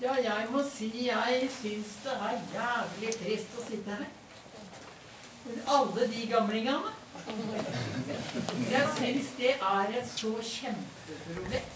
Ja, 0.00 0.14
jeg 0.24 0.46
må 0.48 0.62
si 0.64 0.86
jeg 1.06 1.48
syns 1.52 1.90
det 2.00 2.12
er 2.26 2.36
jævlig 2.54 3.10
trist 3.20 3.56
å 3.60 3.64
sitte 3.66 3.96
her. 3.98 4.06
For 5.42 5.74
alle 5.74 6.06
de 6.08 6.22
gamlingene. 6.30 6.92
Jeg 8.70 8.86
syns 8.96 9.28
det 9.36 9.50
er 9.58 9.92
et 9.98 10.08
så 10.08 10.30
kjempeproblem. 10.52 11.66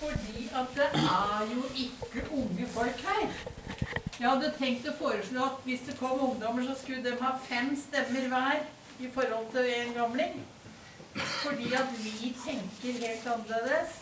Fordi 0.00 0.44
at 0.60 0.70
det 0.76 0.86
er 1.00 1.50
jo 1.50 1.64
ikke 1.86 2.22
unge 2.30 2.68
folk 2.76 3.02
her. 3.08 3.34
Jeg 4.20 4.28
hadde 4.28 4.52
tenkt 4.60 4.86
å 4.86 4.94
foreslå 5.00 5.48
at 5.48 5.64
hvis 5.66 5.82
det 5.88 5.96
kom 5.98 6.22
ungdommer, 6.28 6.68
så 6.68 6.76
skulle 6.78 7.02
de 7.08 7.16
ha 7.24 7.32
fem 7.48 7.72
stemmer 7.88 8.30
hver 8.30 8.62
i 9.02 9.10
forhold 9.16 9.50
til 9.56 9.66
en 9.80 9.92
gamling. 9.98 10.38
Fordi 11.16 11.74
at 11.74 11.90
vi 12.04 12.30
tenker 12.46 13.02
helt 13.02 13.28
annerledes. 13.34 13.98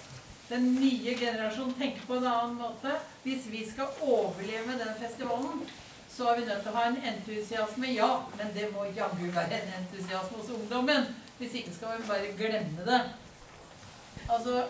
Den 0.49 0.75
nye 0.81 1.15
generasjonen 1.15 1.75
tenker 1.77 2.07
på 2.07 2.17
en 2.17 2.27
annen 2.27 2.57
måte. 2.57 2.95
Hvis 3.23 3.47
vi 3.53 3.65
skal 3.69 3.91
overleve 4.01 4.79
den 4.81 4.95
festivalen, 5.01 5.65
så 6.09 6.31
er 6.31 6.39
vi 6.39 6.47
nødt 6.49 6.63
til 6.65 6.73
å 6.73 6.77
ha 6.79 6.85
en 6.89 7.01
entusiasme. 7.13 7.91
Ja, 7.93 8.11
men 8.39 8.55
det 8.55 8.71
må 8.73 8.87
jaggu 8.97 9.27
være 9.35 9.61
en 9.61 9.75
entusiasme 9.83 10.41
hos 10.41 10.53
ungdommen. 10.57 11.11
Hvis 11.39 11.59
ikke 11.61 11.75
skal 11.77 11.99
vi 11.99 12.09
bare 12.09 12.33
glemme 12.39 12.87
det. 12.87 13.03
Altså, 14.29 14.65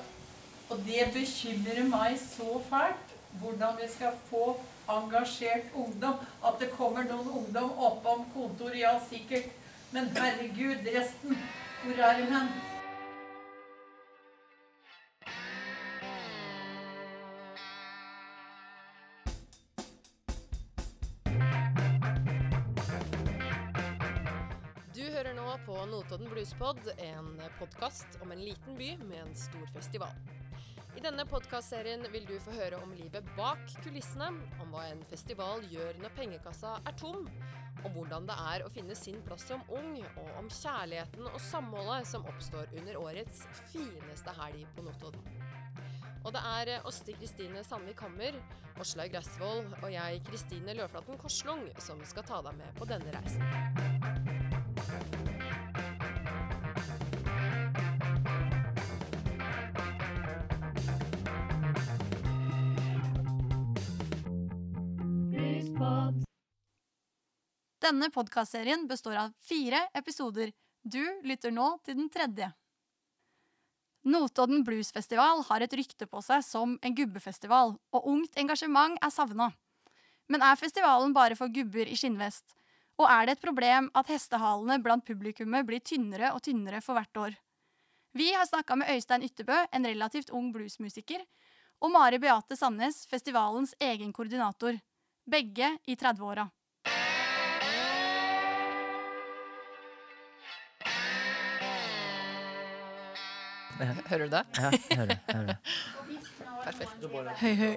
og 0.69 0.83
det 0.87 1.07
bekymrer 1.15 1.87
meg 1.89 2.19
så 2.21 2.59
fælt 2.69 3.15
hvordan 3.39 3.79
vi 3.79 3.87
skal 3.93 4.19
få 4.31 4.59
engasjert 4.91 5.71
ungdom. 5.75 6.19
At 6.45 6.59
det 6.61 6.73
kommer 6.75 7.07
noen 7.07 7.31
ungdom 7.43 7.71
oppom 7.79 8.27
kontoret, 8.35 8.81
ja 8.83 8.97
sikkert. 9.09 9.55
Men 9.93 10.11
herregud, 10.17 10.91
resten, 10.97 11.39
hvor 11.85 12.03
er 12.05 12.19
de 12.19 12.27
hen? 12.35 12.51
Hører 25.19 25.35
nå 25.35 25.53
på 25.67 25.75
Notodden 25.91 26.29
Bluespod, 26.31 26.79
en 27.03 27.41
podkast 27.59 28.21
om 28.23 28.31
en 28.31 28.39
liten 28.39 28.77
by 28.79 28.93
med 29.03 29.19
en 29.19 29.33
stor 29.35 29.65
festival. 29.75 30.13
I 30.95 31.03
denne 31.03 31.25
podkastserien 31.27 32.05
vil 32.13 32.27
du 32.29 32.37
få 32.45 32.55
høre 32.55 32.79
om 32.79 32.93
livet 32.95 33.27
bak 33.35 33.65
kulissene, 33.83 34.29
om 34.63 34.71
hva 34.71 34.85
en 34.93 35.03
festival 35.11 35.65
gjør 35.73 35.99
når 36.05 36.15
pengekassa 36.15 36.77
er 36.87 36.95
tom, 37.01 37.27
om 37.83 37.97
hvordan 37.97 38.29
det 38.31 38.37
er 38.53 38.63
å 38.63 38.71
finne 38.71 38.95
sin 38.99 39.19
plass 39.27 39.49
som 39.51 39.65
ung, 39.75 39.97
og 40.21 40.31
om 40.39 40.53
kjærligheten 40.55 41.27
og 41.33 41.43
samholdet 41.49 42.07
som 42.13 42.29
oppstår 42.31 42.71
under 42.79 43.03
årets 43.03 43.43
fineste 43.73 44.37
helg 44.39 44.71
på 44.77 44.87
Notodden. 44.87 45.27
Og 46.23 46.31
det 46.35 46.45
er 46.47 46.87
Åste 46.87 47.17
Kristine 47.19 47.65
Sandvik 47.67 48.07
Hammer, 48.07 48.39
Åslaug 48.79 49.11
Gressvold 49.17 49.75
og 49.81 49.91
jeg, 49.91 50.23
Kristine 50.31 50.79
Løflaten 50.79 51.19
Korslung, 51.19 51.67
som 51.83 52.07
skal 52.07 52.31
ta 52.31 52.43
deg 52.47 52.63
med 52.63 52.79
på 52.79 52.87
denne 52.87 53.19
reisen. 53.19 54.18
Denne 67.89 68.11
podkastserien 68.13 68.83
består 68.89 69.17
av 69.17 69.31
fire 69.41 69.79
episoder. 69.97 70.51
Du 70.85 71.01
lytter 71.25 71.53
nå 71.55 71.71
til 71.87 71.97
den 71.97 72.11
tredje. 72.13 72.51
Notodden 74.05 74.61
Bluesfestival 74.67 75.41
har 75.47 75.65
et 75.65 75.77
rykte 75.79 76.05
på 76.11 76.21
seg 76.27 76.43
som 76.45 76.75
en 76.85 76.97
gubbefestival, 76.99 77.73
og 77.79 78.09
ungt 78.13 78.37
engasjement 78.43 78.99
er 79.01 79.15
savna. 79.15 79.47
Men 80.29 80.45
er 80.45 80.61
festivalen 80.61 81.15
bare 81.17 81.39
for 81.39 81.49
gubber 81.55 81.89
i 81.89 81.97
skinnvest? 81.97 82.53
Og 83.01 83.07
er 83.09 83.25
det 83.25 83.39
et 83.39 83.47
problem 83.47 83.89
at 83.97 84.13
hestehalene 84.13 84.77
blant 84.85 85.07
publikummet 85.09 85.65
blir 85.65 85.81
tynnere 85.81 86.35
og 86.35 86.45
tynnere 86.45 86.83
for 86.85 86.99
hvert 86.99 87.23
år? 87.25 87.41
Vi 88.13 88.29
har 88.35 88.45
snakka 88.51 88.77
med 88.77 88.93
Øystein 88.99 89.25
Ytterbø, 89.25 89.63
en 89.73 89.89
relativt 89.89 90.35
ung 90.37 90.53
bluesmusiker, 90.53 91.25
og 91.81 91.97
Mari 91.97 92.21
Beate 92.21 92.59
Sandnes, 92.59 93.07
festivalens 93.09 93.73
egen 93.81 94.13
koordinator. 94.13 94.77
Begge 95.25 95.79
i 95.89 95.97
30-åra. 95.97 96.51
Hører 104.11 104.25
du 104.27 104.33
det? 104.35 104.43
Ja, 104.59 104.71
jeg 104.71 104.99
hører. 104.99 105.15
Jeg 105.15 105.35
hører 105.35 105.47
det. 105.47 105.59
Perfekt. 106.65 107.07
Høy, 107.41 107.55
høy. 107.55 107.75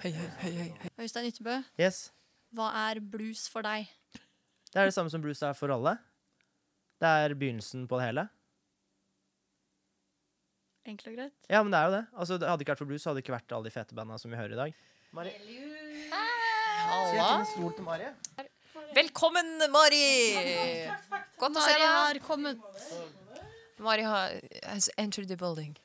Høy, 0.00 0.10
høy, 0.16 0.28
høy, 0.40 0.52
høy. 0.56 0.90
Øystein 1.04 1.26
Ytterbø, 1.28 1.56
Yes. 1.80 1.98
hva 2.56 2.68
er 2.88 3.00
blues 3.02 3.42
for 3.52 3.62
deg? 3.66 3.88
Det 4.70 4.78
er 4.80 4.86
det 4.88 4.94
samme 4.94 5.10
som 5.12 5.20
blues 5.24 5.42
er 5.44 5.52
for 5.58 5.72
alle. 5.74 5.96
Det 7.00 7.08
er 7.10 7.34
begynnelsen 7.34 7.88
på 7.90 7.98
det 8.00 8.06
hele. 8.10 8.24
Enkelt 10.88 11.10
og 11.12 11.16
greit. 11.18 11.34
Ja, 11.52 11.60
men 11.62 11.72
det 11.74 11.80
er 11.80 11.84
jo 11.90 11.92
det. 11.98 12.04
Altså, 12.16 12.38
det 12.40 12.48
hadde 12.48 12.64
ikke 12.64 12.72
vært 12.72 12.82
for 12.84 12.88
blues, 12.88 13.02
så 13.04 13.10
hadde 13.10 13.20
det 13.20 13.24
ikke 13.26 13.34
vært 13.36 13.52
alle 13.56 13.68
de 13.68 13.74
fete 13.74 13.98
banda 13.98 14.16
som 14.20 14.32
vi 14.32 14.38
hører 14.40 14.54
i 14.56 14.60
dag. 14.62 14.78
Mari, 15.12 15.32
Halla. 16.10 17.28
stol 17.50 17.74
til 17.76 17.84
Mari? 17.84 18.08
Velkommen, 18.96 19.50
Mari! 19.74 20.06
Godt 21.40 21.58
å 21.58 21.64
se 21.66 21.74
Mari 21.74 21.82
deg. 21.82 21.90
har 21.90 22.22
kommet. 22.24 22.64
Mari 23.80 24.02
har 24.04 24.34
has 24.64 24.90
entered 24.98 25.28
the 25.28 25.36
building. 25.40 25.76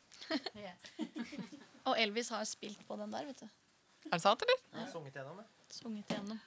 Og 1.85 1.95
Elvis 2.01 2.29
har 2.33 2.43
spilt 2.49 2.81
på 2.87 2.95
den 2.97 3.11
der, 3.13 3.25
vet 3.29 3.39
du. 3.43 3.49
Er 4.09 4.17
det 4.17 4.21
sant, 4.21 4.41
eller? 4.45 4.61
Ja. 4.81 4.85
sunget 4.91 5.13
gjennom 5.17 5.37
det. 5.41 5.45
Sunget 5.73 6.11
igjennom. 6.11 6.39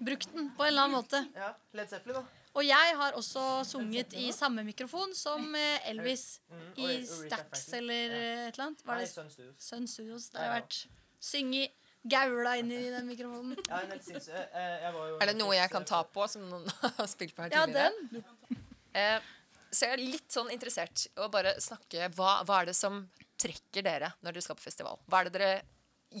Brukt 0.00 0.30
den 0.32 0.50
på 0.56 0.62
en 0.64 0.70
eller 0.70 0.82
annen 0.86 0.96
måte. 0.96 1.20
Ja, 1.36 1.50
Led 1.76 1.90
Zeppelin, 1.90 2.20
da. 2.20 2.22
Og 2.54 2.64
jeg 2.66 2.94
har 2.98 3.12
også 3.18 3.42
sunget 3.68 4.14
i 4.18 4.30
samme 4.34 4.64
mikrofon 4.66 5.12
som 5.14 5.44
eh, 5.54 5.90
Elvis 5.90 6.40
Mm, 6.50 6.72
i 6.82 6.96
Stax 7.06 7.68
eller 7.78 7.94
Ja. 7.94 8.22
eh, 8.22 8.48
et 8.48 8.54
eller 8.56 8.64
annet. 8.66 8.80
Var 8.86 8.94
Nei, 8.94 9.04
det 9.04 9.10
Sun 9.12 9.28
Studios. 9.30 9.54
Sun 9.62 9.86
Studios? 9.86 10.28
Der 10.30 10.38
har 10.38 10.46
Ja, 10.46 10.52
jeg 10.54 10.62
vært. 10.62 10.78
Synge 11.20 11.68
gaula 12.10 12.54
inn 12.58 12.72
i 12.72 12.80
den 12.90 13.06
mikrofonen. 13.06 13.56
Ja, 13.68 13.80
en 13.84 13.90
helt 13.92 14.02
sinnssyk- 14.02 14.34
eh, 14.54 14.82
jeg 14.82 14.94
var 14.94 15.08
jo 15.08 15.18
Er 15.20 15.26
det 15.26 15.36
noe 15.36 15.54
jeg 15.54 15.70
kan 15.70 15.84
ta 15.84 16.02
på, 16.02 16.26
som 16.28 16.42
noen 16.48 16.66
har 16.98 17.06
spilt 17.06 17.34
på 17.36 17.42
her 17.42 17.50
Ja, 17.52 17.66
tidligere? 17.66 17.92
den. 18.10 19.22
Så 19.70 19.86
jeg 19.86 19.94
er 19.94 20.02
litt 20.02 20.32
sånn 20.34 20.50
interessert 20.50 21.06
i 21.06 21.12
å 21.22 21.28
bare 21.32 21.54
snakke 21.62 22.08
hva, 22.16 22.40
hva 22.46 22.62
er 22.62 22.70
det 22.70 22.76
som 22.78 23.04
trekker 23.40 23.84
dere 23.86 24.10
når 24.20 24.34
dere 24.34 24.44
skal 24.44 24.58
på 24.58 24.66
festival? 24.66 24.98
Hva 25.06 25.20
er 25.20 25.30
det 25.30 25.36
dere 25.36 25.52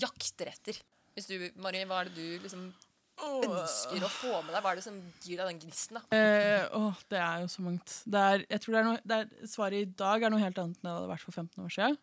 jakter 0.00 0.52
etter? 0.52 0.78
Hvis 1.16 1.26
du, 1.26 1.34
Marie, 1.60 1.88
hva 1.90 2.04
er 2.04 2.10
det 2.10 2.14
du 2.14 2.44
liksom 2.44 2.68
ønsker 3.20 4.06
å 4.06 4.12
få 4.12 4.32
med 4.46 4.54
deg? 4.54 4.62
Hva 4.62 4.72
er 4.72 4.80
det 4.80 4.86
som 4.86 4.96
gir 5.24 5.40
deg 5.40 5.50
den 5.50 5.60
gnisten? 5.64 5.98
da? 5.98 6.04
Eh, 6.16 6.64
åh, 6.78 7.02
det 7.12 7.20
er 7.20 7.42
jo 7.42 7.50
så 7.52 7.64
mangt. 7.66 7.96
Det 8.06 8.22
er, 8.32 8.46
jeg 8.46 8.64
tror 8.64 8.76
det 8.76 8.80
er 8.80 8.88
noe, 8.88 9.02
det 9.02 9.18
er, 9.18 9.50
svaret 9.50 9.82
i 9.82 9.90
dag 10.04 10.24
er 10.24 10.32
noe 10.32 10.42
helt 10.42 10.62
annet 10.62 10.78
enn 10.78 10.88
det 10.88 10.94
hadde 10.94 11.10
vært 11.10 11.26
for 11.26 11.36
15 11.36 11.66
år 11.66 11.74
siden. 11.76 12.00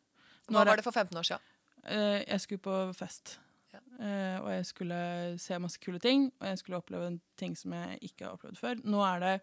Hva 0.47 0.63
var 0.63 0.79
det 0.79 0.85
for 0.85 0.95
15 0.95 1.19
år 1.19 1.27
siden? 1.31 1.51
Eh, 1.87 2.21
jeg 2.27 2.43
skulle 2.43 2.63
på 2.67 2.77
fest. 2.97 3.37
Ja. 3.73 3.81
Eh, 3.97 4.37
og 4.41 4.49
jeg 4.51 4.67
skulle 4.69 4.99
se 5.41 5.59
masse 5.63 5.81
kule 5.83 5.99
ting, 6.03 6.29
og 6.41 6.47
jeg 6.51 6.61
skulle 6.61 6.79
oppleve 6.81 7.09
ting 7.39 7.55
som 7.59 7.75
jeg 7.75 7.99
ikke 8.11 8.27
har 8.27 8.37
opplevd 8.37 8.59
før. 8.59 8.83
Nå 8.87 9.03
er 9.07 9.23
det, 9.23 9.33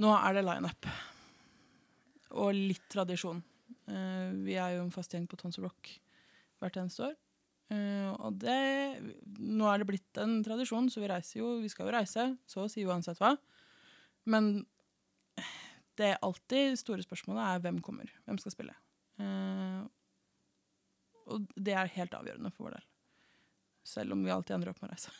nå 0.00 0.12
er 0.16 0.36
det 0.36 0.44
lineup. 0.46 0.88
Og 2.40 2.54
litt 2.56 2.86
tradisjon. 2.92 3.42
Uh, 3.90 4.32
vi 4.46 4.56
er 4.56 4.76
jo 4.76 4.86
en 4.86 4.94
fast 4.94 5.12
gjeng 5.12 5.26
på 5.28 5.36
Tons 5.40 5.58
Rock 5.60 5.90
hvert 6.62 6.78
eneste 6.80 7.10
år. 7.10 7.16
Uh, 7.72 8.12
og 8.28 8.36
det, 8.40 8.58
nå 9.40 9.68
er 9.68 9.80
det 9.80 9.88
blitt 9.88 10.20
en 10.20 10.38
tradisjon, 10.44 10.90
så 10.92 11.02
vi 11.02 11.10
reiser 11.10 11.40
jo, 11.40 11.56
vi 11.62 11.70
skal 11.72 11.88
jo 11.88 11.96
reise, 11.96 12.28
så 12.48 12.64
å 12.64 12.70
si 12.72 12.84
uansett 12.88 13.20
hva. 13.20 13.34
Men 14.28 14.54
det 15.98 16.12
er 16.12 16.22
alltid 16.24 16.78
store 16.80 17.04
spørsmålet 17.04 17.42
er 17.44 17.66
hvem 17.66 17.82
kommer, 17.84 18.08
hvem 18.26 18.40
skal 18.40 18.54
spille. 18.54 18.76
Uh, 19.20 19.84
og 21.32 21.46
det 21.56 21.76
er 21.78 21.92
helt 21.98 22.16
avgjørende 22.16 22.50
for 22.54 22.68
vår 22.68 22.78
del. 22.78 22.88
Selv 23.92 24.14
om 24.14 24.20
vi 24.22 24.30
alltid 24.30 24.56
ender 24.56 24.70
opp 24.70 24.82
med 24.82 24.90
å 24.90 24.94
reise. 24.94 25.10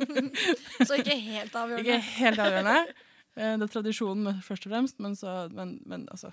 Så 0.88 0.98
ikke 0.98 1.14
helt 1.22 1.54
avgjørende. 1.54 1.84
Ikke 1.84 2.16
helt 2.18 2.42
avgjørende. 2.42 2.78
Eh, 3.36 3.54
Det 3.60 3.66
er 3.68 3.72
tradisjonen 3.74 4.40
først 4.42 4.66
og 4.66 4.72
fremst, 4.72 5.00
men, 5.04 5.16
så, 5.18 5.34
men, 5.52 5.76
men 5.86 6.06
altså 6.12 6.32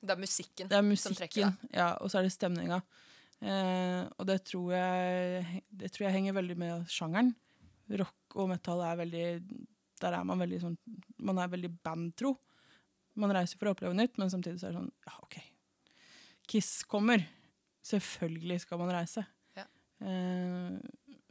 Det 0.00 0.12
er 0.14 0.20
musikken. 0.20 0.68
Det 0.70 0.78
er 0.78 0.96
som 1.00 1.14
trekker 1.16 1.48
deg? 1.48 1.68
ja, 1.74 1.88
og 2.00 2.10
så 2.12 2.20
er 2.20 2.28
det 2.28 2.32
stemninga. 2.34 2.80
Eh, 3.44 4.02
og 4.18 4.26
det 4.28 4.38
tror, 4.48 4.70
jeg, 4.72 5.62
det 5.68 5.90
tror 5.92 6.06
jeg 6.06 6.14
henger 6.16 6.36
veldig 6.38 6.56
med 6.60 6.86
sjangeren. 6.92 7.34
Rock 8.00 8.36
og 8.40 8.48
metal 8.48 8.80
er 8.80 8.96
veldig 9.02 9.24
Der 10.00 10.14
er 10.16 10.24
man 10.24 10.40
veldig 10.40 10.56
sånn 10.62 10.76
Man 11.20 11.36
er 11.42 11.50
veldig 11.52 11.68
bandtro. 11.84 12.30
Man 13.20 13.30
reiser 13.36 13.58
for 13.60 13.68
å 13.68 13.74
oppleve 13.74 13.94
nytt, 13.94 14.16
men 14.18 14.30
samtidig 14.32 14.58
så 14.62 14.70
er 14.70 14.72
det 14.72 14.80
sånn 14.80 14.92
Ja, 15.04 15.18
OK. 15.22 15.36
Kiss 16.48 16.82
kommer. 16.88 17.22
Selvfølgelig 17.84 18.62
skal 18.64 18.80
man 18.80 18.90
reise. 18.94 19.26
Ja. 19.56 19.66
Eh, 20.00 20.78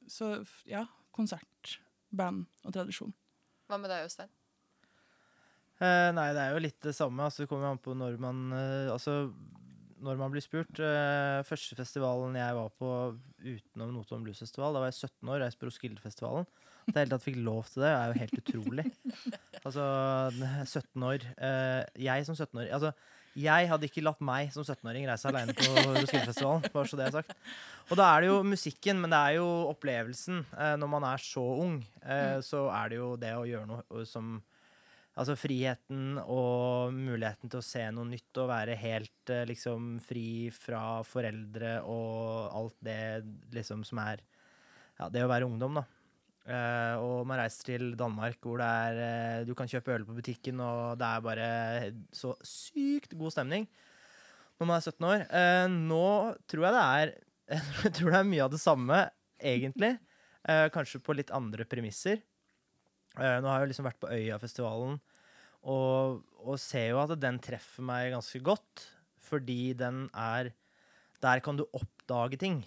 så 0.10 0.36
ja, 0.70 0.84
konsert, 1.16 1.78
band 2.14 2.46
og 2.66 2.74
tradisjon. 2.76 3.14
Hva 3.70 3.80
med 3.82 3.90
deg, 3.90 4.06
Øystein? 4.06 4.30
Eh, 5.82 6.10
nei, 6.16 6.28
det 6.36 6.42
er 6.44 6.54
jo 6.56 6.62
litt 6.64 6.80
det 6.86 6.94
samme. 6.96 7.26
Altså, 7.26 7.44
det 7.44 7.50
kommer 7.52 7.72
an 7.74 7.82
på 7.82 7.96
når 7.98 8.18
man 8.22 8.44
eh, 8.56 8.92
Altså, 8.94 9.32
når 10.04 10.20
man 10.20 10.32
blir 10.34 10.44
spurt 10.44 10.80
eh, 10.84 11.40
Første 11.48 11.78
festivalen 11.80 12.36
jeg 12.36 12.56
var 12.58 12.70
på 12.78 12.90
utenom 13.44 13.94
Notodden 13.96 14.26
Bluesfestival, 14.28 14.76
da 14.76 14.84
var 14.84 14.92
jeg 14.92 15.00
17 15.10 15.32
år, 15.34 15.42
reiste 15.44 15.60
på 15.64 15.68
Roskildefestivalen. 15.70 16.46
At 16.84 16.94
jeg 16.94 16.94
i 16.94 17.00
hele 17.06 17.14
tatt 17.16 17.24
fikk 17.26 17.42
lov 17.44 17.66
til 17.72 17.84
det, 17.86 17.92
er 17.96 18.12
jo 18.12 18.20
helt 18.22 18.40
utrolig. 18.44 18.86
Altså, 19.64 19.88
17 20.78 21.10
år. 21.10 21.28
eh, 21.40 21.82
jeg 22.06 22.28
som 22.30 22.36
17-åring 22.38 22.74
Altså, 22.78 22.94
jeg 23.34 23.66
hadde 23.72 23.88
ikke 23.90 24.04
latt 24.06 24.20
meg 24.22 24.52
som 24.54 24.62
17-åring 24.68 25.08
reise 25.10 25.26
aleine 25.32 25.56
på 25.58 25.66
Roskildefestivalen. 25.98 26.68
Bare 26.76 26.92
så 26.92 27.00
det 27.00 27.08
er 27.08 27.16
sagt. 27.16 27.32
Og 27.90 27.98
da 27.98 28.12
er 28.14 28.22
det 28.22 28.30
jo 28.30 28.42
musikken, 28.46 29.00
men 29.02 29.10
det 29.16 29.18
er 29.20 29.40
jo 29.40 29.48
opplevelsen. 29.72 30.44
Eh, 30.54 30.76
når 30.84 30.92
man 31.00 31.08
er 31.10 31.24
så 31.24 31.42
ung, 31.64 31.80
eh, 32.06 32.38
så 32.46 32.68
er 32.76 32.92
det 32.94 33.00
jo 33.02 33.14
det 33.18 33.32
å 33.40 33.48
gjøre 33.50 33.72
noe 33.72 34.06
som 34.06 34.36
Altså 35.14 35.36
friheten 35.38 36.18
og 36.24 36.94
muligheten 36.96 37.52
til 37.52 37.60
å 37.60 37.66
se 37.66 37.84
noe 37.94 38.10
nytt 38.10 38.40
og 38.42 38.50
være 38.50 38.78
helt 38.82 39.30
eh, 39.30 39.44
liksom 39.46 40.00
fri 40.02 40.50
fra 40.56 41.04
foreldre 41.06 41.76
og 41.86 42.56
alt 42.58 42.80
det 42.82 43.02
liksom 43.54 43.86
som 43.86 44.02
er 44.02 44.24
Ja, 44.98 45.10
det 45.14 45.24
å 45.26 45.30
være 45.30 45.46
ungdom, 45.46 45.78
da. 45.78 45.86
Uh, 46.44 46.96
og 47.00 47.28
man 47.30 47.40
reiser 47.40 47.70
til 47.70 47.94
Danmark 47.96 48.42
hvor 48.44 48.60
det 48.60 48.68
er 48.68 48.98
uh, 49.00 49.46
Du 49.48 49.54
kan 49.56 49.70
kjøpe 49.72 49.94
øl 49.96 50.04
på 50.04 50.16
butikken, 50.18 50.60
og 50.60 50.98
det 51.00 51.08
er 51.08 51.22
bare 51.24 51.46
så 52.12 52.34
sykt 52.44 53.16
god 53.16 53.32
stemning 53.32 53.68
når 54.60 54.68
man 54.68 54.76
er 54.76 54.84
17 54.84 55.08
år. 55.08 55.24
Uh, 55.32 55.68
nå 55.72 56.08
tror 56.52 56.68
jeg 56.68 56.76
det 56.76 56.84
er 56.84 57.14
Jeg 57.86 57.96
tror 57.96 58.12
det 58.12 58.20
er 58.20 58.28
mye 58.34 58.44
av 58.44 58.52
det 58.52 58.60
samme, 58.64 59.00
egentlig. 59.40 59.94
Kanskje 60.74 61.00
på 61.04 61.14
litt 61.16 61.32
andre 61.36 61.66
premisser. 61.68 62.22
Eh, 63.20 63.38
nå 63.42 63.50
har 63.50 63.62
jeg 63.62 63.68
jo 63.68 63.72
liksom 63.74 63.88
vært 63.88 64.02
på 64.02 64.10
Øyafestivalen 64.10 64.98
og, 65.70 66.24
og 66.44 66.60
ser 66.60 66.90
jo 66.92 67.02
at 67.04 67.14
den 67.22 67.38
treffer 67.44 67.86
meg 67.86 68.12
ganske 68.16 68.42
godt, 68.44 68.88
fordi 69.24 69.74
den 69.78 70.08
er 70.12 70.52
Der 71.24 71.40
kan 71.40 71.56
du 71.56 71.64
oppdage 71.72 72.36
ting. 72.36 72.66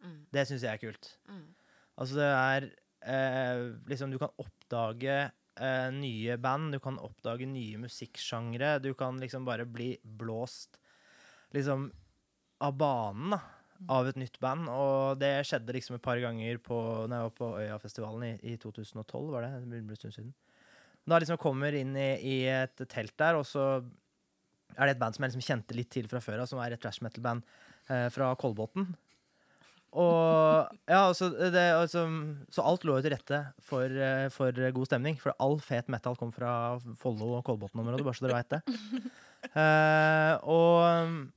Mm. 0.00 0.24
Det 0.32 0.46
syns 0.48 0.62
jeg 0.64 0.72
er 0.72 0.80
kult. 0.80 1.18
Mm. 1.28 1.52
Altså, 2.00 2.16
det 2.16 2.28
er 2.30 2.68
eh, 3.04 3.64
liksom 3.90 4.10
Du 4.10 4.16
kan 4.18 4.32
oppdage 4.40 5.18
eh, 5.60 5.90
nye 5.92 6.38
band, 6.40 6.72
du 6.72 6.78
kan 6.80 6.96
oppdage 6.98 7.44
nye 7.44 7.76
musikksjangre. 7.76 8.78
Du 8.80 8.94
kan 8.94 9.20
liksom 9.20 9.44
bare 9.44 9.66
bli 9.68 9.98
blåst 10.02 10.80
liksom 11.52 11.90
av 12.60 12.76
banen, 12.78 13.34
da. 13.34 13.40
Av 13.88 14.08
et 14.10 14.18
nytt 14.20 14.36
band. 14.42 14.68
Og 14.68 15.20
det 15.20 15.32
skjedde 15.48 15.74
liksom 15.76 15.96
et 15.96 16.04
par 16.04 16.20
ganger 16.20 16.60
på, 16.60 16.76
når 17.08 17.16
jeg 17.16 17.28
var 17.28 17.36
på 17.38 17.50
Øyafestivalen 17.62 18.26
i, 18.28 18.52
i 18.52 18.56
2012, 18.60 19.30
var 19.32 19.46
det? 19.46 19.52
Det 19.70 19.80
en 19.80 19.96
stund 19.96 20.16
siden. 20.16 20.32
Da 21.08 21.18
liksom 21.18 21.40
kommer 21.40 21.74
inn 21.74 21.94
i, 21.96 22.10
i 22.20 22.36
et 22.52 22.82
telt 22.90 23.16
der, 23.18 23.38
og 23.40 23.46
så 23.48 23.80
er 24.76 24.86
det 24.86 24.94
et 24.94 25.00
band 25.00 25.16
som 25.16 25.24
jeg 25.24 25.32
liksom 25.32 25.46
kjente 25.46 25.76
litt 25.76 25.90
til 25.92 26.08
fra 26.10 26.20
før 26.22 26.42
av, 26.42 26.50
som 26.50 26.60
er 26.62 26.76
et 26.76 26.82
trash 26.82 27.02
metal-band 27.04 27.46
eh, 27.88 28.08
fra 28.12 28.34
Kolbotn. 28.38 28.90
Og 29.90 30.70
ja, 30.86 31.00
altså, 31.00 31.32
det, 31.34 31.64
altså, 31.74 32.04
Så 32.54 32.62
alt 32.62 32.84
lå 32.86 32.94
jo 32.98 33.02
til 33.02 33.14
rette 33.16 33.40
for, 33.66 33.90
eh, 33.90 34.28
for 34.30 34.54
god 34.76 34.86
stemning. 34.86 35.18
For 35.18 35.34
all 35.42 35.58
fet 35.64 35.90
metal 35.90 36.14
kom 36.18 36.30
fra 36.34 36.52
Follo 37.00 37.32
og 37.40 37.44
Kolbotn-området, 37.48 38.06
bare 38.06 38.18
så 38.18 38.28
dere 38.28 38.40
veit 38.42 38.56
det. 38.58 38.62
Eh, 39.56 40.34
og, 40.52 41.30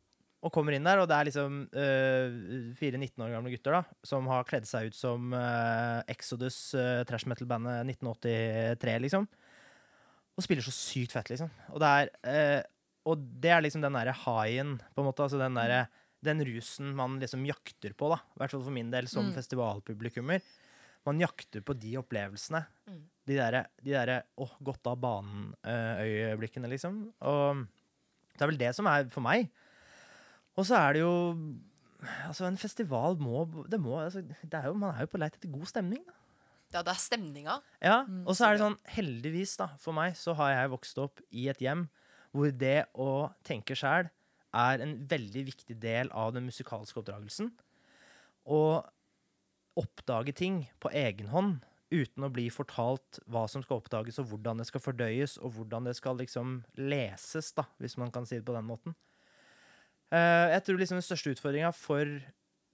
og 0.44 0.51
kommer 0.51 0.75
inn 0.75 0.84
der, 0.84 1.00
og 1.00 1.07
det 1.07 1.16
er 1.16 1.28
liksom 1.30 1.54
eh, 1.72 2.74
fire 2.75 3.00
19 3.00 3.24
år 3.24 3.31
gamle 3.31 3.54
gutter 3.54 3.78
da 3.78 3.81
som 4.04 4.28
har 4.28 4.44
kledd 4.50 4.68
seg 4.68 4.90
ut 4.92 4.98
som 4.98 5.31
eh, 5.38 6.01
Exodus, 6.12 6.57
uh, 6.75 7.06
trash 7.07 7.30
metal-bandet 7.31 7.86
1983, 7.95 8.98
liksom. 9.06 9.28
Og 10.36 10.44
spiller 10.44 10.66
så 10.66 10.74
sykt 10.75 11.13
fett, 11.16 11.31
liksom. 11.31 11.51
Og 11.72 11.80
det 11.80 11.92
er, 11.95 12.12
eh, 12.28 12.62
og 13.07 13.24
det 13.40 13.54
er 13.56 13.63
liksom 13.63 13.84
den 13.86 13.95
derre 13.95 14.16
highen, 14.25 14.75
på 14.95 15.04
en 15.04 15.07
måte. 15.07 15.24
Altså 15.25 15.40
den 15.40 15.56
derre 15.60 15.86
den 16.24 16.40
rusen 16.48 16.94
man 16.95 17.18
liksom 17.19 17.42
jakter 17.48 17.95
på, 18.00 18.07
da. 18.13 18.19
I 18.36 18.40
hvert 18.42 18.54
fall 18.56 18.63
for 18.63 18.75
min 18.75 18.92
del, 18.92 19.07
som 19.12 19.25
Mm. 19.28 19.34
festivalpublikummer. 19.36 20.44
Man 21.06 21.19
jakter 21.19 21.60
på 21.62 21.75
de 21.75 21.98
opplevelsene. 22.00 22.66
Mm. 22.88 23.01
De 23.28 23.36
derre 23.36 23.66
de 23.84 23.92
der, 23.92 24.24
åh, 24.40 24.54
godt 24.63 24.88
av 24.88 25.00
banen-øyeblikkene, 25.04 26.69
liksom. 26.72 27.01
Og 27.22 27.66
det 28.34 28.42
er 28.42 28.51
vel 28.51 28.62
det 28.62 28.72
som 28.75 28.88
er 28.88 29.10
for 29.12 29.22
meg. 29.25 29.50
Og 30.57 30.67
så 30.69 30.79
er 30.79 30.97
det 30.97 31.05
jo 31.05 31.13
Altså, 32.27 32.44
en 32.45 32.59
festival 32.59 33.15
må 33.21 33.45
Det 33.71 33.79
må 33.79 33.95
altså, 34.01 34.21
det 34.21 34.53
er 34.59 34.67
jo, 34.67 34.73
Man 34.73 34.91
er 34.94 35.05
jo 35.05 35.11
på 35.13 35.21
leit 35.21 35.38
etter 35.38 35.51
god 35.51 35.69
stemning, 35.71 36.03
da. 36.07 36.17
Ja, 36.73 36.81
det 36.81 36.89
er 36.89 37.00
stemninga. 37.00 37.59
Ja, 37.81 38.00
Mm, 38.07 38.23
og 38.25 38.33
så 38.35 38.47
er 38.47 38.55
det 38.55 38.63
sånn, 38.63 38.79
heldigvis 38.89 39.51
da, 39.59 39.67
for 39.77 39.94
meg, 39.94 40.15
så 40.17 40.33
har 40.33 40.55
jeg 40.55 40.71
vokst 40.73 40.97
opp 40.97 41.21
i 41.29 41.45
et 41.51 41.61
hjem 41.61 41.85
hvor 42.33 42.50
det 42.50 42.88
å 42.97 43.29
tenke 43.45 43.77
sjæl 43.77 44.09
er 44.57 44.81
en 44.81 44.95
veldig 45.09 45.44
viktig 45.51 45.77
del 45.81 46.09
av 46.09 46.33
den 46.33 46.47
musikalske 46.50 46.97
oppdragelsen. 46.97 47.51
Å 48.49 48.61
oppdage 49.77 50.33
ting 50.38 50.63
på 50.81 50.89
egen 50.97 51.29
hånd 51.29 51.61
uten 51.94 52.25
å 52.25 52.31
bli 52.33 52.47
fortalt 52.49 53.19
hva 53.29 53.45
som 53.49 53.61
skal 53.61 53.77
oppdages, 53.81 54.17
og 54.21 54.31
hvordan 54.31 54.61
det 54.61 54.65
skal 54.69 54.81
fordøyes, 54.81 55.38
og 55.45 55.53
hvordan 55.57 55.85
det 55.89 55.94
skal 55.99 56.17
liksom 56.17 56.63
leses, 56.81 57.51
da, 57.53 57.67
hvis 57.77 57.99
man 58.01 58.09
kan 58.13 58.25
si 58.25 58.39
det 58.39 58.47
på 58.47 58.56
den 58.57 58.65
måten. 58.65 58.97
Eh, 60.13 60.48
jeg 60.54 60.65
tror 60.65 60.80
liksom 60.80 61.00
den 61.00 61.06
største 61.06 61.33
utfordringa 61.33 61.71
for 61.74 62.10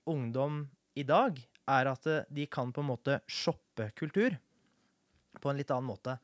ungdom 0.10 0.66
i 1.00 1.06
dag 1.08 1.38
er 1.70 1.90
at 1.92 2.08
eh, 2.10 2.26
de 2.36 2.48
kan 2.52 2.74
på 2.76 2.84
en 2.84 2.90
måte 2.90 3.20
shoppe 3.32 3.92
kultur 4.00 4.36
på 5.40 5.52
en 5.52 5.60
litt 5.60 5.72
annen 5.72 5.88
måte. 5.88 6.18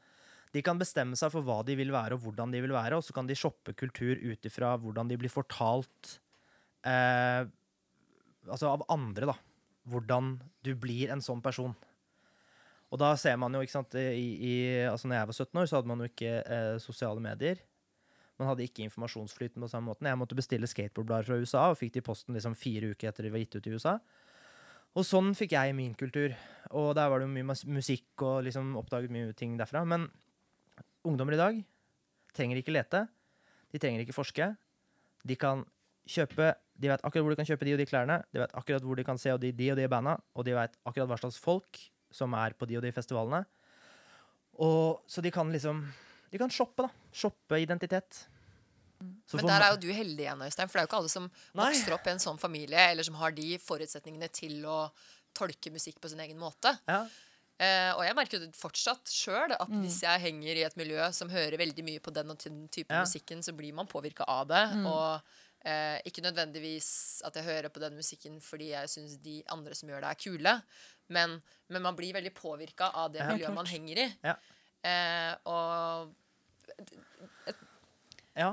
De 0.55 0.63
kan 0.63 0.79
bestemme 0.79 1.17
seg 1.19 1.31
for 1.31 1.45
hva 1.45 1.61
de 1.67 1.75
vil 1.79 1.91
være, 1.93 2.15
og 2.15 2.25
hvordan 2.25 2.51
de 2.51 2.61
vil 2.63 2.73
være, 2.75 2.97
og 2.97 3.03
så 3.03 3.15
kan 3.15 3.27
de 3.27 3.35
shoppe 3.37 3.75
kultur 3.77 4.19
ut 4.19 4.47
ifra 4.47 4.73
hvordan 4.79 5.11
de 5.11 5.19
blir 5.19 5.31
fortalt 5.31 6.17
eh, 6.87 7.43
Altså 8.45 8.69
av 8.69 8.83
andre, 8.93 9.25
da. 9.25 9.33
Hvordan 9.89 10.35
du 10.61 10.75
blir 10.77 11.09
en 11.09 11.23
sånn 11.23 11.39
person. 11.41 11.71
Og 12.93 12.99
da 13.01 13.07
ser 13.17 13.39
man 13.41 13.55
jo, 13.57 13.63
ikke 13.65 13.73
sant 13.73 13.95
i, 13.97 14.03
i, 14.21 14.53
Altså 14.85 15.09
når 15.09 15.17
jeg 15.17 15.29
var 15.31 15.37
17 15.39 15.61
år, 15.61 15.69
så 15.69 15.79
hadde 15.79 15.89
man 15.89 16.03
jo 16.03 16.09
ikke 16.11 16.33
eh, 16.43 16.75
sosiale 16.83 17.23
medier. 17.23 17.63
Man 18.39 18.49
hadde 18.49 18.65
ikke 18.67 18.83
informasjonsflyten 18.83 19.63
på 19.63 19.69
samme 19.71 19.91
måten. 19.91 20.09
Jeg 20.09 20.19
måtte 20.19 20.35
bestille 20.37 20.67
skateboardblader 20.67 21.27
fra 21.29 21.37
USA, 21.39 21.67
og 21.71 21.79
fikk 21.79 21.95
de 21.95 22.01
i 22.03 22.05
posten 22.05 22.35
liksom 22.35 22.55
fire 22.59 22.91
uker 22.91 23.09
etter 23.09 23.27
de 23.27 23.31
var 23.31 23.43
gitt 23.43 23.55
ut 23.55 23.69
i 23.69 23.75
USA. 23.75 23.95
Og 24.95 25.03
sånn 25.07 25.33
fikk 25.35 25.55
jeg 25.55 25.75
min 25.75 25.95
kultur. 25.99 26.35
Og 26.75 26.93
der 26.95 27.09
var 27.11 27.19
det 27.19 27.27
jo 27.27 27.33
mye 27.35 27.55
musikk 27.75 28.23
og 28.23 28.45
liksom 28.47 28.75
oppdaget 28.79 29.11
mye 29.11 29.33
ting 29.35 29.57
derfra. 29.59 29.83
Men 29.87 30.07
ungdommer 31.07 31.35
i 31.35 31.41
dag 31.41 31.57
trenger 32.35 32.59
ikke 32.59 32.75
lete. 32.75 33.05
De 33.71 33.81
trenger 33.81 34.03
ikke 34.03 34.15
forske. 34.15 34.53
De 35.25 35.39
kan 35.39 35.65
kjøpe 36.05 36.53
De 36.75 36.89
vet 36.91 37.01
akkurat 37.07 37.23
hvor 37.23 37.31
de 37.31 37.39
kan 37.39 37.47
kjøpe 37.47 37.65
de 37.65 37.73
og 37.73 37.79
de 37.79 37.87
klærne. 37.87 38.15
De 38.35 38.39
vet 38.41 38.55
akkurat 38.59 38.83
hvor 38.83 38.99
de 38.99 39.03
kan 39.07 39.19
se 39.19 39.31
de, 39.39 39.51
de 39.55 39.69
og 39.71 39.77
de 39.79 39.87
banda. 39.87 40.17
Og 40.35 40.43
de 40.43 40.55
vet 40.57 40.73
akkurat 40.83 41.07
hva 41.07 41.17
slags 41.21 41.37
folk 41.39 41.79
som 42.11 42.35
er 42.35 42.55
på 42.55 42.67
de 42.67 42.75
og 42.79 42.83
de 42.83 42.91
festivalene. 42.91 43.45
Og 44.59 44.99
så 45.07 45.23
de 45.23 45.31
kan 45.31 45.47
liksom 45.51 45.85
De 46.31 46.37
kan 46.41 46.49
shoppe, 46.49 46.83
da. 46.87 46.89
Shoppe 47.13 47.59
identitet. 47.61 48.25
Så 49.27 49.37
Men 49.37 49.45
der 49.47 49.61
er 49.65 49.71
jo 49.75 49.77
du 49.83 49.89
heldig 49.93 50.23
igjen, 50.25 50.41
Øystein. 50.41 50.69
For 50.69 50.77
det 50.79 50.81
er 50.81 50.85
jo 50.85 50.89
ikke 50.89 50.97
alle 51.01 51.09
som 51.11 51.25
Nei. 51.53 51.65
vokser 51.69 51.93
opp 51.93 52.07
i 52.07 52.11
en 52.15 52.21
sånn 52.23 52.39
familie, 52.39 52.79
eller 52.91 53.03
som 53.03 53.15
har 53.19 53.31
de 53.35 53.57
forutsetningene 53.61 54.29
til 54.31 54.63
å 54.65 54.89
tolke 55.35 55.71
musikk 55.73 55.99
på 56.01 56.09
sin 56.09 56.19
egen 56.19 56.37
måte. 56.41 56.77
ja. 56.87 57.05
Eh, 57.57 57.93
og 57.95 58.01
jeg 58.03 58.15
merker 58.17 58.39
det 58.43 58.49
fortsatt 58.59 59.07
sjøl 59.07 59.53
at 59.55 59.69
Mm. 59.69 59.81
hvis 59.85 60.01
jeg 60.01 60.19
henger 60.19 60.57
i 60.57 60.63
et 60.65 60.75
miljø 60.75 60.99
som 61.13 61.29
hører 61.29 61.55
veldig 61.57 61.83
mye 61.85 61.99
på 62.03 62.11
den 62.11 62.29
og 62.29 62.37
den 62.43 62.67
type 62.67 62.91
Ja. 62.91 62.99
musikken, 63.05 63.39
så 63.41 63.55
blir 63.55 63.71
man 63.73 63.87
påvirka 63.87 64.25
av 64.27 64.47
det. 64.47 64.73
Mm. 64.75 64.85
Og 64.85 65.21
eh, 65.65 66.01
ikke 66.05 66.21
nødvendigvis 66.21 67.21
at 67.23 67.33
jeg 67.33 67.45
hører 67.45 67.69
på 67.69 67.79
den 67.79 67.95
musikken 67.95 68.41
fordi 68.41 68.71
jeg 68.71 68.87
syns 68.89 69.15
de 69.23 69.41
andre 69.49 69.73
som 69.73 69.87
gjør 69.87 70.01
det, 70.01 70.09
er 70.11 70.15
kule, 70.15 70.61
men, 71.09 71.41
men 71.69 71.81
man 71.81 71.95
blir 71.95 72.11
veldig 72.13 72.33
påvirka 72.35 72.91
av 72.93 73.13
det 73.13 73.19
Ja, 73.21 73.27
miljøet 73.31 73.47
klart. 73.47 73.55
man 73.55 73.65
henger 73.67 73.97
i. 74.03 74.13
Ja. 74.23 74.35
Eh, 74.85 75.33
og 75.49 76.13
ja. 78.35 78.49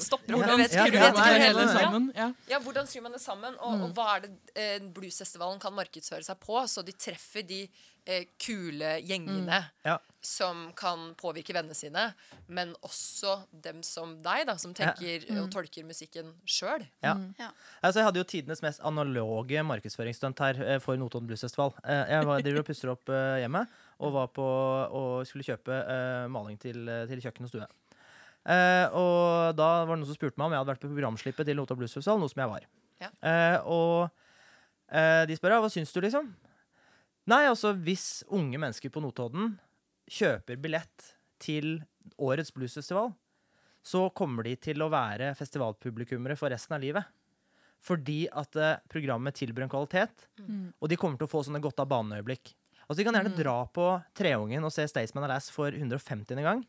stopper 0.00 0.38
hvordan, 0.38 0.56
vet 0.62 0.72
ja, 0.72 0.86
ja, 0.88 1.08
hele 1.36 1.66
ja. 1.66 1.72
sammen. 1.74 2.06
Ja. 2.16 2.30
Ja, 2.48 2.60
hvordan 2.64 2.86
skriver 2.88 3.10
man 3.10 3.16
det 3.18 3.20
sammen, 3.20 3.58
og, 3.60 3.74
Mm. 3.76 3.82
og 3.84 3.90
hva 3.98 4.06
er 4.16 4.22
det 4.24 4.30
eh, 4.56 4.78
bluesfestivalen 4.96 5.60
kan 5.60 5.74
markedsføre 5.76 6.24
seg 6.24 6.40
på, 6.40 6.56
så 6.68 6.80
de 6.86 6.94
treffer 6.96 7.44
de 7.46 7.66
eh, 8.08 8.24
kule 8.40 8.96
gjengene 9.04 9.60
Mm. 9.60 9.68
Ja. 9.84 9.98
som 10.22 10.72
kan 10.74 11.12
påvirke 11.20 11.52
vennene 11.54 11.74
sine, 11.76 12.14
men 12.48 12.72
også 12.82 13.36
dem 13.52 13.82
som 13.82 14.16
deg, 14.22 14.46
da, 14.48 14.56
som 14.56 14.72
tenker 14.74 15.28
Mm. 15.28 15.42
og 15.44 15.50
tolker 15.52 15.84
musikken 15.84 16.32
sjøl. 16.46 16.86
Ja. 17.04 17.12
Ja. 17.38 17.50
Altså, 17.82 18.00
jeg 18.00 18.04
hadde 18.08 18.18
jo 18.18 18.24
tidenes 18.24 18.62
mest 18.62 18.80
analoge 18.80 19.60
markedsføringsstunt 19.62 20.38
her 20.40 20.54
eh, 20.64 20.78
for 20.80 20.96
Notodden 20.96 21.28
Bluesfestival. 21.28 21.74
Eh, 21.84 22.08
jeg 22.16 22.26
var, 22.26 22.40
driver 22.40 22.64
og 22.64 22.66
pusser 22.66 22.90
opp 22.96 23.08
eh, 23.12 23.42
hjemme 23.44 23.66
og 24.02 24.12
var 24.16 24.28
på 24.34 24.44
og 24.98 25.22
skulle 25.28 25.46
kjøpe 25.46 25.76
eh, 25.78 26.26
maling 26.32 26.58
til, 26.60 26.82
eh, 26.90 27.04
til 27.10 27.22
kjøkken 27.22 27.46
og 27.46 27.52
stue. 27.52 27.68
Eh, 28.42 28.86
og 28.98 29.54
da 29.54 29.68
var 29.86 29.92
det 29.94 30.00
noen 30.02 30.08
som 30.10 30.18
spurte 30.18 30.40
meg 30.40 30.48
om 30.48 30.54
jeg 30.56 30.62
hadde 30.64 30.72
vært 30.74 30.82
på 30.82 30.90
programslippet 30.90 31.46
til 31.46 31.58
Nota 31.60 31.76
Bluesfestival, 31.78 32.18
noe 32.18 32.32
som 32.32 32.42
jeg 32.42 32.50
var. 32.50 32.66
Ja. 33.04 33.10
Eh, 33.22 33.58
og 33.70 34.10
eh, 34.90 35.22
de 35.30 35.36
spør 35.38 35.54
ja, 35.56 35.60
hva 35.62 35.70
syns 35.70 35.94
du, 35.94 36.00
liksom? 36.02 36.32
Nei, 37.30 37.44
altså 37.46 37.70
hvis 37.78 38.24
unge 38.34 38.58
mennesker 38.58 38.90
på 38.90 39.02
Notodden 39.04 39.54
kjøper 40.10 40.58
billett 40.58 41.12
til 41.42 41.76
årets 42.18 42.50
bluesfestival, 42.54 43.12
så 43.86 44.08
kommer 44.14 44.46
de 44.46 44.56
til 44.62 44.82
å 44.82 44.90
være 44.90 45.32
festivalpublikummere 45.38 46.34
for 46.38 46.50
resten 46.54 46.74
av 46.76 46.82
livet. 46.82 47.06
Fordi 47.82 48.24
at 48.30 48.54
programmet 48.90 49.34
tilbyr 49.38 49.64
en 49.64 49.70
kvalitet, 49.72 50.26
Mm. 50.38 50.72
og 50.80 50.88
de 50.90 50.96
kommer 50.98 51.18
til 51.18 51.26
å 51.26 51.30
få 51.32 51.40
sånne 51.46 51.62
godt 51.62 51.80
av 51.82 51.88
banen-øyeblikk. 51.90 52.52
Altså, 52.92 53.00
de 53.00 53.06
kan 53.08 53.16
gjerne 53.16 53.32
Mm. 53.32 53.38
dra 53.42 53.56
på 53.72 53.86
Treungen 54.14 54.64
og 54.68 54.72
se 54.74 54.84
Staysman 54.86 55.24
Alas 55.24 55.48
for 55.50 55.70
150. 55.72 56.36
gang. 56.44 56.66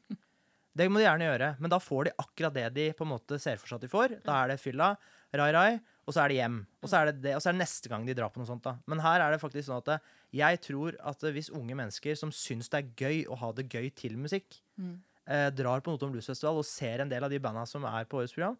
Det 0.75 0.87
må 0.89 0.97
de 0.97 1.05
gjerne 1.05 1.27
gjøre, 1.27 1.47
men 1.61 1.69
da 1.69 1.77
får 1.77 2.05
de 2.07 2.11
akkurat 2.17 2.53
det 2.55 2.73
de 2.73 2.85
på 2.97 3.03
en 3.05 3.11
måte 3.11 3.37
ser 3.39 3.57
for 3.61 3.67
seg 3.67 3.75
at 3.77 3.81
de 3.85 3.91
får. 3.91 4.23
Da 4.25 4.39
er 4.43 4.47
det 4.47 4.59
fylla, 4.63 4.95
rai 5.35 5.51
rai, 5.53 5.79
og 6.07 6.13
så 6.15 6.23
er 6.23 6.29
det 6.29 6.37
hjem. 6.39 6.55
Og 6.81 6.89
så 6.89 6.97
er 6.97 7.05
det, 7.11 7.21
det, 7.21 7.35
og 7.35 7.41
så 7.43 7.49
er 7.51 7.53
det 7.53 7.61
neste 7.61 7.89
gang 7.91 8.05
de 8.07 8.15
drar 8.17 8.31
på 8.33 8.37
noe 8.41 8.47
sånt. 8.49 8.63
da. 8.63 8.77
Men 8.87 8.99
her 8.99 9.21
er 9.21 9.31
det 9.35 9.41
faktisk 9.43 9.67
sånn 9.69 9.77
at 9.83 9.87
eh, 9.93 9.99
jeg 10.33 10.61
tror 10.65 10.95
at 11.03 11.23
eh, 11.23 11.31
hvis 11.35 11.51
unge 11.53 11.75
mennesker 11.77 12.17
som 12.17 12.31
syns 12.33 12.69
det 12.73 12.79
er 12.81 12.89
gøy 12.97 13.27
å 13.29 13.37
ha 13.37 13.51
det 13.51 13.69
gøy 13.69 13.91
til 13.93 14.17
musikk, 14.17 14.61
Mm. 14.79 14.97
eh, 15.27 15.49
drar 15.51 15.79
på 15.81 15.91
Notodden 15.93 16.11
Blues 16.15 16.25
Festival 16.25 16.57
og 16.57 16.65
ser 16.65 17.01
en 17.01 17.09
del 17.09 17.23
av 17.23 17.29
de 17.29 17.37
banda 17.39 17.67
som 17.67 17.85
er 17.85 18.05
på 18.05 18.17
årets 18.23 18.33
program, 18.33 18.57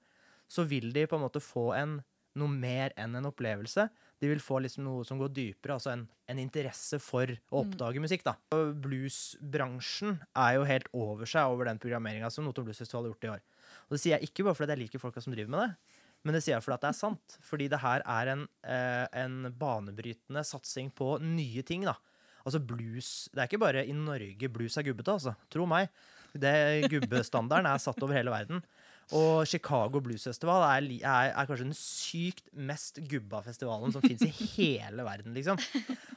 så 0.47 0.67
vil 0.67 0.93
de 0.93 1.07
på 1.07 1.15
en 1.17 1.23
måte 1.25 1.41
få 1.41 1.73
en, 1.75 2.03
noe 2.35 2.47
mer 2.47 2.91
enn 2.95 3.15
en 3.15 3.25
opplevelse. 3.31 3.89
De 4.23 4.29
vil 4.31 4.39
få 4.39 4.61
liksom 4.63 4.85
noe 4.87 5.03
som 5.03 5.19
går 5.19 5.33
dypere, 5.35 5.75
altså 5.75 5.91
en, 5.91 6.05
en 6.31 6.39
interesse 6.39 6.95
for 7.03 7.27
å 7.51 7.63
oppdage 7.65 7.99
musikk. 7.99 8.23
da. 8.23 8.37
Bluesbransjen 8.85 10.15
er 10.31 10.53
jo 10.55 10.67
helt 10.69 10.87
over 10.95 11.27
seg 11.27 11.51
over 11.51 11.67
den 11.67 11.81
programmeringa 11.83 12.29
som 12.31 12.45
Notodden 12.47 12.69
Blues 12.69 12.79
Festival 12.79 13.03
har 13.03 13.11
gjort 13.13 13.27
i 13.27 13.33
år. 13.33 13.43
Og 13.89 13.97
Det 13.97 13.99
sier 13.99 14.15
jeg 14.15 14.29
ikke 14.29 14.45
bare 14.47 14.57
fordi 14.59 14.75
jeg 14.77 14.83
liker 14.85 15.03
folka 15.03 15.23
som 15.23 15.35
driver 15.35 15.51
med 15.51 15.65
det, 15.65 15.99
men 16.23 16.37
det 16.37 16.43
sier 16.45 16.55
jeg 16.55 16.63
fordi 16.63 16.77
at 16.77 16.85
det 16.85 16.91
er 16.93 16.99
sant. 17.01 17.37
Fordi 17.43 17.67
det 17.73 17.81
her 17.83 18.03
er 18.15 18.31
en, 18.31 18.47
eh, 18.63 19.05
en 19.25 19.37
banebrytende 19.59 20.43
satsing 20.47 20.93
på 20.95 21.17
nye 21.19 21.63
ting. 21.67 21.83
da. 21.83 21.97
Altså 22.45 22.59
blues 22.63 23.29
Det 23.33 23.41
er 23.41 23.47
ikke 23.47 23.59
bare 23.59 23.85
i 23.87 23.95
Norge 23.95 24.49
blues 24.51 24.77
er 24.77 24.87
gubbete, 24.87 25.11
altså. 25.19 25.35
Tro 25.51 25.67
meg. 25.67 25.89
Det 26.33 26.89
Gubbestandarden 26.89 27.67
er 27.69 27.77
satt 27.77 28.01
over 28.01 28.15
hele 28.15 28.31
verden. 28.33 28.63
Og 29.11 29.43
Chicago 29.49 29.99
Blues 30.03 30.23
Festival 30.25 30.63
er, 30.69 30.87
er, 31.01 31.33
er 31.33 31.49
kanskje 31.49 31.67
den 31.67 31.77
sykt 31.77 32.47
mest 32.55 33.01
gubba 33.11 33.43
festivalen 33.45 33.93
som 33.93 34.05
fins 34.05 34.23
i 34.25 34.31
hele 34.55 35.05
verden, 35.05 35.35
liksom. 35.35 35.59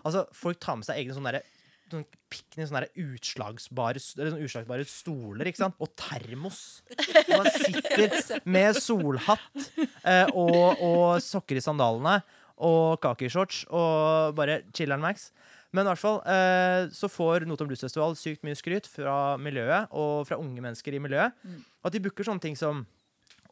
Altså, 0.05 0.27
folk 0.37 0.61
tar 0.63 0.79
med 0.79 0.89
seg 0.89 1.03
egne 1.03 1.17
sånne 1.17 1.35
derre 1.35 1.45
sånn 1.91 2.07
piknik, 2.33 2.67
sånne 2.67 2.89
utslagsbare, 2.99 4.01
eller 4.19 4.33
sånne 4.33 4.47
utslagsbare 4.49 4.87
stoler, 4.91 5.51
ikke 5.51 5.63
sant? 5.63 5.77
Og 5.83 5.93
termos. 5.99 6.63
Og 6.97 7.31
man 7.31 7.51
sitter 7.55 8.41
med 8.49 8.81
solhatt 8.81 9.69
eh, 10.03 10.27
og, 10.33 10.83
og 10.83 11.23
sokker 11.23 11.61
i 11.61 11.63
sandalene 11.63 12.19
og 12.67 12.97
kakeshorts 13.05 13.67
og 13.69 14.35
bare 14.39 14.63
chiller'n 14.75 15.05
max. 15.05 15.31
Men 15.77 15.85
i 15.85 15.91
hvert 15.93 16.01
fall 16.01 16.19
eh, 16.33 16.89
så 16.97 17.09
får 17.13 17.45
Notodden 17.45 17.69
Blues 17.71 17.85
Festival 17.85 18.17
sykt 18.19 18.45
mye 18.47 18.57
skryt 18.57 18.89
fra 18.89 19.37
miljøet 19.41 19.93
og 19.93 20.25
fra 20.29 20.39
unge 20.41 20.63
mennesker 20.65 20.97
i 20.97 21.03
miljøet. 21.05 21.37
At 21.85 21.93
de 21.95 22.01
booker 22.07 22.25
sånne 22.27 22.41
ting 22.43 22.57
som 22.59 22.85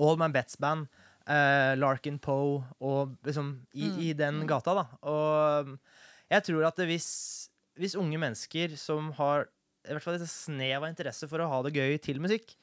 All 0.01 0.17
Man 0.21 0.33
Bets 0.35 0.57
Band, 0.63 0.89
eh, 1.29 1.75
Larkin 1.79 2.17
Poe 2.23 2.63
og 2.81 3.13
liksom 3.29 3.53
i, 3.77 3.91
i 4.09 4.13
den 4.17 4.41
gata, 4.51 4.75
da. 4.81 4.87
Og 5.07 5.75
jeg 6.33 6.47
tror 6.49 6.67
at 6.71 6.81
hvis, 6.89 7.11
hvis 7.79 7.95
unge 8.01 8.19
mennesker 8.23 8.75
som 8.81 9.13
har 9.21 9.47
i 9.85 9.93
hvert 9.93 10.03
fall 10.07 10.17
et 10.17 10.25
snev 10.33 10.79
av 10.81 10.89
interesse 10.89 11.29
for 11.29 11.45
å 11.45 11.51
ha 11.51 11.59
det 11.67 11.75
gøy 11.77 11.99
til 12.01 12.23
musikk, 12.25 12.55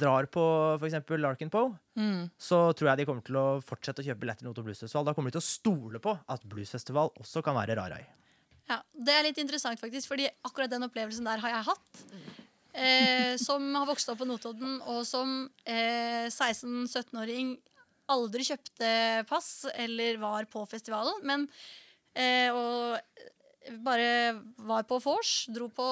drar 0.00 0.24
på 0.32 0.42
f.eks. 0.80 0.96
Larkin 1.20 1.50
Poe, 1.52 1.74
Mm. 2.00 2.30
så 2.40 2.70
tror 2.72 2.88
jeg 2.92 3.00
de 3.02 3.04
kommer 3.10 3.24
til 3.26 3.36
å 3.36 3.58
fortsette 3.60 4.00
å 4.00 4.06
kjøpe 4.06 4.22
billetter 4.22 4.40
til 4.40 4.48
Notodden 4.48 4.70
Blues 4.70 4.80
Festival. 4.80 5.04
Da 5.04 5.12
kommer 5.12 5.28
de 5.28 5.36
til 5.36 5.42
å 5.42 5.50
stole 5.50 6.00
på 6.00 6.14
at 6.32 6.46
bluesfestival 6.48 7.10
også 7.20 7.42
kan 7.44 7.58
være 7.58 7.76
Rarai. 7.76 8.06
Ja, 8.70 8.78
Det 8.94 9.14
er 9.14 9.26
litt 9.26 9.40
interessant, 9.42 9.80
faktisk, 9.80 10.06
fordi 10.12 10.28
akkurat 10.46 10.70
den 10.70 10.86
opplevelsen 10.86 11.26
der 11.26 11.42
har 11.42 11.56
jeg 11.56 11.66
hatt. 11.72 12.04
Eh, 12.70 13.34
som 13.42 13.64
har 13.74 13.88
vokst 13.88 14.12
opp 14.12 14.20
på 14.22 14.28
Notodden, 14.28 14.78
og 14.86 15.02
som 15.08 15.48
eh, 15.66 16.30
16-17-åring 16.30 17.56
aldri 18.10 18.46
kjøpte 18.46 18.90
pass 19.30 19.66
eller 19.74 20.20
var 20.22 20.46
på 20.50 20.62
festivalen. 20.70 21.18
Men 21.26 21.48
eh, 22.14 22.50
og 22.54 22.98
bare 23.82 24.38
var 24.66 24.86
på 24.88 25.00
vors, 25.02 25.34
dro 25.50 25.66
på 25.74 25.88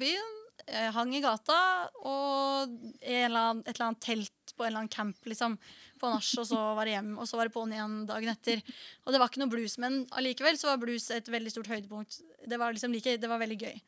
byen, 0.00 0.38
eh, 0.66 0.90
hang 0.94 1.12
i 1.18 1.22
gata 1.24 1.58
og 2.06 2.70
i 3.02 3.24
et 3.24 3.26
eller 3.26 3.58
annet 3.66 4.02
telt 4.06 4.54
på 4.54 4.64
en 4.64 4.70
eller 4.70 4.84
annen 4.84 4.94
camp 4.94 5.26
liksom, 5.26 5.58
på 6.00 6.10
nach, 6.12 6.30
og 6.40 6.46
så 6.48 6.60
var 6.78 6.88
det 6.88 6.96
hjem, 6.96 7.12
og 7.20 7.28
så 7.28 7.38
var 7.38 7.48
det 7.48 7.54
på'n 7.54 7.74
igjen 7.76 7.98
dagen 8.08 8.32
etter. 8.32 8.62
Og 9.04 9.12
det 9.12 9.20
var 9.20 9.30
ikke 9.30 9.42
noe 9.42 9.52
blues, 9.52 9.76
men 9.82 10.02
allikevel 10.16 10.58
så 10.60 10.72
var 10.72 10.80
blues 10.82 11.10
et 11.14 11.28
veldig 11.30 11.52
stort 11.52 11.70
høydepunkt. 11.72 12.20
Det 12.48 12.58
var 12.60 12.74
liksom 12.74 12.96
like, 12.96 13.18
det 13.20 13.30
var 13.30 13.42
veldig 13.42 13.60
gøy. 13.60 13.78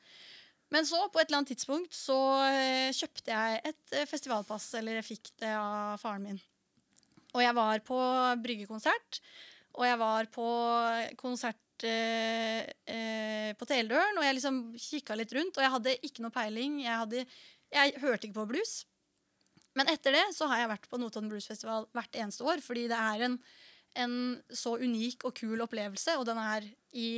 Men 0.73 0.88
så, 0.88 1.02
på 1.12 1.21
et 1.21 1.28
eller 1.28 1.42
annet 1.42 1.52
tidspunkt, 1.52 1.92
så 1.92 2.16
eh, 2.49 2.92
kjøpte 2.97 3.33
jeg 3.33 3.61
et 3.69 3.97
eh, 3.99 4.09
festivalpass, 4.09 4.71
eller 4.81 5.00
jeg 5.00 5.09
fikk 5.11 5.33
det 5.42 5.50
av 5.59 5.99
faren 6.00 6.25
min. 6.25 6.38
Og 7.33 7.42
jeg 7.45 7.57
var 7.57 7.83
på 7.85 7.99
bryggekonsert, 8.45 9.21
og 9.76 9.85
jeg 9.88 9.99
var 10.00 10.28
på 10.33 10.47
konsert 11.21 11.85
eh, 11.88 12.64
eh, 12.88 13.50
på 13.57 13.69
Teledøren, 13.69 14.16
og 14.21 14.25
jeg 14.25 14.38
liksom 14.38 14.62
kikka 14.76 15.16
litt 15.16 15.33
rundt, 15.37 15.57
og 15.57 15.64
jeg 15.64 15.75
hadde 15.76 15.99
ikke 16.09 16.25
noe 16.25 16.35
peiling. 16.35 16.81
Jeg, 16.85 16.97
hadde, 17.04 17.26
jeg 17.73 17.95
hørte 18.04 18.28
ikke 18.28 18.40
på 18.40 18.49
blues. 18.54 18.75
Men 19.79 19.88
etter 19.93 20.17
det 20.17 20.25
så 20.37 20.49
har 20.50 20.62
jeg 20.62 20.73
vært 20.75 20.88
på 20.91 21.00
Notodden 21.00 21.31
Blues 21.33 21.49
Festival 21.49 21.87
hvert 21.97 22.19
eneste 22.21 22.45
år, 22.45 22.62
fordi 22.64 22.87
det 22.93 22.99
er 22.99 23.26
en, 23.29 23.38
en 24.05 24.17
så 24.52 24.76
unik 24.81 25.25
og 25.29 25.37
kul 25.38 25.64
opplevelse, 25.64 26.19
og 26.21 26.26
den 26.29 26.41
er 26.43 26.67
i 26.93 27.11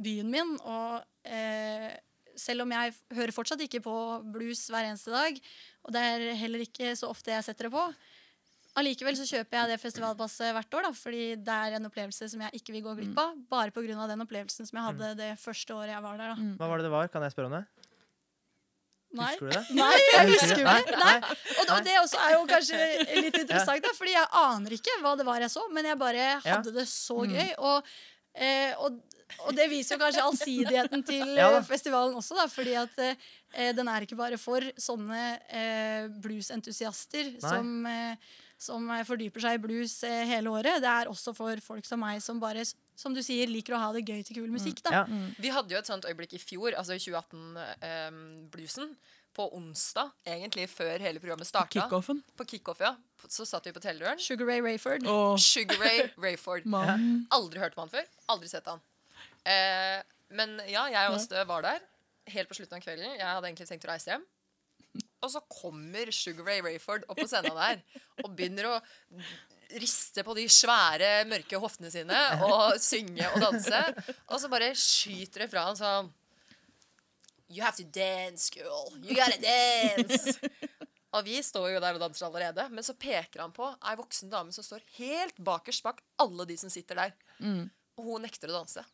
byen 0.00 0.30
min. 0.32 0.54
Og 0.64 1.02
eh, 1.28 1.90
selv 2.38 2.64
om 2.64 2.72
jeg 2.72 2.94
hører 3.18 3.34
fortsatt 3.34 3.64
ikke 3.66 3.82
på 3.84 3.96
blues 4.32 4.64
hver 4.72 4.88
eneste 4.88 5.12
dag, 5.12 5.40
og 5.84 5.92
det 5.96 6.06
er 6.12 6.30
heller 6.38 6.64
ikke 6.64 6.94
så 6.98 7.10
ofte 7.12 7.34
jeg 7.34 7.44
setter 7.48 7.68
det 7.68 7.74
på, 7.76 7.84
allikevel 8.78 9.16
så 9.18 9.26
kjøper 9.26 9.58
jeg 9.58 9.72
det 9.72 9.80
festivalpasset 9.82 10.52
hvert 10.54 10.76
år, 10.78 10.86
da, 10.88 10.92
fordi 10.94 11.22
det 11.44 11.56
er 11.66 11.76
en 11.78 11.88
opplevelse 11.88 12.28
som 12.30 12.44
jeg 12.46 12.60
ikke 12.60 12.76
vil 12.76 12.84
gå 12.86 12.94
glipp 13.00 13.18
av. 13.20 13.34
Bare 13.50 13.74
pga. 13.74 14.06
den 14.10 14.24
opplevelsen 14.24 14.68
som 14.68 14.78
jeg 14.78 14.86
hadde 14.92 15.14
det 15.18 15.32
første 15.42 15.74
året 15.74 15.96
jeg 15.96 16.04
var 16.04 16.20
der. 16.20 16.34
Da. 16.34 16.48
Hva 16.60 16.70
var 16.70 16.80
det 16.80 16.88
det 16.88 16.94
var? 16.94 17.10
Kan 17.12 17.26
jeg 17.26 17.34
spørre 17.34 17.50
om 17.50 17.58
det? 17.58 17.64
Nei. 19.16 19.30
Husker 19.32 19.46
du 19.48 19.52
det? 19.54 19.62
Nei, 19.78 19.98
jeg 20.12 20.30
husker 20.34 20.58
det. 20.58 20.64
nei. 20.68 20.96
Nei. 21.00 21.36
Og 21.64 21.84
det 21.86 21.94
også 22.02 22.18
er 22.26 22.32
jo 22.34 22.40
kanskje 22.50 22.80
litt 23.24 23.38
interessant, 23.40 23.84
da, 23.84 23.92
fordi 23.96 24.12
jeg 24.12 24.28
aner 24.42 24.74
ikke 24.76 24.96
hva 25.00 25.14
det 25.16 25.24
var 25.28 25.44
jeg 25.44 25.52
så, 25.54 25.64
men 25.72 25.88
jeg 25.88 26.00
bare 26.00 26.26
hadde 26.44 26.74
det 26.76 26.84
så 26.90 27.22
gøy. 27.24 27.54
Og, 27.70 27.88
eh, 28.36 28.74
og, 28.84 28.98
og 29.46 29.54
det 29.56 29.68
viser 29.72 29.96
jo 29.96 30.02
kanskje 30.02 30.26
allsidigheten 30.26 31.06
til 31.08 31.32
Ja 31.38 31.48
eh, 31.56 31.64
festivalen 31.66 32.18
også, 32.20 32.36
da, 32.36 32.44
fordi 32.52 32.76
at 32.82 33.00
eh, 33.06 33.72
den 33.76 33.88
er 33.88 34.04
ikke 34.04 34.18
bare 34.20 34.36
for 34.40 34.64
sånne 34.76 35.22
eh, 35.48 36.12
bluesentusiaster 36.24 37.32
som, 37.40 37.72
eh, 37.88 38.36
som 38.58 38.88
eh, 38.90 39.04
fordyper 39.06 39.40
seg 39.44 39.58
i 39.58 39.62
blues 39.62 39.92
eh, 40.06 40.24
hele 40.26 40.50
året. 40.50 40.80
Det 40.82 40.90
er 40.90 41.10
også 41.10 41.32
for 41.36 41.60
folk 41.62 41.86
som 41.86 42.00
meg, 42.02 42.18
som 42.24 42.40
bare, 42.42 42.64
som 42.98 43.14
du 43.14 43.22
sier, 43.22 43.46
liker 43.50 43.76
å 43.76 43.82
ha 43.84 43.92
det 43.94 44.02
gøy 44.08 44.24
til 44.26 44.40
kul 44.40 44.50
musikk. 44.50 44.82
Da. 44.86 44.90
Ja. 45.00 45.04
Vi 45.38 45.52
hadde 45.54 45.74
jo 45.76 45.78
et 45.78 45.86
sånt 45.90 46.08
øyeblikk 46.10 46.34
i 46.34 46.42
fjor, 46.42 46.74
altså 46.74 46.98
i 46.98 47.02
2018-bluesen. 47.02 48.96
på 49.38 49.44
onsdag, 49.54 50.08
egentlig 50.26 50.64
før 50.72 50.98
hele 50.98 51.20
programmet 51.22 51.46
starta. 51.46 51.70
Kickoffen. 51.70 52.24
På 52.34 52.42
kickoff, 52.48 52.80
ja. 52.82 52.96
Så 53.30 53.44
satt 53.46 53.68
vi 53.68 53.72
på 53.76 53.78
Teledøren. 53.84 54.18
Sugar 54.18 54.48
Ray 54.48 54.58
Rayford. 54.64 55.06
Oh. 55.06 55.36
Sugar 55.38 55.78
Ray 55.78 56.08
Rayford. 56.24 56.66
Aldri 57.30 57.60
hørt 57.62 57.76
om 57.78 57.84
han 57.84 57.92
før. 57.92 58.08
Aldri 58.34 58.48
sett 58.50 58.66
han. 58.66 58.82
Eh, 59.46 60.00
men 60.34 60.56
ja, 60.66 60.88
jeg 60.90 61.12
og 61.12 61.20
Stø 61.22 61.44
var 61.46 61.62
der 61.68 61.78
helt 62.34 62.50
på 62.50 62.58
slutten 62.58 62.80
av 62.80 62.82
kvelden. 62.82 63.14
Jeg 63.14 63.28
hadde 63.28 63.46
egentlig 63.52 63.68
tenkt 63.70 63.86
å 63.86 63.92
reise 63.92 64.10
hjem. 64.10 64.26
Og 65.24 65.32
så 65.32 65.42
kommer 65.50 66.12
Sugar 66.14 66.46
Ray 66.46 66.62
Rayford 66.62 67.06
opp 67.10 67.18
på 67.18 67.26
scenen 67.28 67.56
der 67.58 67.80
og 68.22 68.34
begynner 68.38 68.68
å 68.70 68.76
riste 69.78 70.22
på 70.24 70.32
de 70.38 70.46
svære, 70.48 71.26
mørke 71.28 71.58
hoftene 71.60 71.90
sine 71.92 72.20
og 72.46 72.78
synge 72.80 73.26
og 73.34 73.42
danse. 73.42 73.80
Og 74.30 74.38
så 74.40 74.50
bare 74.52 74.70
skyter 74.78 75.44
det 75.44 75.50
fra 75.52 75.66
han 75.68 75.78
sånn 75.78 76.12
You 77.48 77.62
have 77.64 77.78
to 77.80 77.84
dance, 77.88 78.50
girl. 78.52 78.92
You 79.00 79.16
gotta 79.16 79.38
dance. 79.40 80.34
Og 81.16 81.24
vi 81.24 81.38
står 81.40 81.70
jo 81.72 81.80
der 81.80 81.96
og 81.96 82.02
danser 82.02 82.26
allerede, 82.26 82.66
men 82.68 82.84
så 82.84 82.92
peker 82.92 83.40
han 83.40 83.54
på 83.56 83.70
ei 83.88 83.94
voksen 83.96 84.28
dame 84.28 84.52
som 84.52 84.66
står 84.66 84.82
helt 84.98 85.38
bakerst 85.40 85.80
bak 85.86 86.02
alle 86.20 86.44
de 86.50 86.58
som 86.60 86.68
sitter 86.68 87.00
der. 87.00 87.14
Og 87.96 88.04
hun 88.04 88.22
nekter 88.28 88.52
å 88.52 88.58
danse. 88.60 88.84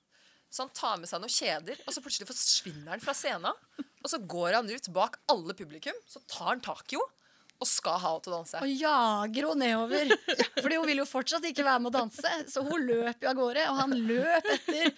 Så 0.54 0.62
han 0.62 0.70
tar 0.70 1.00
med 1.02 1.10
seg 1.10 1.18
noen 1.18 1.34
kjeder, 1.34 1.80
og 1.82 1.94
så 1.96 2.02
plutselig 2.04 2.28
forsvinner 2.28 2.92
han 2.94 3.02
fra 3.02 3.14
scenen. 3.16 3.56
Og 4.04 4.10
så 4.12 4.20
går 4.22 4.60
han 4.60 4.70
ut 4.70 4.88
bak 4.94 5.18
alle 5.32 5.56
publikum, 5.58 5.96
så 6.06 6.22
tar 6.30 6.52
han 6.52 6.62
tak 6.62 6.92
i 6.94 6.98
henne 7.00 7.10
og 7.62 7.68
skal 7.70 8.00
ha 8.02 8.10
henne 8.10 8.22
til 8.24 8.32
å 8.32 8.38
danse. 8.40 8.60
Og 8.60 8.72
jager 8.82 9.46
henne 9.48 9.68
nedover. 9.68 10.10
Fordi 10.58 10.78
hun 10.78 10.88
vil 10.90 11.00
jo 11.00 11.06
fortsatt 11.08 11.46
ikke 11.48 11.64
være 11.64 11.82
med 11.84 11.92
å 11.92 12.00
danse. 12.02 12.32
Så 12.50 12.64
hun 12.66 12.82
løper 12.82 13.24
jo 13.24 13.30
av 13.30 13.38
gårde, 13.38 13.66
og 13.70 13.78
han 13.78 13.94
løp 14.10 14.48
etter. 14.56 14.90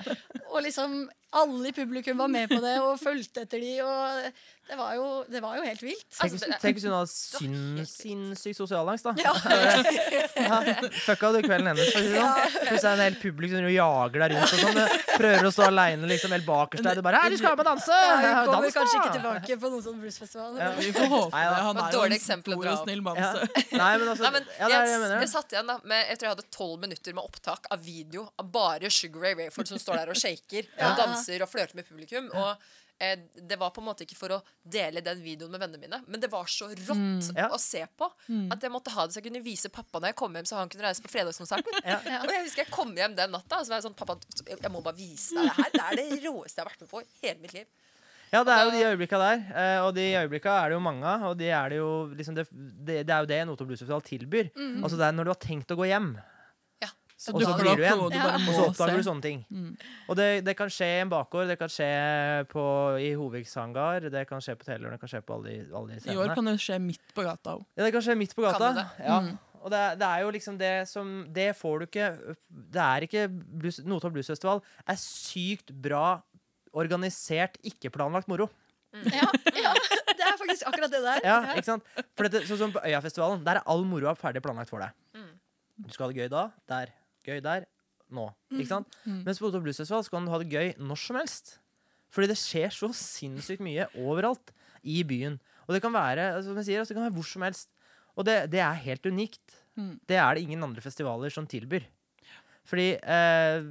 Og 0.49 0.65
liksom 0.65 0.97
alle 1.33 1.69
i 1.69 1.73
publikum 1.73 2.19
var 2.19 2.29
med 2.29 2.49
på 2.49 2.61
det 2.63 2.77
og 2.81 2.99
fulgte 3.01 3.43
etter 3.47 3.61
de. 3.61 3.81
Og 3.83 4.33
Det 4.67 4.75
var 4.75 4.95
jo, 4.97 5.25
det 5.31 5.39
var 5.43 5.57
jo 5.57 5.63
helt 5.63 5.83
vilt. 5.83 6.07
Tenk, 6.11 6.33
Altså, 6.33 6.47
tenk 6.59 6.75
hvis 6.75 6.85
hun 6.89 6.95
hadde 6.97 7.85
sinnssyk 7.87 8.57
sosialangst, 8.57 9.05
da. 9.07 9.13
Ja. 9.23 9.35
Ja, 10.37 10.59
fucka 11.07 11.31
du 11.33 11.39
kvelden 11.43 11.67
hennes. 11.71 11.89
For 11.95 12.01
å 12.01 12.05
si 12.05 12.11
det 12.13 12.21
sånn. 12.21 12.57
Plutselig 12.67 12.77
er 12.77 12.83
det 12.83 12.91
en 12.93 13.01
hel 13.07 13.15
publikum 13.21 13.57
som 13.57 13.69
jager 13.73 14.23
deg 14.23 14.35
rundt 14.35 14.53
og 14.53 14.61
sånn. 14.63 14.81
Prøver 15.17 15.47
å 15.49 15.53
stå 15.55 15.65
aleine 15.71 16.11
liksom, 16.11 16.35
helt 16.37 16.47
bakerst 16.47 16.85
der. 16.85 16.99
Du 16.99 17.03
bare 17.07 17.21
'Hei, 17.23 17.31
du 17.33 17.37
skal 17.41 17.57
med 17.57 17.63
og 17.65 17.69
danse!' 17.71 17.97
Ja, 17.97 18.17
hun 18.17 18.51
kommer 18.51 18.67
Dans, 18.67 18.77
kanskje 18.77 18.99
ikke 19.01 19.15
tilbake 19.17 19.57
på 19.63 19.71
noen 19.73 19.83
sånn 19.87 20.01
Bluesfestival. 20.03 20.59
Ja. 20.61 20.71
Vi 20.79 20.91
får 20.93 21.07
håpe 21.15 21.31
Nei. 21.33 21.45
Han 21.67 21.77
er 21.77 21.93
jo 21.93 22.03
en 22.03 22.19
stor 22.21 22.67
og 22.67 22.79
snill 22.85 23.03
mann. 23.03 23.17
Ja. 23.17 23.33
så- 23.33 23.49
Nei, 23.83 23.93
men 23.99 24.09
altså 24.13 24.23
Nei, 24.27 24.31
men 24.37 24.45
ja, 24.59 24.67
det 24.69 24.75
er 24.77 24.87
jeg, 24.87 25.01
mener. 25.01 25.21
jeg 25.21 25.29
satt 25.33 25.53
igjen 25.57 25.67
da 25.67 25.79
med, 25.85 26.07
Jeg 26.11 26.19
tror 26.19 26.27
jeg 26.29 26.35
hadde 26.37 26.47
tolv 26.59 26.81
minutter 26.81 27.15
med 27.15 27.25
opptak 27.25 27.67
av 27.71 27.79
video 27.85 28.29
av 28.39 28.51
bare 28.53 28.91
Sugar 28.91 29.21
Ray 29.21 29.35
Rayford 29.35 29.67
som 29.69 29.79
står 29.79 29.97
der 30.03 30.09
og 30.11 30.17
shaker 30.17 30.63
Ja. 30.79 30.91
og 30.91 30.97
danser 31.01 31.26
og 31.45 31.51
flørter 31.51 31.75
med 31.79 31.87
publikum. 31.89 32.29
Og 32.35 32.57
eh, 33.03 33.17
det 33.37 33.59
var 33.61 33.71
på 33.77 33.83
en 33.83 33.89
måte 33.91 34.07
ikke 34.07 34.17
for 34.17 34.33
å 34.37 34.39
dele 34.63 35.03
den 35.05 35.21
videoen 35.25 35.51
med 35.53 35.61
vennene 35.61 35.83
mine, 35.83 35.99
men 36.07 36.21
det 36.23 36.31
var 36.33 36.47
så 36.49 36.69
rått 36.71 37.33
Ja. 37.37 37.49
å 37.53 37.59
se 37.61 37.83
på 37.99 38.09
at 38.53 38.63
jeg 38.63 38.73
måtte 38.73 38.91
ha 38.95 39.05
det 39.07 39.13
så 39.17 39.21
jeg 39.21 39.27
kunne 39.29 39.43
vise 39.45 39.69
pappa 39.69 40.01
når 40.01 40.13
jeg 40.15 40.17
kom 40.23 40.35
hjem, 40.39 40.47
så 40.49 40.57
han 40.61 40.69
kunne 40.73 40.87
reise 40.89 41.03
på 41.05 41.13
fredagskonserten. 41.13 41.81
Ja. 41.85 41.99
Og 42.25 42.31
jeg 42.33 42.45
husker 42.47 42.65
jeg 42.65 42.73
kom 42.73 42.95
hjem 42.97 43.17
den 43.19 43.31
natta 43.35 43.59
og 43.61 43.67
så 43.67 43.75
var 43.75 43.83
jeg 43.83 43.89
sånn 43.91 43.99
Pappa, 43.99 44.17
jeg 44.49 44.71
må 44.73 44.81
bare 44.87 44.97
vise 44.97 45.35
deg 45.37 45.51
det 45.51 45.57
her. 45.59 45.75
Det 45.75 45.83
er 45.85 45.97
det 46.01 46.23
råeste 46.29 46.57
jeg 46.61 46.65
har 46.65 46.71
vært 46.73 46.87
med 46.87 46.91
på 46.95 47.03
i 47.03 47.11
hele 47.27 47.41
mitt 47.43 47.53
liv. 47.59 47.67
Ja, 48.33 48.41
det 48.43 48.53
er 48.57 48.65
jo 48.67 48.71
de 48.75 48.81
øyeblikka 48.89 49.19
der. 49.23 49.43
eh, 49.55 49.81
Og 49.87 49.93
de 49.95 50.03
øyeblikka 50.19 50.51
er 50.65 50.73
det 50.73 50.75
jo 50.75 50.81
mange 50.83 51.07
av. 51.07 51.23
Og 51.31 51.37
de 51.39 51.47
er 51.55 51.69
det, 51.71 51.77
jo, 51.79 51.91
liksom 52.19 52.35
det, 52.35 52.47
det, 52.51 52.97
det 53.07 53.15
er 53.15 53.21
jo 53.23 53.29
det 53.31 53.37
en 53.45 53.53
Blues 53.61 53.79
Festival 53.79 54.03
tilbyr. 54.03 54.49
Altså 54.83 54.99
det 54.99 55.07
er 55.07 55.15
når 55.15 55.29
du 55.29 55.31
har 55.31 55.39
tenkt 55.45 55.71
å 55.71 55.77
gå 55.79 55.87
hjem, 55.87 56.09
Og 57.17 57.25
så 57.25 57.33
blir 57.33 57.47
du 57.49 57.71
opp 57.71 57.81
igjen. 57.81 58.01
du 58.13 58.17
Ja. 58.17 58.27
og 58.37 58.53
så 58.53 58.65
oppdager 58.69 58.99
du 59.01 59.07
sånne 59.07 59.25
ting. 59.25 59.39
Mm. 59.49 59.71
Og 60.09 60.17
det, 60.19 60.27
det 60.45 60.55
kan 60.59 60.69
skje 60.69 60.89
i 60.99 61.01
en 61.01 61.09
bakgård, 61.13 61.49
det 61.49 61.57
kan 61.59 61.71
skje 61.73 61.89
på, 62.51 62.65
i 63.01 63.15
Hovigs 63.17 63.55
hangar, 63.57 64.05
det 64.13 64.27
kan 64.29 64.43
skje 64.45 64.55
på 64.61 64.69
Telenor, 64.69 64.93
det 64.93 65.01
kan 65.01 65.09
skje 65.15 65.23
på 65.25 65.39
alle 65.39 65.49
de, 65.49 65.57
alle 65.73 65.97
de 65.97 66.13
I 66.13 66.19
år 66.21 66.35
kan 66.37 66.45
det 66.51 66.59
skje 66.61 66.77
midt 66.83 67.15
på 67.17 67.25
gata 67.25 67.57
òg. 67.57 67.65
Ja, 67.77 67.87
det 67.87 67.93
kan 67.97 68.05
skje 68.05 68.19
midt 68.21 68.37
på 68.37 68.45
gata. 68.45 68.73
Det 68.77 68.87
Ja. 69.07 69.21
Mm. 69.25 69.35
Og 69.67 69.73
det, 69.73 69.81
det 69.99 70.07
er 70.07 70.21
jo 70.23 70.31
liksom 70.31 70.59
det 70.61 70.75
som 70.87 71.09
Det 71.35 71.49
får 71.59 71.79
du 71.81 71.85
ikke 71.89 72.37
Det 72.47 72.83
er 72.83 73.03
ikke 73.03 73.23
blues, 73.33 73.81
Notodden 73.83 74.13
Bluesfestival 74.15 74.61
er 74.87 74.99
sykt 75.01 75.73
bra 75.73 76.21
organisert, 76.77 77.57
ikke 77.65 77.91
planlagt 77.91 78.29
moro. 78.29 78.47
Ja, 78.93 79.27
ja, 79.57 79.73
det 80.13 80.23
er 80.25 80.37
faktisk 80.39 80.69
akkurat 80.69 80.93
det 80.93 81.01
der. 81.05 81.21
Ja, 81.25 81.39
ikke 81.57 81.67
sant? 81.73 81.89
For 82.17 82.29
dette, 82.29 82.45
sånn 82.49 82.61
som 82.61 82.73
på 82.77 82.83
Øyafestivalen, 82.85 83.43
der 83.45 83.59
er 83.61 83.67
all 83.73 83.83
moroa 83.89 84.13
ferdig 84.17 84.43
planlagt 84.45 84.71
for 84.71 84.85
deg. 84.85 84.93
Mm. 85.17 85.33
Du 85.87 85.93
skal 85.93 86.07
ha 86.07 86.13
det 86.13 86.21
gøy 86.23 86.31
da, 86.33 86.45
der, 86.71 86.93
gøy 87.27 87.43
der, 87.45 87.67
nå. 88.15 88.29
Ikke 88.55 88.71
sant? 88.71 88.99
Mm. 89.05 89.23
Mens 89.27 89.41
på 89.43 89.49
Otto 89.49 89.61
Blues 89.63 89.81
Festival 89.83 90.05
så 90.07 90.13
kan 90.15 90.27
du 90.27 90.33
ha 90.33 90.41
det 90.43 90.53
gøy 90.53 90.75
når 90.79 91.01
som 91.03 91.19
helst. 91.19 91.57
Fordi 92.15 92.31
det 92.31 92.39
skjer 92.41 92.73
så 92.73 92.91
sinnssykt 92.95 93.65
mye 93.65 93.89
overalt 93.99 94.53
i 94.87 95.03
byen. 95.07 95.41
Og 95.67 95.75
det 95.75 95.83
kan 95.83 95.95
være 95.95 96.31
altså, 96.37 96.53
som 96.53 96.61
jeg 96.63 96.69
sier, 96.69 96.83
altså, 96.83 96.95
det 96.95 97.01
kan 97.01 97.09
være 97.09 97.17
hvor 97.19 97.29
som 97.29 97.45
helst. 97.47 97.73
Og 98.17 98.25
det, 98.29 98.37
det 98.53 98.63
er 98.63 98.85
helt 98.87 99.11
unikt. 99.11 99.59
Mm. 99.77 99.99
Det 100.09 100.17
er 100.17 100.31
det 100.35 100.47
ingen 100.47 100.63
andre 100.65 100.85
festivaler 100.85 101.33
som 101.35 101.49
tilbyr. 101.51 101.85
Fordi 102.67 102.87
eh, 102.97 103.67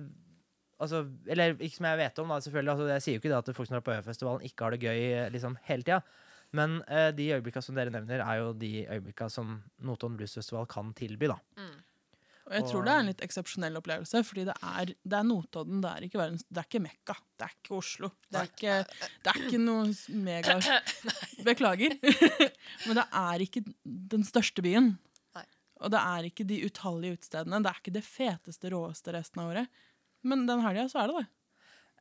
altså, 0.80 1.02
Eller 1.28 1.56
ikke 1.58 1.80
som 1.80 1.90
jeg 1.90 2.02
vet 2.04 2.22
om, 2.22 2.30
da, 2.32 2.44
selvfølgelig. 2.44 2.76
Altså, 2.76 2.92
jeg 2.92 3.06
sier 3.06 3.18
jo 3.18 3.24
ikke 3.24 3.32
det 3.32 3.40
at 3.40 3.58
folk 3.58 3.72
som 3.72 3.80
er 3.80 3.88
på 3.88 3.96
Øyafestivalen, 3.96 4.46
ikke 4.46 4.68
har 4.68 4.76
det 4.76 4.84
gøy 4.84 5.02
liksom, 5.34 5.58
hele 5.70 5.88
tida. 5.88 6.02
Men 6.56 6.78
eh, 6.88 7.10
de 7.16 7.32
øyeblikka 7.36 7.64
som 7.64 7.76
dere 7.76 7.92
nevner, 7.92 8.22
er 8.22 8.44
jo 8.44 8.54
de 8.54 8.86
øyeblikka 8.86 9.28
som 9.32 9.58
Notodden 9.84 10.20
Blues 10.20 10.36
Festival 10.38 10.68
kan 10.70 10.94
tilby. 10.96 11.32
da. 11.32 11.40
Mm. 11.58 11.76
Og 12.46 12.54
jeg 12.54 12.66
tror 12.70 12.84
det 12.86 12.92
er 12.94 13.02
en 13.02 13.08
litt 13.10 13.22
eksepsjonell 13.26 13.78
opplevelse, 13.80 14.22
fordi 14.28 14.44
det 14.46 14.54
er, 14.62 14.92
det 15.02 15.18
er 15.18 15.26
Notodden. 15.26 15.80
Det 15.82 15.90
er 15.92 16.04
ikke 16.06 16.20
verdens, 16.22 16.44
det 16.46 16.62
er 16.62 16.68
ikke 16.70 16.82
Mekka. 16.84 17.16
Det 17.34 17.48
er 17.48 17.56
ikke 17.56 17.74
Oslo. 17.80 18.10
Det 18.30 18.42
er 18.42 18.52
ikke, 18.52 18.76
det 19.26 19.32
er 19.32 19.40
ikke 19.42 19.62
noe 19.64 20.20
mega 20.28 20.58
Beklager. 21.48 21.96
Men 22.86 23.00
det 23.00 23.06
er 23.24 23.46
ikke 23.48 23.64
den 24.14 24.28
største 24.28 24.62
byen. 24.66 24.94
Og 25.84 25.92
det 25.92 26.00
er 26.00 26.28
ikke 26.30 26.46
de 26.48 26.60
utallige 26.70 27.18
utestedene. 27.18 27.60
Det 27.66 27.72
er 27.72 27.82
ikke 27.82 27.96
det 27.98 28.06
feteste, 28.08 28.70
råeste 28.72 29.16
resten 29.18 29.42
av 29.42 29.50
året. 29.52 29.82
Men 30.26 30.46
den 30.48 30.62
helga 30.64 30.86
så 30.92 31.02
er 31.02 31.12
det 31.12 31.24
det. 31.24 31.26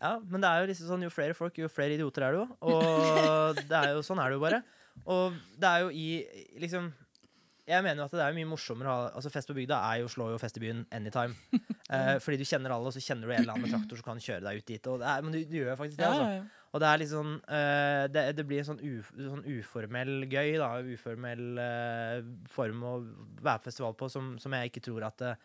Ja, 0.05 0.13
men 0.21 0.43
det 0.43 0.51
er 0.51 0.61
jo 0.61 0.69
liksom 0.71 0.91
sånn, 0.91 1.07
jo 1.07 1.13
flere 1.13 1.37
folk, 1.39 1.57
jo 1.59 1.71
flere 1.73 1.97
idioter 1.97 2.27
er 2.27 2.37
det 2.37 2.43
jo. 2.43 2.47
Og 2.69 3.59
det 3.65 3.81
er 3.81 3.95
jo, 3.95 4.05
sånn 4.05 4.21
er 4.21 4.29
det 4.29 4.39
jo 4.39 4.45
bare. 4.45 4.61
Og 5.09 5.41
det 5.61 5.71
er 5.71 5.85
jo 5.87 5.91
i 5.91 6.07
liksom 6.63 6.93
Jeg 7.65 7.81
mener 7.85 8.03
jo 8.03 8.07
at 8.11 8.15
det 8.17 8.21
er 8.21 8.35
mye 8.37 8.49
morsommere 8.49 8.91
å 8.93 8.95
ha 8.95 9.05
Altså 9.17 9.31
Fest 9.33 9.49
på 9.49 9.55
bygda 9.57 9.79
er 9.89 10.03
jo 10.03 10.09
slår 10.13 10.35
jo 10.35 10.41
fest 10.43 10.59
i 10.61 10.65
byen 10.67 10.85
anytime. 10.95 11.37
Eh, 11.95 12.17
fordi 12.19 12.39
du 12.41 12.47
kjenner 12.49 12.73
alle, 12.73 12.89
og 12.89 12.95
så 12.97 13.01
kjenner 13.05 13.29
du 13.29 13.33
en 13.35 13.43
eller 13.43 13.53
annen 13.53 13.67
med 13.67 13.75
traktor 13.75 13.99
som 14.01 14.07
kan 14.07 14.21
kjøre 14.25 14.41
deg 14.41 14.57
ut 14.57 14.71
dit. 14.71 14.87
Og 14.89 15.03
det 15.03 15.09
er, 15.11 15.19
men 15.23 15.35
du, 15.35 15.37
du 15.45 15.53
gjør 15.59 15.77
faktisk 15.77 15.99
det. 16.01 16.07
Altså. 16.09 16.63
Og 16.73 16.81
det 16.81 16.89
er 16.89 17.01
litt 17.03 17.11
sånn 17.11 17.35
eh, 17.59 18.05
det, 18.11 18.23
det 18.39 18.47
blir 18.49 18.63
en 18.63 18.69
sånn, 18.71 18.81
uf, 18.89 19.11
sånn 19.21 19.45
uformell 19.53 20.25
gøy, 20.25 20.55
da. 20.63 20.71
Uformell 20.81 21.61
eh, 21.61 22.25
form 22.51 22.81
å 22.89 22.95
være 23.45 23.61
på 23.61 23.69
festival 23.69 23.99
på, 24.01 24.09
som, 24.17 24.33
som 24.41 24.57
jeg 24.57 24.73
ikke 24.73 24.83
tror 24.89 25.07
at 25.11 25.27
eh, 25.29 25.45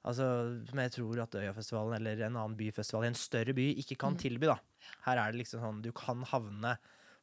Altså, 0.00 0.24
som 0.70 0.80
jeg 0.80 0.92
tror 0.94 1.18
at 1.26 1.34
Øyafestivalen 1.36 1.98
eller 1.98 2.22
en 2.24 2.38
annen 2.40 2.54
byfestival 2.56 3.04
i 3.04 3.10
en 3.10 3.18
større 3.18 3.52
by 3.52 3.66
ikke 3.82 3.98
kan 4.00 4.14
tilby. 4.16 4.48
da. 4.48 4.56
Her 5.04 5.20
er 5.20 5.34
det 5.34 5.42
liksom 5.42 5.60
sånn 5.60 5.82
Du 5.84 5.90
kan 5.92 6.22
havne 6.30 6.78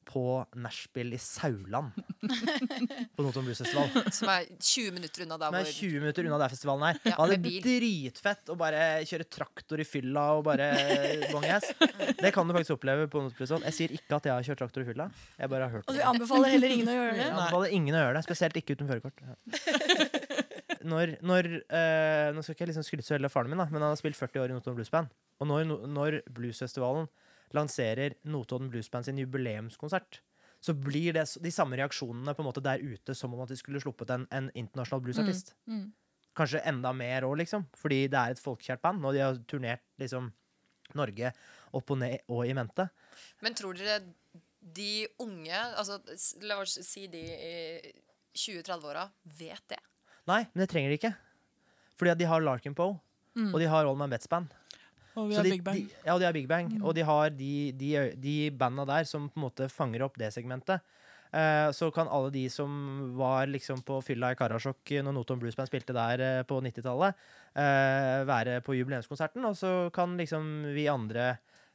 på 0.07 0.21
nachspiel 0.63 1.09
i 1.13 1.19
Sauland 1.19 1.91
på 3.15 3.23
Notodden 3.25 3.47
Blues 3.49 3.59
Festival. 3.59 3.89
Som 4.15 4.31
er 4.31 4.47
20 4.55 4.93
minutter 4.95 5.25
unna 5.25 5.37
der 5.41 5.51
er 5.51 5.65
hvor 5.67 5.73
20 5.77 6.03
minutter 6.03 6.29
unna 6.29 6.39
der 6.41 6.53
festivalen 6.53 6.85
er. 6.89 6.99
Ja, 7.11 7.27
det 7.27 7.37
er 7.37 7.65
dritfett 7.67 8.51
å 8.53 8.57
bare 8.59 8.85
kjøre 9.09 9.27
traktor 9.37 9.83
i 9.83 9.87
fylla 9.87 10.23
og 10.37 10.45
bare 10.47 10.69
bong 11.33 11.47
ass. 11.57 11.67
Det 12.21 12.31
kan 12.35 12.47
du 12.47 12.55
faktisk 12.55 12.77
oppleve 12.77 13.09
på 13.11 13.21
Notodden 13.25 13.35
Blues 13.37 13.43
Festival. 13.51 13.67
Jeg 13.67 13.77
sier 13.81 13.95
ikke 13.99 14.19
at 14.21 14.29
jeg 14.31 14.35
har 14.37 14.47
kjørt 14.49 14.63
traktor 14.63 14.85
i 14.85 14.89
fylla. 14.89 15.09
Jeg 15.37 15.53
bare 15.53 15.67
har 15.67 15.75
hørt 15.77 15.87
Og 15.91 15.93
det. 15.95 16.01
du 16.01 16.09
anbefaler 16.13 16.55
heller 16.55 16.75
ingen 16.77 16.91
å 16.93 16.97
gjøre 16.97 17.13
det? 17.13 17.21
Jeg 17.25 17.33
anbefaler 17.35 17.77
ingen 17.81 17.99
å 17.99 18.03
gjøre 18.05 18.17
det, 18.19 18.25
spesielt 18.29 18.61
ikke 18.63 18.77
uten 18.79 18.91
førerkort. 18.93 19.25
Ja. 19.27 19.37
Når, 20.87 21.17
når 21.25 21.47
øh, 21.59 22.27
Nå 22.35 22.41
skal 22.45 22.53
ikke 22.53 22.63
jeg 22.63 22.69
liksom 22.69 22.85
skryte 22.85 23.03
så 23.03 23.15
veldig 23.17 23.27
av 23.27 23.33
faren 23.33 23.51
min, 23.51 23.59
da, 23.59 23.65
men 23.71 23.83
han 23.83 23.91
har 23.91 23.99
spilt 23.99 24.15
40 24.15 24.39
år 24.43 24.51
i 24.51 24.55
Notodden 24.55 24.77
Blues 24.77 24.91
Band. 24.93 25.09
Og 25.41 25.49
når, 25.49 25.65
når 25.91 26.17
Bluesfestivalen 26.31 27.09
lanserer 27.55 28.15
Notodden 28.27 28.69
Blues 28.71 28.89
Band 28.91 29.05
sin 29.07 29.17
jubileumskonsert, 29.21 30.21
så 30.59 30.73
blir 30.73 31.13
det 31.13 31.23
de 31.43 31.51
samme 31.53 31.77
reaksjonene 31.77 32.33
på 32.33 32.41
en 32.43 32.47
måte 32.49 32.63
der 32.65 32.81
ute 32.81 33.13
som 33.15 33.33
om 33.35 33.43
at 33.43 33.49
de 33.53 33.55
skulle 33.59 33.79
sluppet 33.83 34.09
en, 34.15 34.25
en 34.33 34.49
internasjonal 34.57 35.03
bluesartist. 35.05 35.53
Mm. 35.69 35.91
Kanskje 36.37 36.63
enda 36.69 36.91
mer 36.93 37.25
òg, 37.27 37.37
liksom. 37.43 37.65
Fordi 37.77 38.07
det 38.11 38.17
er 38.19 38.33
et 38.35 38.41
folkekjært 38.41 38.81
band, 38.83 39.05
og 39.05 39.13
de 39.15 39.21
har 39.23 39.37
turnert 39.49 39.83
liksom 40.01 40.31
Norge 40.97 41.31
opp 41.75 41.91
og 41.93 41.99
ned 42.01 42.23
og 42.31 42.45
i 42.47 42.53
mente. 42.57 42.87
Men 43.45 43.55
tror 43.57 43.77
dere 43.77 43.99
de 44.61 45.07
unge, 45.23 45.53
altså 45.77 45.99
la 46.43 46.57
oss 46.63 46.77
si 46.83 47.05
de 47.11 47.21
i 47.21 47.93
20-30-åra, 48.37 49.07
vet 49.39 49.63
det? 49.71 49.79
Nei, 50.27 50.41
men 50.53 50.61
det 50.63 50.69
trenger 50.73 50.91
de 50.91 50.97
ikke. 50.99 51.13
Fordi 51.97 52.11
at 52.13 52.19
de 52.19 52.27
har 52.29 52.43
Larkin 52.43 52.75
Poe, 52.77 52.97
Mm. 53.37 53.51
og 53.53 53.59
de 53.61 53.67
har 53.69 53.85
All 53.85 53.93
Man 53.95 54.09
Betts 54.09 54.25
Band. 54.25 54.47
Og 55.17 55.31
vi 55.31 55.37
har 55.37 55.47
de, 55.47 55.55
Big 55.55 55.65
Bang. 55.65 55.81
De, 55.81 55.97
ja, 56.05 56.13
og 56.13 56.21
de 56.21 56.27
har 56.27 56.35
Big 56.35 56.47
Bang. 56.49 56.69
Mm. 56.77 56.85
Og 56.85 56.95
de 56.97 57.05
har 57.07 57.33
de, 57.33 57.53
de, 57.77 57.91
de 58.21 58.37
banda 58.53 58.85
der 58.87 59.09
som 59.09 59.27
på 59.31 59.39
en 59.41 59.47
måte 59.47 59.69
fanger 59.73 60.05
opp 60.05 60.19
det 60.21 60.29
segmentet. 60.35 60.85
Eh, 61.35 61.69
så 61.75 61.89
kan 61.91 62.07
alle 62.07 62.31
de 62.31 62.45
som 62.51 62.71
var 63.17 63.49
liksom 63.51 63.81
på 63.87 63.99
fylla 64.05 64.31
i 64.31 64.37
Karasjok 64.39 64.93
når 65.03 65.15
Noton 65.15 65.41
Blues 65.41 65.57
Band 65.57 65.67
spilte 65.67 65.95
der 65.95 66.23
eh, 66.23 66.43
på 66.47 66.61
90-tallet, 66.63 67.25
eh, 67.59 68.21
være 68.29 68.61
på 68.63 68.77
jubileumskonserten, 68.77 69.43
og 69.49 69.57
så 69.59 69.73
kan 69.95 70.15
liksom 70.19 70.69
vi 70.75 70.87
andre 70.91 71.33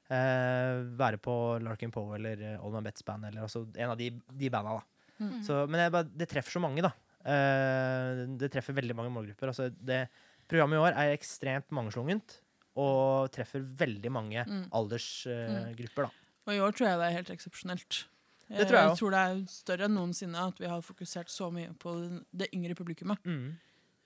eh, 0.08 0.80
være 0.96 1.20
på 1.20 1.36
Larkin 1.64 1.92
Poe 1.92 2.16
eller 2.16 2.46
Old 2.62 2.78
Man 2.78 2.88
Betts 2.88 3.04
Band, 3.04 3.28
eller 3.28 3.44
altså 3.44 3.66
en 3.76 3.92
av 3.92 3.98
de, 4.00 4.08
de 4.40 4.52
banda, 4.52 4.78
da. 4.80 4.88
Mm. 5.22 5.40
Så, 5.44 5.64
men 5.68 5.84
jeg 5.84 5.94
bare, 5.94 6.10
det 6.16 6.30
treffer 6.30 6.56
så 6.56 6.62
mange, 6.62 6.84
da. 6.84 6.94
Eh, 7.22 8.24
det 8.40 8.50
treffer 8.54 8.76
veldig 8.80 8.96
mange 8.98 9.12
målgrupper. 9.14 9.52
Altså 9.52 9.68
det, 9.70 10.06
programmet 10.50 10.80
i 10.80 10.82
år 10.86 10.96
er 10.96 11.12
ekstremt 11.12 11.68
mangslungent 11.74 12.40
og 12.76 13.30
treffer 13.34 13.60
veldig 13.60 14.10
mange 14.12 14.44
Mm. 14.46 14.68
aldersgrupper. 14.72 16.02
da. 16.02 16.10
Og 16.46 16.54
i 16.54 16.58
år 16.60 16.72
tror 16.72 16.88
jeg 16.88 16.98
det 16.98 17.06
er 17.06 17.16
helt 17.18 17.30
eksepsjonelt. 17.30 18.04
Det 18.48 18.66
tror 18.68 18.76
jeg 18.76 18.88
jeg 18.88 18.98
tror 18.98 19.10
det 19.10 19.20
er 19.20 19.44
større 19.48 19.84
enn 19.86 19.94
noensinne 19.94 20.48
at 20.48 20.58
vi 20.58 20.66
har 20.66 20.80
fokusert 20.82 21.30
så 21.30 21.50
mye 21.52 21.72
på 21.78 21.92
det 22.36 22.48
yngre 22.52 22.74
publikummet. 22.74 23.18
Mm. 23.24 23.54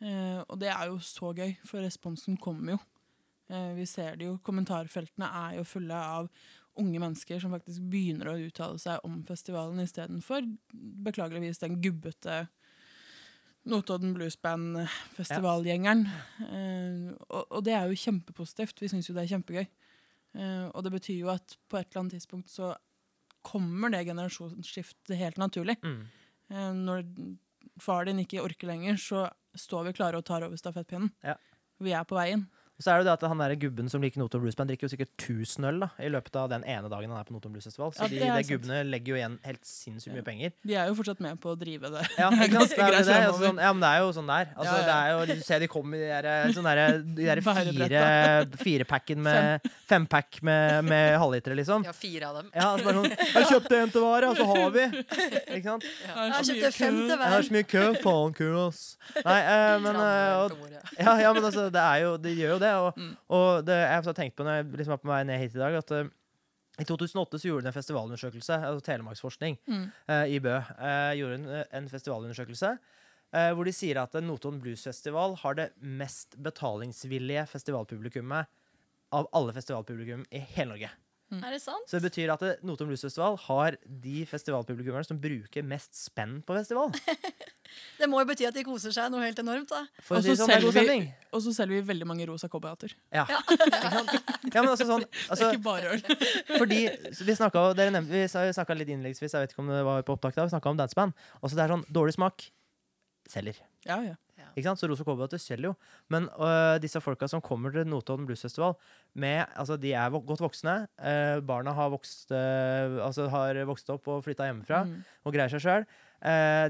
Uh, 0.03 0.45
og 0.49 0.59
det 0.61 0.69
er 0.69 0.87
jo 0.87 0.99
så 0.99 1.33
gøy, 1.35 1.57
for 1.65 1.81
responsen 1.81 2.37
kommer 2.37 2.77
jo. 2.77 2.79
Uh, 3.49 3.73
vi 3.75 3.87
ser 3.87 4.17
det 4.17 4.27
jo, 4.27 4.39
kommentarfeltene 4.45 5.25
er 5.25 5.57
jo 5.57 5.65
fulle 5.65 5.95
av 5.95 6.29
unge 6.77 7.01
mennesker 7.01 7.41
som 7.41 7.55
faktisk 7.55 7.81
begynner 7.91 8.29
å 8.29 8.37
uttale 8.47 8.79
seg 8.79 9.01
om 9.05 9.23
festivalen 9.25 9.81
istedenfor 9.81 10.45
beklageligvis 11.07 11.59
den 11.63 11.81
gubbete 11.81 12.49
Notodden 13.67 14.15
Blues 14.15 14.37
Band-festivalgjengeren. 14.43 16.05
Uh, 16.41 17.15
og, 17.29 17.43
og 17.51 17.65
det 17.67 17.75
er 17.75 17.91
jo 17.91 17.99
kjempepositivt. 17.99 18.83
Vi 18.83 18.91
syns 18.93 19.11
jo 19.11 19.17
det 19.17 19.25
er 19.25 19.33
kjempegøy. 19.35 19.67
Uh, 20.37 20.69
og 20.71 20.85
det 20.87 20.93
betyr 20.95 21.19
jo 21.25 21.33
at 21.33 21.57
på 21.71 21.81
et 21.81 21.89
eller 21.91 22.05
annet 22.05 22.19
tidspunkt 22.19 22.53
så 22.53 22.75
kommer 23.47 23.93
det 23.95 24.05
generasjonsskiftet 24.09 25.19
helt 25.19 25.41
naturlig. 25.43 25.79
Mm. 25.83 26.05
Uh, 26.53 26.73
når 26.79 27.05
far 27.83 28.07
din 28.07 28.23
ikke 28.23 28.45
orker 28.45 28.71
lenger, 28.71 29.01
så 29.01 29.27
står 29.57 29.89
vi 29.89 29.97
klare 29.99 30.21
og 30.21 30.27
tar 30.29 30.47
over 30.47 30.59
stafettpinnen. 30.61 31.11
Ja. 31.25 31.37
Vi 31.83 31.93
er 31.93 32.07
på 32.09 32.17
veien. 32.17 32.47
Og 32.77 32.85
så 32.85 32.91
er 32.93 32.99
det 32.99 33.07
jo 33.07 33.09
det 33.09 33.13
at 33.17 33.23
han 33.33 33.41
der 33.41 33.55
gubben 33.57 33.87
som 33.89 34.03
liker 34.05 34.21
Notodden 34.21 34.43
Blues 34.45 34.57
Band, 34.59 34.69
drikker 34.69 34.85
jo 34.85 34.93
sikkert 34.93 35.13
1000 35.17 35.65
øl 35.71 35.79
da, 35.81 35.89
i 36.05 36.11
løpet 36.13 36.35
av 36.37 36.51
den 36.53 36.65
ene 36.69 36.91
dagen 36.93 37.09
han 37.09 37.21
er 37.23 37.25
på 37.25 37.33
Notodden 37.33 37.55
Blues 37.57 37.65
Festival. 37.65 37.95
Så 37.97 38.05
Ja, 38.05 38.09
de, 38.13 38.19
er 38.27 38.37
de 38.43 38.51
gubbene 38.51 38.81
legger 38.85 39.15
jo 39.15 39.17
igjen 39.21 39.39
helt 39.47 39.63
sinnssykt 39.65 40.13
mye 40.13 40.25
penger. 40.27 40.53
De 40.67 40.75
er 40.77 40.91
jo 40.91 40.97
fortsatt 40.99 41.23
med 41.25 41.41
på 41.41 41.55
å 41.55 41.57
drive 41.57 41.89
det. 41.95 42.03
Ja, 42.21 42.29
ikke 42.37 42.61
sant? 42.67 42.75
Det 42.77 42.85
er 42.85 42.93
det. 42.93 43.17
Altså, 43.23 43.41
sånn, 43.47 43.63
ja, 43.65 43.71
men 43.73 43.81
det 43.87 43.93
er 43.95 44.03
jo 44.05 44.11
sånn 44.19 44.29
der. 44.33 44.51
Altså, 44.57 44.75
Ja, 44.75 44.77
ja. 44.77 44.85
Det 44.87 44.97
er 44.97 45.09
jo, 45.15 45.39
du 45.41 45.45
ser 45.49 45.65
de 45.65 45.71
kommer 45.73 45.97
i 45.97 46.03
de 46.05 46.21
der, 46.29 46.53
sånn 46.59 46.69
der, 46.69 46.83
de 47.17 47.31
der 47.31 47.43
fire, 47.47 48.61
firepacken 48.67 49.25
med 49.25 49.71
Fempack 49.87 50.41
med, 50.43 50.85
med 50.91 51.17
halvlitere, 51.23 51.57
liksom. 51.57 51.85
Ja, 51.87 51.95
fire 51.97 52.29
av 52.29 52.41
dem. 52.43 52.53
Ja, 52.53 52.69
altså 52.75 52.91
bare 52.91 53.01
sånn 53.01 53.13
Jeg 53.39 53.49
kjøpte 53.55 53.81
en 53.87 53.93
til 53.95 54.05
hver, 54.05 54.29
og 54.29 54.37
så 54.41 54.47
har 54.53 54.71
vi! 54.77 54.87
Ikke 55.57 55.65
sant? 55.71 55.89
Er 56.13 56.33
Jeg 56.35 56.49
kjøpte 56.51 56.71
fem 56.77 56.97
til 57.07 57.15
Jeg 57.15 57.21
har 57.23 57.35
hver. 57.37 57.47
så 57.49 57.57
mye 57.57 57.69
kø. 57.73 57.85
Faen, 58.05 58.35
kø, 58.37 58.49
ass. 58.67 58.83
Nei, 59.23 59.39
eh, 59.41 59.77
men 59.87 60.01
eh, 60.03 60.45
og, 60.45 60.57
ja, 60.99 61.15
ja, 61.23 61.33
men 61.37 61.47
altså, 61.47 61.69
det 61.73 61.83
er 61.83 62.03
jo 62.03 62.15
Det 62.21 62.33
gjør 62.37 62.53
jo 62.57 62.59
det. 62.66 62.66
Og, 62.83 62.97
Mm. 62.99 63.17
og 63.31 63.65
det, 63.67 63.77
jeg 63.83 64.03
har 64.05 64.17
tenkt 64.19 64.37
på 64.37 64.45
når 64.47 64.57
jeg 64.61 64.71
liksom 64.81 64.95
var 64.97 65.03
på 65.05 65.09
vei 65.13 65.23
ned 65.25 65.39
hit 65.41 65.55
i 65.57 65.63
dag, 65.63 65.75
at 65.79 65.91
eh, 65.97 66.09
i 66.79 66.85
2008 66.85 67.39
så 67.41 67.49
gjorde 67.49 67.63
de 67.65 67.71
en 67.73 67.77
festivalundersøkelse, 67.79 68.59
altså 68.69 68.85
Telemarksforskning 68.85 69.57
Mm. 69.67 69.87
uh, 70.11 70.27
i 70.29 70.39
Bø, 70.45 70.59
Uh, 70.77 71.13
gjorde 71.17 71.35
en, 71.41 71.65
en 71.73 71.89
festivalundersøkelse 71.89 72.75
uh, 72.77 73.51
hvor 73.57 73.65
de 73.65 73.73
sier 73.73 73.97
at 74.03 74.13
Notodden 74.21 74.61
Blues 74.61 74.85
Festival 74.85 75.35
har 75.41 75.55
det 75.55 75.71
mest 75.81 76.37
betalingsvillige 76.37 77.47
festivalpublikummet 77.49 78.47
av 79.13 79.29
alle 79.33 79.53
festivalpublikum 79.57 80.27
i 80.31 80.39
hele 80.53 80.75
Norge. 80.75 80.91
Er 81.33 81.51
det 81.51 81.59
sant? 81.63 81.89
Så 81.91 81.99
det 81.99 82.07
betyr 82.11 82.31
at 82.31 82.43
Notodden 82.63 82.93
Blues 82.93 83.03
Festival 83.03 83.35
har 83.49 83.75
de 83.87 84.21
festivalpublikummerne 84.31 85.07
som 85.09 85.19
bruker 85.19 85.65
mest 85.67 85.97
spenn 85.99 86.43
på 86.47 86.55
festival. 86.55 86.93
Det 87.99 88.09
må 88.11 88.21
jo 88.23 88.29
bety 88.29 88.47
at 88.49 88.55
de 88.57 88.65
koser 88.67 88.93
seg 88.95 89.11
noe 89.13 89.23
helt 89.25 89.39
enormt, 89.43 89.69
da. 89.73 89.83
For 90.03 90.17
å 90.17 90.19
Og 90.19 90.27
si 90.27 90.35
så 90.35 90.45
sånn, 90.45 90.53
det 90.53 90.59
er 90.59 90.73
selger 90.77 91.07
Og 91.37 91.43
så 91.45 91.55
selger 91.57 91.75
vi 91.79 91.83
veldig 91.93 92.09
mange 92.11 92.27
rosa 92.29 92.49
cowboyhatter. 92.53 92.95
Ja. 93.15 93.25
Ja, 93.31 93.41
men 94.63 94.71
altså 94.73 94.87
sånn 94.89 95.05
Det 95.07 95.25
altså, 95.31 95.49
er 95.49 95.57
ikke 95.57 95.65
bare 95.67 95.95
øl. 95.97 96.05
Fordi 96.61 96.81
Vi 97.31 97.39
snakka 97.39 97.65
dere 97.79 97.95
nevnte, 97.95 98.13
vi 98.13 98.27
snakket 98.29 98.81
litt 98.83 98.93
innledningsvis, 98.95 99.33
jeg 99.35 99.47
vet 99.47 99.57
ikke 99.57 99.65
om 99.65 99.73
det 99.75 99.83
var 99.87 100.05
på 100.07 100.15
opptak 100.19 100.37
da, 100.37 100.47
vi 100.47 100.55
snakka 100.55 100.73
om 100.75 100.79
danseband. 100.81 101.17
Også 101.43 101.57
det 101.59 101.67
er 101.67 101.75
sånn 101.77 101.85
dårlig 101.93 102.15
smak 102.19 102.49
selger. 103.31 103.59
Ja, 103.87 103.99
ja. 104.05 104.15
Ikke 104.57 104.71
sant? 104.71 104.81
Så 104.81 104.89
Rosa 104.89 105.05
Cowboyhatter 105.05 105.41
selger 105.41 105.69
jo. 105.69 105.73
Men 106.13 106.29
øh, 106.33 106.77
disse 106.81 107.01
folka 107.05 107.27
som 107.29 107.43
kommer 107.45 107.73
til 107.75 107.85
Notodden 107.89 108.25
Blues 108.29 108.41
Festival, 108.45 108.73
med, 109.13 109.43
altså, 109.57 109.77
de 109.81 109.91
er 109.93 110.09
vok 110.15 110.25
godt 110.29 110.41
voksne. 110.45 110.77
øh, 110.97 111.41
barna 111.45 111.75
har 111.77 111.91
vokst, 111.93 112.31
øh, 112.33 112.97
altså, 113.05 113.27
har 113.33 113.59
vokst 113.69 113.91
opp 113.93 114.09
og 114.09 114.23
flytta 114.25 114.49
hjemmefra 114.49 114.85
Mm. 114.87 114.95
og 115.27 115.35
greier 115.35 115.53
seg 115.53 115.61
sjøl. 115.65 115.85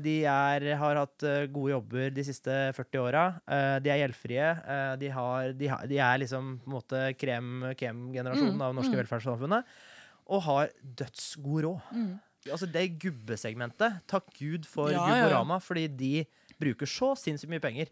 De 0.03 0.25
er, 0.27 0.65
har 0.77 0.97
hatt 0.99 1.23
øh, 1.23 1.47
gode 1.55 1.71
jobber 1.73 2.11
de 2.11 2.25
siste 2.27 2.51
40 2.77 2.99
åra. 3.01 3.25
Eh, 3.47 3.79
de 3.85 3.91
er 3.93 4.01
gjeldfrie. 4.03 4.49
eh, 4.67 4.97
de, 5.01 5.09
har, 5.15 5.53
de, 5.53 5.71
de 5.89 5.99
er 6.03 6.19
liksom 6.19 6.59
på 6.65 6.67
en 6.71 6.75
måte 6.77 7.03
krem- 7.17 7.75
krem-generasjonen 7.79 8.55
Mm, 8.57 8.63
av 8.63 8.73
det 8.75 8.79
norske 8.81 8.95
mm. 8.97 9.01
velferdssamfunnet. 9.05 9.65
Og 10.29 10.43
har 10.43 10.69
dødsgod 10.83 11.63
råd. 11.65 11.81
Mm. 11.95 12.15
Altså 12.51 12.67
Det 12.71 12.85
gubbesegmentet, 13.03 14.01
takk 14.07 14.27
Gud 14.39 14.67
for 14.67 14.91
Ja, 14.91 15.07
Gubborama, 15.07 15.55
ja. 15.61 15.65
Fordi 15.67 15.87
de 15.89 16.13
bruker 16.61 16.87
så 16.87 17.15
sinnssykt 17.19 17.51
mye 17.51 17.63
penger. 17.63 17.89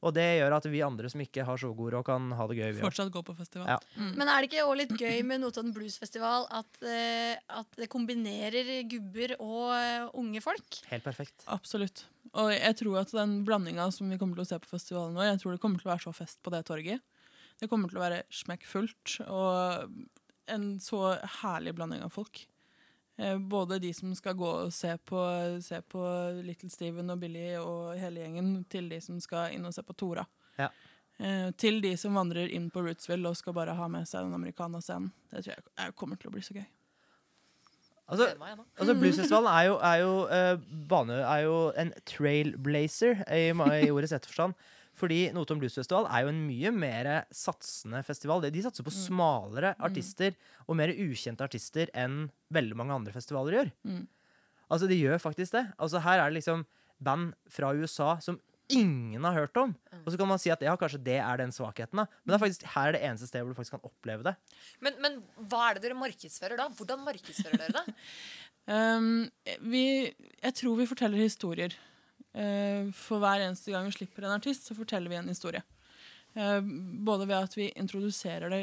Og 0.00 0.14
det 0.16 0.24
gjør 0.38 0.54
at 0.56 0.66
vi 0.72 0.80
andre 0.84 1.10
som 1.12 1.20
ikke 1.20 1.44
har 1.44 1.60
så 1.60 1.70
god 1.76 1.92
råd, 1.94 2.04
kan 2.08 2.30
ha 2.36 2.46
det 2.48 2.56
gøy. 2.56 2.70
Vi. 2.72 2.80
Fortsatt 2.80 3.12
gå 3.12 3.20
på 3.24 3.34
festival. 3.36 3.68
Ja. 3.68 3.76
Mm. 4.00 4.14
Men 4.16 4.30
er 4.32 4.40
det 4.40 4.48
ikke 4.48 4.64
også 4.64 4.78
litt 4.80 4.94
gøy 4.96 5.18
med 5.28 5.42
Notodden 5.42 5.74
Bluesfestival 5.76 6.46
at, 6.56 6.80
eh, 6.80 7.34
at 7.60 7.76
det 7.76 7.90
kombinerer 7.92 8.70
gubber 8.88 9.36
og 9.36 9.74
eh, 9.76 10.06
unge 10.16 10.40
folk? 10.44 10.80
Helt 10.88 11.04
perfekt. 11.04 11.44
Absolutt. 11.52 12.06
Og 12.32 12.52
jeg 12.54 12.78
tror 12.80 13.02
at 13.02 13.12
den 13.12 13.40
blandinga 13.44 13.90
som 13.92 14.08
vi 14.08 14.18
kommer 14.20 14.40
til 14.40 14.46
å 14.46 14.50
se 14.54 14.60
på 14.62 14.72
festivalen 14.72 15.16
nå, 15.16 15.26
jeg 15.26 15.42
tror 15.42 15.56
det 15.56 15.62
kommer 15.62 15.82
til 15.82 15.90
å 15.90 15.92
være 15.92 16.06
så 16.06 16.14
fest 16.16 16.40
på 16.40 16.54
det 16.54 16.64
torget. 16.70 17.04
Det 17.60 17.68
kommer 17.68 17.92
til 17.92 18.00
å 18.00 18.06
være 18.06 18.22
smekkfullt 18.32 19.18
og 19.28 19.92
en 20.50 20.70
så 20.82 21.14
herlig 21.42 21.76
blanding 21.76 22.00
av 22.06 22.14
folk. 22.14 22.46
Eh, 23.20 23.38
Både 23.38 23.78
de 23.78 23.94
som 23.94 24.14
skal 24.16 24.34
gå 24.34 24.48
og 24.48 24.72
se 24.72 24.94
på, 25.04 25.22
se 25.62 25.82
på 25.82 26.04
Little 26.40 26.70
Steven 26.72 27.12
og 27.12 27.20
Billy 27.20 27.52
og 27.60 27.98
hele 28.00 28.24
gjengen, 28.24 28.52
til 28.72 28.88
de 28.88 29.00
som 29.04 29.20
skal 29.20 29.52
inn 29.56 29.66
og 29.68 29.74
se 29.76 29.84
på 29.84 29.96
Tora. 29.98 30.24
Ja. 30.56 30.70
Eh, 31.20 31.50
til 31.60 31.82
de 31.84 31.92
som 32.00 32.16
vandrer 32.16 32.48
inn 32.48 32.70
på 32.72 32.80
Rootsville 32.86 33.28
og 33.28 33.36
skal 33.36 33.56
bare 33.56 33.76
ha 33.76 33.88
med 33.92 34.08
seg 34.08 34.24
den 34.24 34.36
americana-scenen. 34.38 35.10
Det 35.28 35.44
tror 35.44 35.58
jeg 35.58 35.96
kommer 36.00 36.20
til 36.20 36.30
å 36.30 36.36
bli 36.36 36.44
så 36.46 36.56
gøy. 36.56 36.64
Altså, 38.10 38.26
altså 38.74 38.94
Bluesfestivalen 38.98 39.52
er 39.52 39.66
jo, 39.68 39.74
er 39.86 39.98
jo, 40.00 40.14
uh, 40.26 40.86
bane, 40.90 41.20
er 41.22 41.44
jo 41.44 41.58
en 41.78 41.92
trailblazer 42.10 43.20
i, 43.30 43.44
i 43.84 43.90
ordets 43.92 44.16
rette 44.16 44.26
forstand. 44.26 44.56
Fordi 45.00 45.20
Notodden 45.32 45.62
Bluesfestival 45.62 46.06
er 46.12 46.26
jo 46.26 46.32
en 46.34 46.42
mye 46.46 46.70
mer 46.76 47.08
satsende 47.32 48.02
festival. 48.04 48.44
De 48.44 48.62
satser 48.66 48.84
på 48.84 48.92
Mm. 48.92 49.00
smalere 49.06 49.74
artister 49.80 50.36
og 50.68 50.76
mer 50.76 50.92
ukjente 50.92 51.46
artister 51.46 51.88
enn 51.96 52.26
veldig 52.52 52.76
mange 52.76 52.92
andre 52.98 53.12
festivaler 53.16 53.56
gjør. 53.56 53.72
Mm. 53.88 54.04
Altså, 54.70 54.86
de 54.90 55.00
gjør 55.00 55.18
faktisk 55.18 55.56
det. 55.56 55.64
Altså, 55.80 55.98
her 56.04 56.20
er 56.20 56.28
det 56.30 56.38
liksom 56.42 56.66
band 57.02 57.32
fra 57.48 57.72
USA 57.74 58.18
som 58.20 58.38
ingen 58.70 59.24
har 59.24 59.34
hørt 59.34 59.56
om. 59.58 59.72
Mm. 59.90 60.02
Og 60.04 60.12
så 60.12 60.18
kan 60.20 60.28
man 60.30 60.38
si 60.38 60.50
at 60.52 60.60
ja, 60.62 60.76
kanskje 60.78 61.00
det 61.02 61.16
er 61.18 61.40
den 61.40 61.50
svakheten, 61.50 61.96
da. 61.98 62.04
Men 62.22 62.30
det 62.30 62.36
er 62.36 62.44
faktisk, 62.44 62.66
her 62.76 62.86
er 62.88 62.92
det 62.94 63.00
eneste 63.02 63.26
stedet 63.26 63.42
hvor 63.48 63.54
du 63.56 63.58
faktisk 63.58 63.74
kan 63.78 63.88
oppleve 63.88 64.22
det. 64.28 64.36
Men, 64.84 64.94
men 65.02 65.16
hva 65.50 65.70
er 65.70 65.74
det 65.80 65.82
dere 65.88 65.98
markedsfører 65.98 66.60
da? 66.60 66.68
Hvordan 66.78 67.02
markedsfører 67.08 67.58
dere 67.64 67.80
det? 67.80 67.94
Um, 68.70 69.24
vi, 69.66 70.12
jeg 70.44 70.54
tror 70.54 70.76
vi 70.78 70.84
forteller 70.86 71.18
historier. 71.24 71.72
Eh, 72.34 72.90
for 72.94 73.22
hver 73.22 73.42
eneste 73.46 73.72
gang 73.74 73.88
vi 73.88 73.96
slipper 73.98 74.26
en 74.26 74.36
artist, 74.36 74.68
så 74.68 74.76
forteller 74.78 75.10
vi 75.10 75.18
en 75.18 75.32
historie. 75.32 75.62
Eh, 76.34 76.60
både 76.60 77.26
ved 77.26 77.48
at 77.50 77.56
vi 77.58 77.72
introduserer 77.74 78.52
det 78.52 78.62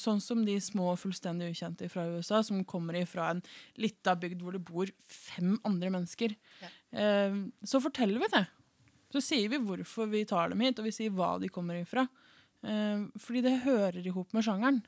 sånn 0.00 0.20
som 0.24 0.40
de 0.46 0.54
små 0.64 0.94
fullstendig 0.96 1.50
ukjente 1.52 1.90
fra 1.92 2.06
USA, 2.08 2.40
som 2.42 2.64
kommer 2.64 2.96
fra 3.08 3.28
en 3.34 3.42
lita 3.76 4.14
bygd 4.16 4.40
hvor 4.42 4.56
det 4.56 4.64
bor 4.64 4.90
fem 5.04 5.58
andre 5.68 5.92
mennesker. 5.92 6.36
Ja. 6.64 6.72
Eh, 6.96 7.40
så 7.64 7.82
forteller 7.84 8.24
vi 8.24 8.32
det. 8.32 8.46
Så 9.14 9.22
sier 9.22 9.52
vi 9.52 9.60
hvorfor 9.62 10.08
vi 10.10 10.24
tar 10.26 10.50
dem 10.50 10.64
hit, 10.64 10.80
og 10.80 10.88
vi 10.88 10.94
sier 10.94 11.12
hva 11.14 11.36
de 11.42 11.52
kommer 11.52 11.78
ifra. 11.82 12.08
Eh, 12.64 13.04
fordi 13.20 13.44
det 13.44 13.60
hører 13.68 14.00
i 14.00 14.14
hop 14.14 14.32
med 14.34 14.46
sjangeren. 14.46 14.82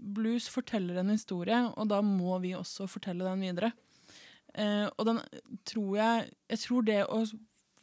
Blues 0.00 0.46
forteller 0.48 0.96
en 1.00 1.12
historie, 1.12 1.58
og 1.76 1.88
da 1.90 2.00
må 2.04 2.38
vi 2.40 2.54
også 2.56 2.86
fortelle 2.88 3.26
den 3.26 3.44
videre. 3.44 3.72
Eh, 4.54 4.86
og 4.98 5.06
den 5.06 5.20
tror 5.68 5.92
jeg 5.94 6.30
Jeg 6.50 6.58
tror 6.64 6.82
det 6.82 7.04
å 7.06 7.20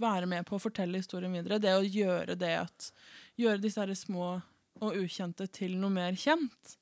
være 0.02 0.28
med 0.30 0.46
på 0.46 0.58
å 0.58 0.62
fortelle 0.62 1.00
historien 1.00 1.34
videre, 1.34 1.62
det 1.64 1.74
å 1.74 1.86
gjøre 1.86 2.36
det 2.38 2.54
at 2.60 2.92
Gjøre 3.38 3.62
disse 3.62 3.80
her 3.80 3.94
små 3.96 4.42
og 4.82 4.98
ukjente 4.98 5.48
til 5.50 5.76
noe 5.78 5.94
mer 5.94 6.14
kjent, 6.18 6.76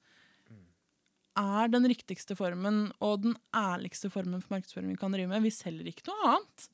er 1.35 1.71
den 1.71 1.87
riktigste 1.91 2.35
formen 2.39 2.89
og 3.03 3.25
den 3.25 3.35
ærligste 3.55 4.09
formen 4.11 4.39
for 4.43 4.55
markedsføring 4.55 4.93
vi 4.93 4.99
kan 4.99 5.15
drive 5.15 5.31
med. 5.31 5.43
Vi 5.43 5.51
selger 5.51 5.89
ikke 5.91 6.07
noe 6.09 6.29
annet. 6.31 6.67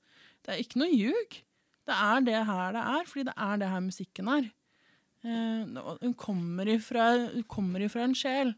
Det 0.45 0.53
er 0.53 0.61
ikke 0.61 0.81
noe 0.81 0.93
ljug. 0.93 1.37
Det 1.89 1.97
er 1.97 2.25
det 2.27 2.41
her 2.45 2.75
det 2.75 2.83
er, 2.93 3.07
fordi 3.09 3.25
det 3.29 3.35
er 3.47 3.61
det 3.61 3.71
her 3.71 3.83
musikken 3.85 4.29
er. 4.35 4.51
Eh, 5.25 5.81
og 5.81 5.97
den 6.01 6.13
kommer 6.17 6.69
ifra, 6.69 7.07
kommer 7.49 7.85
ifra 7.85 8.05
en 8.05 8.15
sjel. 8.17 8.53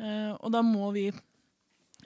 Eh, 0.00 0.32
og 0.32 0.48
da 0.52 0.64
må 0.64 0.90
vi 0.96 1.10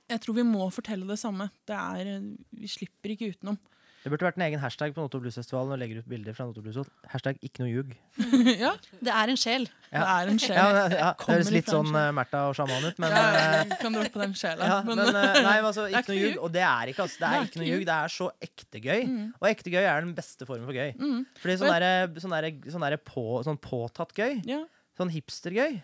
Jeg 0.08 0.22
tror 0.24 0.38
vi 0.38 0.46
må 0.46 0.68
fortelle 0.72 1.08
det 1.08 1.18
samme. 1.20 1.50
Det 1.68 1.76
er, 1.76 2.22
vi 2.56 2.70
slipper 2.70 3.12
ikke 3.14 3.32
utenom. 3.34 3.58
Det 3.98 4.12
burde 4.12 4.28
vært 4.28 4.36
en 4.38 4.44
egen 4.46 4.60
hashtag 4.62 4.92
på 4.94 5.02
Noto 5.02 5.18
Bluesfestivalen 5.20 5.74
og 5.74 5.80
legger 5.80 5.98
ut 6.00 6.06
bilder 6.08 6.34
fra 6.36 6.46
Noto 6.46 6.84
Hashtag 7.10 7.40
ikke 7.44 7.64
noe 7.64 7.70
ljug. 7.72 7.90
ja, 8.62 8.70
Det 9.02 9.10
er 9.10 9.32
en 9.32 9.40
sjel. 9.40 9.66
det 9.90 10.04
er 10.04 10.30
en 10.30 10.38
sjel. 10.40 10.54
Ja, 10.54 10.68
ja, 10.70 10.84
det 10.92 11.26
høres 11.26 11.50
litt 11.52 11.68
sånn 11.68 11.90
uh, 11.90 12.06
Märtha 12.14 12.44
og 12.48 12.54
sjaman 12.56 12.86
ut, 12.86 13.02
men 13.02 13.12
ja, 13.12 13.24
eh, 13.66 13.74
kan 13.82 13.98
den 13.98 14.36
sjela. 14.38 14.70
Ja, 14.70 14.78
men, 14.86 15.02
eh, 15.02 15.40
nei, 15.42 15.58
altså, 15.58 15.88
ikke 15.90 16.04
ikke 16.04 16.14
noe 16.14 16.22
ljug. 16.22 16.40
Og 16.46 16.54
det 16.54 16.64
er 16.68 16.94
ikke, 16.94 17.08
altså. 17.08 17.20
Det 17.24 17.32
er 17.34 17.50
ikke 17.50 17.62
noe 17.64 17.68
ljug. 17.72 17.84
Det 17.90 17.98
er 17.98 18.14
så 18.14 18.30
ekte 18.48 18.82
gøy. 18.86 19.04
Mm. 19.10 19.28
Og 19.34 19.50
ekte 19.50 19.74
gøy 19.74 19.82
er 19.82 20.06
den 20.06 20.16
beste 20.16 20.48
formen 20.48 20.70
for 20.70 20.78
gøy. 20.78 20.94
Mm. 20.94 21.20
Fordi 21.42 21.60
sånn 21.60 21.74
der, 21.74 22.18
sånn 22.22 22.36
der, 22.38 22.50
sånn 22.76 22.86
der 22.86 23.00
på, 23.02 23.26
sånn 23.50 23.60
påtatt 23.66 24.14
gøy, 24.16 24.38
Ja, 24.48 24.62
sånn 24.98 25.12
hipstergøy 25.14 25.76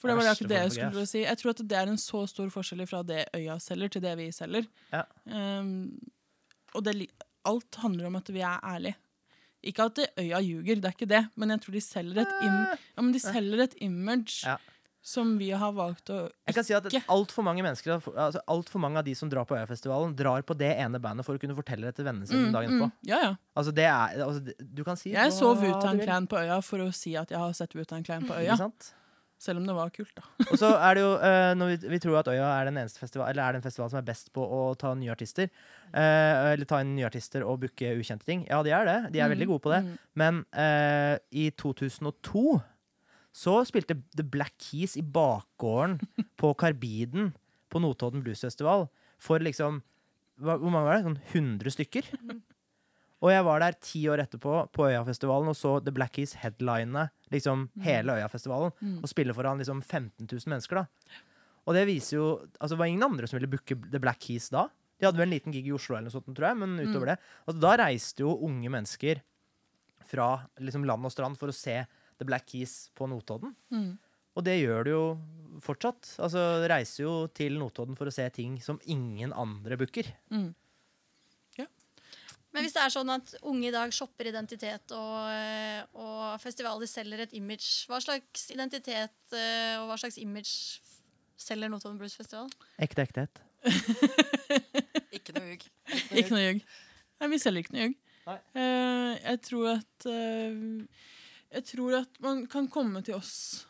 for 0.00 0.08
det 0.08 0.16
var 0.16 0.24
det 0.26 0.32
akkurat 0.32 0.48
det 0.54 0.60
jeg 0.62 0.72
skulle 0.78 1.06
si. 1.10 1.20
Jeg 1.26 1.38
tror 1.42 1.50
at 1.54 1.62
det 1.68 1.78
er 1.82 1.92
en 1.92 2.00
så 2.00 2.22
stor 2.30 2.48
forskjell 2.54 2.86
fra 2.88 3.02
det 3.06 3.26
øya 3.36 3.58
selger, 3.60 3.88
til 3.96 4.02
det 4.02 4.16
vi 4.18 4.30
selger. 4.32 4.66
Ja. 4.94 5.04
Um, 5.28 6.00
og 6.74 6.84
det, 6.86 6.96
alt 7.44 7.80
handler 7.82 8.06
om 8.10 8.16
at 8.20 8.28
vi 8.32 8.40
er 8.40 8.58
ærlige. 8.64 8.96
Ikke 9.62 9.84
at 9.90 9.98
øya 10.16 10.40
ljuger, 10.40 10.80
det 10.80 10.88
er 10.88 10.94
ikke 10.96 11.08
det, 11.10 11.24
men 11.36 11.50
jeg 11.52 11.60
tror 11.60 11.72
de 11.76 11.80
selger 11.84 12.20
et, 12.22 12.36
im 12.46 12.60
ja, 12.96 13.02
men 13.02 13.12
de 13.12 13.20
selger 13.20 13.60
et 13.66 13.74
image 13.84 14.46
Ja. 14.46 14.54
som 15.02 15.34
vi 15.40 15.50
har 15.50 15.72
valgt 15.76 16.08
å 16.12 16.30
Jeg 16.48 16.54
kan 16.54 16.64
si 16.64 16.72
at 16.76 16.84
Ikke. 16.88 17.02
Altfor 17.12 17.44
mange 17.44 17.62
mennesker 17.64 17.92
altså 18.16 18.40
alt 18.48 18.68
for 18.72 18.78
mange 18.80 18.98
av 19.00 19.04
de 19.04 19.14
som 19.14 19.28
drar 19.28 19.44
på 19.44 19.56
Øyafestivalen, 19.56 20.14
drar 20.16 20.40
på 20.48 20.56
det 20.56 20.70
ene 20.80 21.00
bandet 21.00 21.26
for 21.26 21.36
å 21.36 21.40
kunne 21.40 21.56
fortelle 21.56 21.88
det 21.90 21.96
til 21.96 22.04
vennene 22.08 22.26
sine 22.28 22.46
Mm, 22.48 22.52
dagen 22.52 22.70
etterpå. 22.72 22.88
mm, 22.88 23.08
ja, 23.08 23.18
ja. 23.26 23.34
Altså, 23.56 23.72
det 23.76 23.84
er 23.84 24.24
altså, 24.24 24.54
Du 24.64 24.82
kan 24.84 24.96
si 24.96 25.10
Jeg 25.12 25.32
sov 25.32 25.56
så 25.56 25.66
Wutan. 25.66 26.00
Clan 26.00 26.26
på 26.26 26.36
øya 26.40 26.62
for 26.62 26.78
å 26.78 26.90
si 26.94 27.16
at 27.16 27.28
jeg 27.30 27.38
har 27.38 27.52
sett 27.52 27.74
Wutan 27.76 28.02
Clan 28.04 28.24
på 28.28 28.32
øya. 28.36 28.52
Ikke 28.54 28.58
sant? 28.64 28.94
Selv 29.40 29.62
om 29.62 29.64
det 29.64 29.72
var 29.72 29.88
kult, 29.94 30.12
da. 30.18 30.24
Og 30.50 30.58
så 30.60 30.68
er 30.76 30.98
det 30.98 31.02
jo 31.02 31.12
uh, 31.16 31.52
når 31.56 31.70
vi, 31.70 31.76
vi 31.94 32.00
tror 32.04 32.18
at 32.20 32.28
Øya 32.28 32.48
er 32.58 32.68
den 32.68 32.76
eneste 32.82 33.00
festival 33.00 33.30
Eller 33.30 33.46
er 33.46 33.56
den 33.56 33.64
festivalen 33.64 33.92
som 33.94 34.00
er 34.02 34.08
best 34.10 34.28
på 34.36 34.44
å 34.44 34.58
ta 34.76 34.92
nye 34.98 35.14
artister. 35.14 35.48
Uh, 35.94 36.52
eller 36.52 36.68
ta 36.68 36.82
inn 36.84 36.92
nye 36.98 37.08
artister 37.08 37.46
og 37.48 37.62
booke 37.62 37.94
ukjente 37.96 38.28
ting. 38.28 38.44
Ja, 38.50 38.60
de 38.66 38.74
er 38.76 38.84
det. 38.84 38.98
De 39.14 39.22
er 39.24 39.32
veldig 39.32 39.48
gode 39.48 39.64
på 39.64 39.72
det. 39.72 39.80
Mm. 39.86 39.94
Men 40.20 40.42
uh, 40.52 41.16
i 41.32 41.48
2002 41.56 42.44
Så 43.40 43.56
spilte 43.64 43.96
The 44.18 44.26
Black 44.26 44.58
Keys 44.60 44.98
i 45.00 45.06
bakgården 45.06 45.96
på 46.40 46.52
Karbiden 46.60 47.32
på 47.70 47.80
Notodden 47.80 48.20
Bluesfestival 48.26 48.90
for 49.20 49.40
liksom 49.40 49.80
hva, 50.40 50.58
Hvor 50.60 50.72
mange 50.72 50.84
var 50.88 50.98
det? 50.98 51.06
Sånn 51.08 51.20
100 51.56 51.78
stykker? 51.78 52.12
Og 53.20 53.30
jeg 53.30 53.44
var 53.44 53.60
der 53.60 53.74
ti 53.84 54.00
år 54.08 54.22
etterpå 54.24 54.52
på 54.72 54.86
Øyafestivalen 54.88 55.48
og 55.52 55.56
så 55.58 55.74
The 55.84 55.92
Black 55.92 56.14
Keys 56.16 56.32
headline 56.40 57.08
liksom 57.30 57.66
hele 57.84 58.14
Øyafestivalen 58.16 58.72
Mm. 58.80 58.98
og 59.02 59.08
spille 59.12 59.34
foran 59.36 59.58
liksom 59.60 59.82
15 59.82 60.26
000 60.26 60.40
mennesker. 60.48 60.74
da. 60.76 60.86
Og 61.68 61.74
det 61.74 61.86
viser 61.86 62.16
jo 62.16 62.40
Altså, 62.60 62.70
det 62.74 62.78
var 62.78 62.86
ingen 62.86 63.02
andre 63.04 63.26
som 63.28 63.38
ville 63.38 63.50
booke 63.50 63.76
The 63.90 63.98
Black 64.00 64.20
Keys 64.20 64.48
da. 64.50 64.68
De 64.98 65.06
hadde 65.06 65.16
vel 65.18 65.28
en 65.28 65.34
liten 65.38 65.52
gig 65.52 65.66
i 65.68 65.72
Oslo, 65.72 65.96
eller 65.96 66.08
noe 66.10 66.12
sånt, 66.12 66.34
tror 66.36 66.48
jeg, 66.48 66.56
men 66.56 66.78
utover 66.80 67.06
det. 67.06 67.18
Altså, 67.46 67.60
da 67.60 67.76
reiste 67.76 68.20
jo 68.20 68.38
unge 68.44 68.68
mennesker 68.70 69.20
fra 70.10 70.40
liksom 70.60 70.84
land 70.84 71.04
og 71.06 71.12
strand 71.12 71.38
for 71.38 71.48
å 71.48 71.54
se 71.56 71.84
The 72.18 72.24
Black 72.28 72.46
Keys 72.50 72.90
på 72.96 73.06
Notodden. 73.08 73.54
Mm. 73.72 73.98
Og 74.36 74.44
det 74.44 74.58
gjør 74.60 74.84
det 74.84 74.92
jo 74.92 75.04
fortsatt. 75.60 76.16
Altså, 76.20 76.42
reiser 76.68 77.04
jo 77.04 77.14
til 77.36 77.56
Notodden 77.58 77.96
for 77.96 78.06
å 78.06 78.12
se 78.14 78.28
ting 78.30 78.58
som 78.60 78.78
ingen 78.86 79.32
andre 79.32 79.76
booker. 79.80 80.04
Mm. 80.32 80.54
Men 82.50 82.64
hvis 82.66 82.74
det 82.74 82.82
er 82.82 82.92
sånn 82.92 83.12
at 83.14 83.32
unge 83.46 83.68
i 83.68 83.74
dag 83.74 83.92
shopper 83.94 84.26
identitet, 84.30 84.90
og, 84.96 85.18
eh, 85.30 85.84
og 85.94 86.40
festivaler 86.42 86.90
selger 86.90 87.22
et 87.24 87.34
image, 87.38 87.86
hva 87.90 88.00
slags 88.02 88.48
identitet 88.50 89.36
eh, 89.36 89.76
og 89.78 89.86
hva 89.90 89.98
slags 90.02 90.18
image 90.18 90.80
selger 91.40 91.70
Notodden 91.70 92.00
Blues 92.00 92.18
Festival? 92.18 92.50
Ekte 92.82 93.06
ekthet. 93.06 93.42
Ikke 95.16 95.36
noe 95.36 95.52
hugg. 95.52 95.66
Ikke 96.10 96.34
noe 96.34 96.42
ljug. 96.42 96.62
Nei, 97.20 97.30
vi 97.30 97.40
selger 97.42 97.62
ikke 97.62 97.74
noe 97.76 97.86
ljug. 97.86 97.96
Eh, 98.30 99.14
jeg 99.20 99.40
tror 99.42 99.66
at 99.72 100.06
Jeg 101.50 101.64
tror 101.66 101.96
at 101.98 102.20
man 102.22 102.44
kan 102.50 102.68
komme 102.70 103.02
til 103.02 103.16
oss 103.18 103.66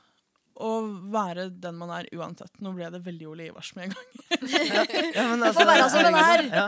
og 0.61 0.89
være 1.13 1.49
den 1.63 1.77
man 1.81 1.93
er 1.95 2.09
uansett. 2.17 2.53
Nå 2.63 2.73
ble 2.77 2.91
det 2.93 3.01
veldig 3.05 3.29
Ole 3.31 3.49
Ivars 3.49 3.73
med 3.77 3.89
en 3.89 3.95
gang. 3.97 4.09
Ja, 5.17 5.27
men 5.31 5.43
altså, 5.43 5.61
får 5.61 5.69
være 5.71 5.89
som 5.93 6.07
den 6.07 6.19
er. 6.21 6.43
Ja. 6.49 6.67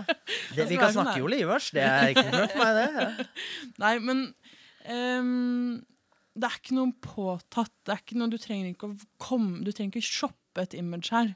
Det, 0.57 0.67
vi 0.71 0.79
kan 0.81 0.95
snakke 0.95 1.23
Ole 1.25 1.41
Ivars, 1.43 1.71
det 1.75 1.85
er 1.85 2.13
ikke 2.13 2.29
noe 2.31 2.49
for 2.53 2.63
meg, 2.63 2.79
det. 2.79 2.87
Ja. 2.97 3.27
Nei, 3.85 3.93
men 4.05 4.25
um, 4.89 5.77
det 6.33 6.49
er 6.49 6.59
ikke 6.59 6.79
noe 6.79 6.97
påtatt. 7.05 7.75
Det 7.85 7.95
er 7.95 8.03
ikke 8.03 8.19
noe, 8.21 8.33
du 8.33 8.41
trenger 8.41 8.73
ikke 8.73 8.91
å 8.91 8.97
komme 9.21 9.63
Du 9.67 9.71
trenger 9.73 10.01
ikke 10.01 10.09
shoppe 10.09 10.65
et 10.65 10.77
image 10.79 11.13
her. 11.13 11.35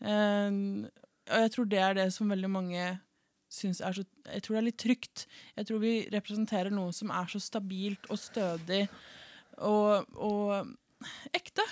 Um, 0.00 0.88
og 1.30 1.44
jeg 1.44 1.54
tror 1.54 1.70
det 1.70 1.80
er 1.84 1.96
det 1.98 2.10
som 2.16 2.32
veldig 2.32 2.50
mange 2.50 2.90
syns 3.50 3.80
er 3.82 3.94
så 3.96 4.04
Jeg 4.30 4.44
tror 4.44 4.56
det 4.56 4.60
er 4.60 4.68
litt 4.68 4.80
trygt. 4.80 5.24
Jeg 5.58 5.68
tror 5.68 5.80
vi 5.82 5.94
representerer 6.12 6.72
noe 6.74 6.94
som 6.96 7.10
er 7.14 7.30
så 7.32 7.40
stabilt 7.42 8.06
og 8.10 8.20
stødig 8.20 8.84
og, 9.58 10.06
og 10.16 10.70
ekte. 11.36 11.64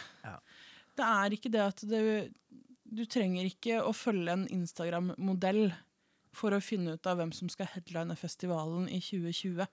Det 0.98 1.06
er 1.06 1.34
ikke 1.36 1.52
det 1.54 1.62
at 1.62 1.82
du 1.86 2.00
Du 2.88 3.04
trenger 3.04 3.44
ikke 3.44 3.82
å 3.84 3.92
følge 3.92 4.32
en 4.32 4.46
Instagram-modell 4.48 5.66
for 6.32 6.56
å 6.56 6.60
finne 6.64 6.94
ut 6.96 7.08
av 7.10 7.18
hvem 7.20 7.32
som 7.36 7.50
skal 7.52 7.68
headline 7.74 8.16
festivalen 8.16 8.86
i 8.88 9.00
2020. 9.04 9.66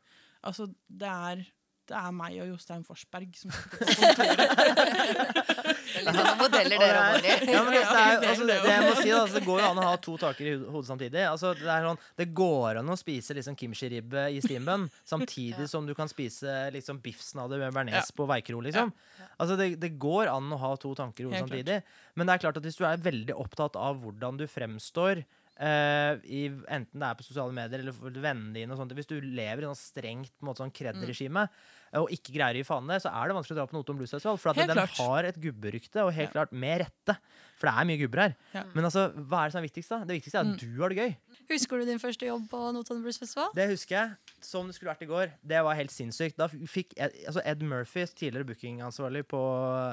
Altså, 0.44 0.68
det 0.88 1.08
er, 1.08 1.46
det 1.88 1.96
er 1.96 2.16
meg 2.16 2.36
og 2.44 2.52
Jostein 2.52 2.84
Forsberg 2.88 3.38
som 3.40 3.54
sitter 3.56 4.20
på 4.20 4.28
kontoret. 4.52 5.62
Det 5.95 6.03
litt 6.05 6.29
av 6.31 6.39
modeller 6.41 6.81
dere 6.84 7.03
det 7.23 7.31
er-. 7.34 7.45
Ja, 7.53 7.62
men 7.65 7.73
det, 7.73 7.81
det, 7.81 8.01
er, 8.01 8.25
altså, 8.29 8.47
det, 8.47 8.55
det 8.55 8.63
det 8.65 8.73
jeg 8.73 8.86
må 8.86 8.95
si, 8.99 9.12
altså, 9.15 9.38
det 9.39 9.43
går 9.45 9.62
jo 9.62 9.67
an 9.69 9.81
å 9.81 9.86
ha 9.88 9.93
to 10.05 10.15
taker 10.21 10.49
i 10.51 10.55
hodet 10.60 10.89
samtidig. 10.89 11.21
Altså, 11.29 11.53
det, 11.60 11.69
er 11.71 11.88
sånn, 11.89 12.01
det 12.21 12.27
går 12.41 12.81
an 12.81 12.91
å 12.93 12.97
spise 12.99 13.38
liksom 13.38 13.58
kimchi-ribbe 13.60 14.25
i 14.36 14.41
steambun 14.43 14.89
samtidig 15.13 15.65
Ja. 15.65 15.71
som 15.71 15.88
du 15.88 15.95
kan 15.97 16.12
spise 16.12 16.58
liksom 16.75 16.99
biffsnadder 17.05 17.63
med 17.63 17.73
bearnés 17.77 18.01
Ja. 18.01 18.17
på 18.17 18.27
Veikro. 18.29 18.60
Liksom. 18.65 18.91
Altså, 19.38 19.55
det, 19.60 19.71
det 19.81 19.93
går 20.01 20.31
an 20.34 20.51
å 20.51 20.62
ha 20.62 20.75
to 20.81 20.93
tanker 20.97 21.23
i 21.25 21.29
hodet 21.29 21.45
samtidig. 21.45 21.81
Men 22.15 22.27
det 22.27 22.36
er 22.36 22.45
klart 22.47 22.60
at 22.62 22.67
hvis 22.67 22.77
du 22.79 22.86
er 22.88 23.01
veldig 23.01 23.39
opptatt 23.39 23.79
av 23.79 24.03
hvordan 24.03 24.38
du 24.41 24.47
fremstår 24.51 25.25
Uh, 25.55 26.19
i, 26.27 26.49
enten 26.67 26.99
det 26.99 27.08
er 27.08 27.15
på 27.15 27.23
sosiale 27.23 27.55
medier 27.55 27.79
eller 27.79 27.95
for 27.95 28.12
vennene 28.12 28.51
dine 28.51 28.75
Hvis 28.91 29.08
du 29.08 29.13
lever 29.23 29.63
i 29.63 29.67
noe 29.69 29.77
strengt 29.79 30.34
sånn 30.43 30.73
kred-regime 30.75 31.45
eh, 31.45 31.53
og 31.95 32.10
ikke 32.12 32.34
greier 32.36 32.58
å 32.58 32.62
gi 32.62 32.67
faen 32.67 32.89
så 32.99 33.10
er 33.12 33.27
det 33.29 33.36
vanskelig 33.38 33.55
å 33.55 33.60
dra 33.62 33.65
på 33.69 33.75
Notodden 33.77 33.99
Blues 34.01 34.12
Festival. 34.12 34.38
For 34.41 34.49
at 34.51 34.58
den 34.60 34.73
klart. 34.75 34.97
har 34.99 35.23
et 35.29 35.38
gubberykte, 35.41 36.03
og 36.03 36.13
helt 36.13 36.34
Ja. 36.34 36.34
klart 36.45 36.51
med 36.51 36.81
rette. 36.81 37.17
For 37.58 37.67
det 37.69 37.73
er 37.79 37.86
mye 37.86 37.97
gubber 38.01 38.19
her. 38.21 38.36
Ja. 38.53 38.63
Men 38.73 38.84
altså, 38.86 39.13
hva 39.15 39.43
er 39.43 39.47
det 39.47 39.51
som 39.53 39.63
er 39.63 39.67
viktigst? 39.69 39.89
da? 39.89 39.99
Det 40.03 40.21
viktigste 40.21 40.36
er 40.36 40.43
at 40.43 40.47
Mm. 40.47 40.58
du 40.60 40.81
har 40.81 40.89
det 40.89 40.97
gøy. 40.97 41.15
Husker 41.49 41.79
du 41.79 41.86
din 41.86 41.99
første 41.99 42.25
jobb 42.27 42.49
på 42.49 42.73
Notodden 42.73 43.01
Blues 43.01 43.17
Festival? 43.17 43.49
Det 43.55 43.69
husker 43.69 43.95
jeg 43.95 44.17
som 44.41 44.67
det 44.67 44.75
skulle 44.75 44.91
vært 44.93 45.03
i 45.03 45.12
går. 45.12 45.31
Det 45.45 45.63
var 45.63 45.75
helt 45.75 45.91
sinnssykt. 45.91 46.36
Da 46.36 46.47
fikk 46.47 46.93
Ed, 46.97 47.12
altså 47.27 47.41
Ed 47.45 47.62
Murphy, 47.62 48.05
tidligere 48.08 48.45
bookingansvarlig 48.45 49.23
på, 49.27 49.39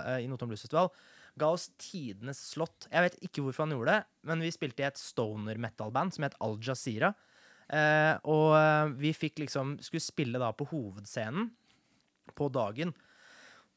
uh, 0.05 0.19
i 0.19 0.27
Notodden 0.27 0.49
Blues 0.49 0.63
Festival, 0.63 0.91
ga 1.39 1.47
oss 1.53 1.71
tidenes 1.79 2.37
slott. 2.53 2.89
Jeg 2.91 3.11
vet 3.11 3.21
ikke 3.23 3.43
hvorfor 3.45 3.65
han 3.69 3.71
gjorde 3.79 3.87
det, 3.95 4.05
men 4.25 4.41
vi 4.41 4.51
spilte 4.51 4.81
i 4.81 4.87
et 4.91 4.99
stoner 4.99 5.57
metal-band 5.57 6.13
som 6.13 6.25
het 6.25 6.35
Al 6.41 6.59
Jazeera. 6.59 7.15
Eh, 7.73 8.19
og 8.29 8.53
eh, 8.59 8.89
vi 9.01 9.13
fikk 9.17 9.37
liksom 9.39 9.79
skulle 9.81 10.03
spille 10.03 10.39
da 10.39 10.51
på 10.53 10.67
hovedscenen 10.69 11.51
på 12.37 12.49
dagen. 12.53 12.95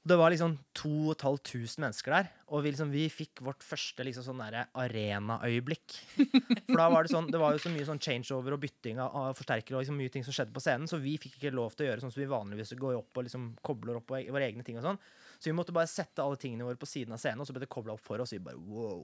Det 0.06 0.16
var 0.20 0.30
liksom 0.30 0.60
2500 0.78 1.82
mennesker 1.82 2.14
der, 2.14 2.28
og 2.54 2.62
vi, 2.62 2.70
liksom, 2.76 2.92
vi 2.94 3.08
fikk 3.10 3.42
vårt 3.42 3.64
første 3.66 4.06
liksom 4.06 4.28
sånn 4.28 4.44
arenaøyeblikk. 4.46 5.96
For 6.68 6.78
da 6.78 6.86
var 6.94 7.08
det 7.08 7.14
sånn, 7.16 7.32
det 7.34 7.42
var 7.42 7.56
jo 7.56 7.64
så 7.64 7.72
mye 7.74 7.88
sånn 7.88 8.02
changeover 8.06 8.54
og 8.54 8.62
bytting 8.62 9.02
av, 9.02 9.34
forsterkere 9.40 9.80
og 9.80 9.82
liksom 9.82 9.98
mye 9.98 10.14
ting 10.14 10.28
som 10.28 10.36
skjedde 10.36 10.54
på 10.54 10.62
scenen, 10.62 10.86
så 10.92 11.02
vi 11.02 11.16
fikk 11.22 11.40
ikke 11.40 11.56
lov 11.58 11.74
til 11.74 11.88
å 11.88 11.90
gjøre 11.90 12.06
sånn 12.06 12.14
som 12.14 12.22
vi 12.22 12.30
vanligvis 12.30 12.76
går 12.78 13.00
opp 13.00 13.18
og 13.18 13.26
liksom 13.26 13.50
kobler 13.66 13.98
opp 13.98 14.14
våre 14.14 14.46
egne 14.46 14.68
ting 14.68 14.78
og 14.78 14.86
sånn. 14.86 15.02
Så 15.46 15.52
vi 15.52 15.54
måtte 15.60 15.74
bare 15.76 15.86
sette 15.86 16.24
alle 16.24 16.40
tingene 16.42 16.66
våre 16.66 16.80
på 16.82 16.88
siden 16.90 17.14
av 17.14 17.20
scenen, 17.22 17.44
og 17.44 17.46
så 17.46 17.54
ble 17.54 17.62
det 17.62 17.70
kobla 17.70 17.94
opp 17.94 18.02
for 18.02 18.18
oss. 18.24 18.32
Og 18.34 18.40
vi 18.40 18.46
bare 18.48 18.58
wow. 18.66 19.04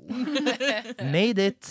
Made 1.13 1.43
it! 1.51 1.67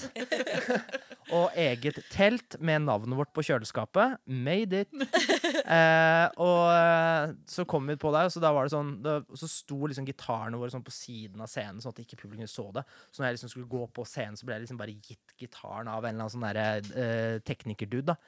og 1.36 1.56
eget 1.58 1.98
telt 2.12 2.54
med 2.62 2.84
navnet 2.84 3.18
vårt 3.18 3.32
på 3.34 3.42
kjøleskapet. 3.48 4.20
Made 4.30 4.84
it! 4.86 4.94
Eh, 5.70 6.26
og 6.42 6.70
eh, 6.72 7.32
så 7.46 7.62
kom 7.68 7.86
vi 7.86 7.94
på 8.00 8.10
der, 8.10 8.26
og 8.26 8.32
så 8.34 8.40
da 8.42 8.48
var 8.54 8.66
det 8.66 8.72
sånn 8.72 8.88
da, 9.04 9.12
Så 9.38 9.46
sto 9.46 9.76
liksom 9.86 10.06
gitarene 10.08 10.58
våre 10.58 10.72
sånn 10.72 10.82
på 10.82 10.90
siden 10.94 11.44
av 11.44 11.50
scenen, 11.52 11.78
sånn 11.82 11.94
at 11.94 12.00
ikke 12.02 12.18
publikum 12.18 12.48
så 12.50 12.64
det. 12.74 12.82
Så 13.12 13.20
når 13.20 13.28
jeg 13.28 13.36
liksom 13.36 13.52
skulle 13.52 13.70
gå 13.70 13.84
på 13.94 14.06
scenen, 14.08 14.38
så 14.40 14.48
ble 14.48 14.56
jeg 14.56 14.64
liksom 14.64 14.80
bare 14.80 14.96
gitt 14.96 15.36
gitaren 15.38 15.90
av 15.92 16.02
en 16.02 16.10
eller 16.10 16.26
annen 16.26 16.34
sånn 16.34 16.46
derre 16.48 16.66
eh, 17.04 17.36
teknikerdude, 17.46 18.16
da. 18.16 18.18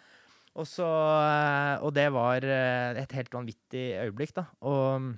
Og, 0.52 0.68
så, 0.68 0.86
eh, 0.86 1.82
og 1.82 1.90
det 1.96 2.06
var 2.14 2.46
eh, 2.46 3.02
et 3.02 3.18
helt 3.18 3.34
vanvittig 3.34 3.86
øyeblikk, 4.04 4.36
da. 4.38 4.46
Og 4.68 5.10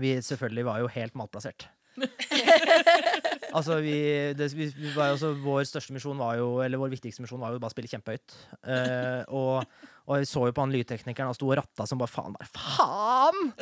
vi 0.00 0.16
selvfølgelig 0.22 0.66
var 0.66 0.82
jo 0.82 0.92
helt 0.94 1.16
malplassert. 1.18 1.68
altså, 3.56 3.78
vi, 3.84 3.94
det, 4.34 4.48
vi, 4.56 4.66
vi 4.74 4.92
også, 4.98 5.30
Vår 5.44 5.62
største 5.68 5.94
misjon 5.94 6.18
var 6.18 6.40
jo 6.40 6.48
Eller 6.64 6.80
vår 6.80 6.90
viktigste 6.90 7.22
misjon 7.22 7.38
var 7.38 7.54
jo 7.54 7.60
bare 7.62 7.70
å 7.70 7.74
spille 7.74 7.90
kjempehøyt. 7.92 8.34
Uh, 8.66 9.22
og, 9.30 9.76
og 10.08 10.22
vi 10.22 10.28
så 10.28 10.48
jo 10.48 10.54
på 10.56 10.64
han 10.64 10.74
lydteknikeren, 10.74 11.30
og 11.30 11.38
sto 11.38 11.50
og 11.50 11.58
ratta 11.60 11.86
som 11.88 12.00
bare 12.00 12.10
faen. 12.10 12.34
Bare 12.34 12.50
faen! 12.50 13.52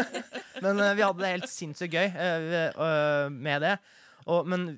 men 0.64 0.80
uh, 0.80 0.94
vi 0.96 1.04
hadde 1.04 1.20
det 1.20 1.34
helt 1.34 1.50
sinnssykt 1.52 1.98
gøy 1.98 2.08
uh, 2.16 3.28
med 3.34 3.66
det. 3.66 3.76
Og, 4.24 4.48
men 4.48 4.70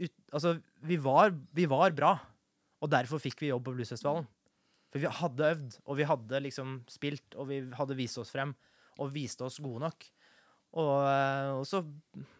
ut, 0.00 0.14
altså, 0.32 0.56
vi 0.88 0.98
var, 1.02 1.34
vi 1.54 1.68
var 1.70 1.92
bra, 1.96 2.16
og 2.80 2.92
derfor 2.92 3.20
fikk 3.22 3.44
vi 3.44 3.52
jobb 3.52 3.68
på 3.68 3.76
Bluesfestivalen. 3.76 4.26
For 4.94 5.02
vi 5.02 5.10
hadde 5.10 5.48
øvd, 5.50 5.78
og 5.90 5.96
vi 5.98 6.06
hadde 6.06 6.40
liksom 6.44 6.74
spilt, 6.86 7.34
og 7.34 7.48
vi 7.50 7.64
hadde 7.74 7.96
vist 7.98 8.20
oss 8.22 8.30
frem. 8.30 8.54
Og 9.02 9.08
viste 9.10 9.42
oss 9.42 9.56
gode 9.58 9.82
nok. 9.82 10.04
Og, 10.74 10.94
eh, 11.06 11.50
og, 11.54 11.64
så, 11.70 11.80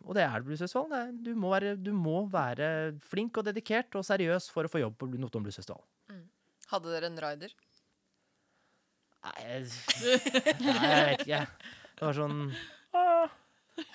og 0.03 0.16
det 0.18 0.25
er 0.25 0.40
det 0.40 0.47
Bluesfestivalen. 0.49 0.90
Det 0.90 1.03
er- 1.05 1.35
Du 1.35 1.35
må, 1.38 1.51
være, 1.55 1.77
du 1.79 1.92
må 1.94 2.25
være 2.31 2.99
flink 3.01 3.37
og 3.38 3.44
dedikert 3.47 3.94
og 3.94 4.03
seriøs 4.05 4.51
for 4.51 4.64
å 4.66 4.70
få 4.73 4.81
jobb 4.83 4.97
på 4.99 5.07
Notodden 5.14 5.47
Bluesfestival. 5.47 5.83
Hadde 6.73 6.90
dere 6.90 7.07
en 7.12 7.20
rider? 7.23 7.53
Nei, 9.25 9.38
jeg- 9.44 10.59
nei, 10.61 10.75
jeg 10.75 11.07
vet 11.07 11.23
ikke. 11.25 11.47
Det 11.94 12.03
var 12.09 12.16
sånn 12.18 12.40
«Ah, 12.94 13.29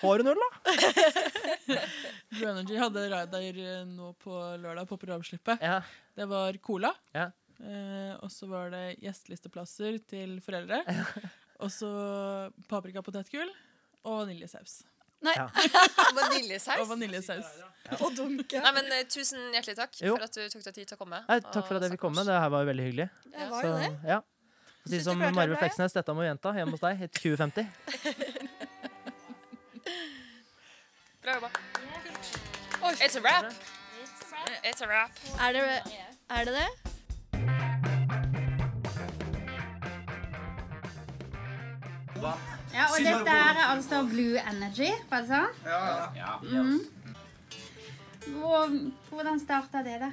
Har 0.00 0.18
du 0.20 0.28
øl, 0.28 0.40
da? 0.40 0.48
Blue 2.30 2.48
Energy 2.50 2.76
hadde 2.76 3.04
rider 3.12 3.60
eh, 3.64 3.84
nå 3.88 4.10
på 4.20 4.32
lørdag 4.60 4.88
på 4.88 4.98
programslippet. 5.00 5.60
Ja. 5.64 5.78
Det 6.16 6.26
var 6.28 6.56
cola. 6.64 6.90
Ja. 7.16 7.30
Eh, 7.60 8.12
og 8.20 8.28
så 8.32 8.48
var 8.48 8.70
det 8.72 8.96
gjestelisteplasser 9.04 10.00
til 10.08 10.38
foreldre. 10.44 10.82
og 11.60 11.68
så 11.72 11.88
paprika 12.68 13.00
paprikapotetgull 13.02 13.52
og 14.04 14.22
vaniljesaus. 14.24 14.82
Nei, 15.20 15.34
Ja. 15.36 15.48
Vaniljesaus? 16.16 16.78
Og 16.80 16.88
vaniljesaus. 16.88 17.48
Og 18.00 18.14
dunke. 18.16 18.56
Nei, 18.64 18.70
men 18.72 18.86
uh, 18.88 19.00
Tusen 19.12 19.50
hjertelig 19.52 19.76
takk 19.76 19.98
Jo. 20.00 20.14
for 20.16 20.24
at 20.24 20.32
du 20.32 20.40
tok 20.48 20.62
deg 20.64 20.74
tid 20.78 20.86
til 20.88 20.96
å 20.96 21.00
komme. 21.02 21.18
Nei, 21.28 21.36
takk 21.44 21.66
for 21.68 21.76
at 21.76 21.82
jeg 21.84 21.92
fikk 21.96 22.00
komme. 22.06 22.24
Det 22.24 22.32
her 22.40 22.48
var 22.54 22.64
jo 22.64 22.70
veldig 22.70 22.86
hyggelig. 22.88 23.08
Det 23.34 23.48
var 23.50 23.60
Så, 23.60 23.68
jo 23.68 23.74
det. 23.82 23.90
ja. 24.08 24.20
Si 24.88 25.00
som 25.04 25.20
Marve 25.20 25.56
Fleksnes, 25.60 25.92
dette 25.92 26.14
må 26.16 26.24
gjenta 26.24 26.54
hjemme 26.56 26.72
hos 26.72 26.80
deg 26.80 27.02
i 27.04 27.08
2050. 27.12 27.68
Bra 31.20 31.34
jobba. 31.36 31.50
It's 33.04 33.16
a 33.16 33.20
wrap. 33.20 33.52
It's 34.64 34.80
a 34.80 34.86
wrap. 34.88 35.12
Er 35.36 35.52
det 35.52 35.82
er 36.30 36.44
det? 36.48 36.54
det? 36.54 36.68
Ja, 42.80 42.86
og 42.88 43.04
dette 43.04 43.34
er 43.36 43.58
altså 43.66 44.00
Blue 44.08 44.40
Energy, 44.40 44.88
var 45.10 45.20
det 45.26 45.28
sånn? 45.28 45.60
Ja, 45.68 46.08
ja. 46.16 46.32
Mhm. 46.40 46.80
Hvor, 48.30 48.74
hvordan 49.10 49.40
starta 49.42 49.82
det, 49.84 49.98
da? 50.00 50.10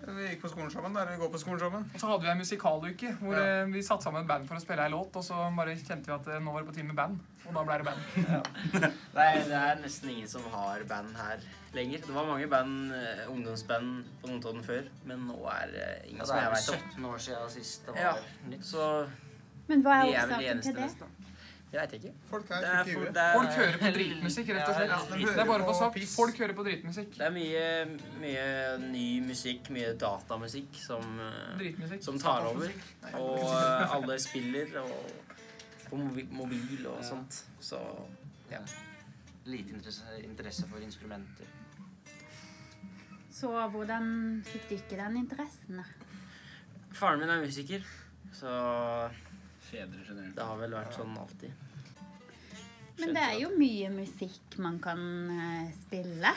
Vi 0.00 0.24
gikk 0.30 0.40
på 0.42 0.48
skolen 0.48 0.70
sammen. 0.72 0.94
Der 0.96 1.10
vi 1.12 1.16
går 1.20 1.28
på 1.34 1.38
skolen 1.38 1.60
sammen. 1.60 1.82
Og 1.94 2.00
så 2.00 2.08
hadde 2.08 2.24
vi 2.24 2.30
en 2.32 2.38
musikaluke 2.40 3.10
hvor 3.20 3.34
Ja. 3.36 3.42
eh, 3.60 3.66
vi 3.72 3.82
satte 3.84 4.02
sammen 4.06 4.22
et 4.22 4.28
band 4.28 4.46
for 4.48 4.56
å 4.56 4.60
spille 4.62 4.82
ei 4.86 4.90
låt, 4.90 5.14
og 5.16 5.22
så 5.24 5.36
bare 5.56 5.74
kjente 5.76 6.08
vi 6.08 6.14
at 6.16 6.26
eh, 6.32 6.38
nå 6.40 6.52
var 6.54 6.62
det 6.64 6.68
på 6.70 6.74
tide 6.74 6.86
med 6.88 6.96
band. 6.96 7.20
Og 7.46 7.54
da 7.54 7.64
ble 7.68 7.76
det 7.78 7.86
band. 7.90 8.00
Ja. 8.16 8.40
Nei, 9.18 9.28
det 9.44 9.58
er 9.60 9.76
nesten 9.84 10.10
ingen 10.14 10.28
som 10.28 10.42
har 10.54 10.82
band 10.88 11.14
her 11.20 11.44
lenger. 11.76 12.00
Det 12.06 12.14
var 12.16 12.26
mange 12.32 12.48
band, 12.48 12.92
eh, 12.96 13.26
ungdomsband 13.28 14.04
på 14.22 14.32
Notodden 14.32 14.64
før, 14.64 14.88
men 15.04 15.26
nå 15.28 15.38
er 15.52 15.66
det 15.76 15.88
ingen 16.08 16.18
Ja, 16.18 16.24
som 16.24 16.36
det 16.36 16.42
er 16.42 16.48
jeg 16.48 16.56
vel 16.56 16.64
vet 16.64 16.74
om. 16.74 16.90
17 16.96 17.04
år 17.12 17.18
siden 17.28 17.50
sist 17.50 17.86
det 17.86 17.94
var 17.94 18.00
Ja. 18.00 18.14
nytt. 18.48 18.64
Så 18.64 19.08
Men 19.68 19.82
hva 19.84 20.02
vi 20.06 20.14
er 20.14 20.26
vel 20.26 20.28
de 20.28 20.34
årsaken 20.34 20.50
eneste 20.50 20.72
til 20.72 20.74
det? 20.74 20.88
nesten. 20.88 21.08
Jeg 21.70 21.80
vet 21.80 21.92
ikke. 22.00 22.12
Folk 22.26 22.50
er 22.50 22.64
er, 22.66 22.88
i 22.88 22.94
huet. 22.98 23.16
er, 23.16 23.34
Folk 23.36 23.52
hører 23.60 23.76
på 23.78 23.90
dritmusikk, 23.96 24.48
rett 24.56 24.68
og 24.68 24.74
slett. 24.74 24.90
Ja, 24.90 24.98
de 25.10 25.26
Det 25.26 25.42
er 25.42 25.50
bare 25.50 25.62
for 25.62 25.68
på 25.68 25.74
sagt. 25.78 26.08
Folk 26.16 26.40
hører 26.42 26.54
på 26.58 26.64
dritmusikk. 26.66 27.12
det 27.18 27.26
er 27.26 27.34
mye, 27.34 27.64
mye 28.24 28.46
ny 28.90 29.06
musikk, 29.28 29.70
mye 29.70 29.92
datamusikk 30.00 30.80
som, 30.82 31.20
eh, 31.26 31.96
som 32.02 32.18
tar 32.18 32.50
over. 32.50 32.74
Og 33.20 33.38
eh, 33.46 33.94
alle 33.96 34.18
spiller 34.22 34.80
og 34.82 34.96
på 35.90 36.02
mobil 36.42 36.86
og 36.90 37.04
sånt. 37.06 37.44
Så 37.60 37.78
Lite 39.46 39.72
interesse, 39.72 40.04
interesse 40.22 40.66
for 40.68 40.82
instrumenter. 40.84 41.46
Så 43.32 43.48
hvordan 43.72 44.42
fikk 44.44 44.68
du 44.68 44.74
ikke 44.74 44.98
den 45.00 45.16
interessen, 45.22 45.80
da? 45.80 45.86
faren 46.92 47.20
min 47.22 47.30
er 47.30 47.40
musiker, 47.44 47.84
så 48.34 48.50
Fedre 49.70 50.00
generelt. 50.08 50.34
det 50.36 50.46
har 50.46 50.56
vel 50.60 50.74
vært 50.74 50.96
sånn 50.96 51.18
alltid. 51.18 51.52
Men 53.00 53.14
det 53.16 53.22
er 53.22 53.36
jo 53.40 53.50
mye 53.56 53.90
musikk 53.94 54.56
man 54.60 54.78
kan 54.82 54.98
eh, 55.32 55.70
spille. 55.86 56.32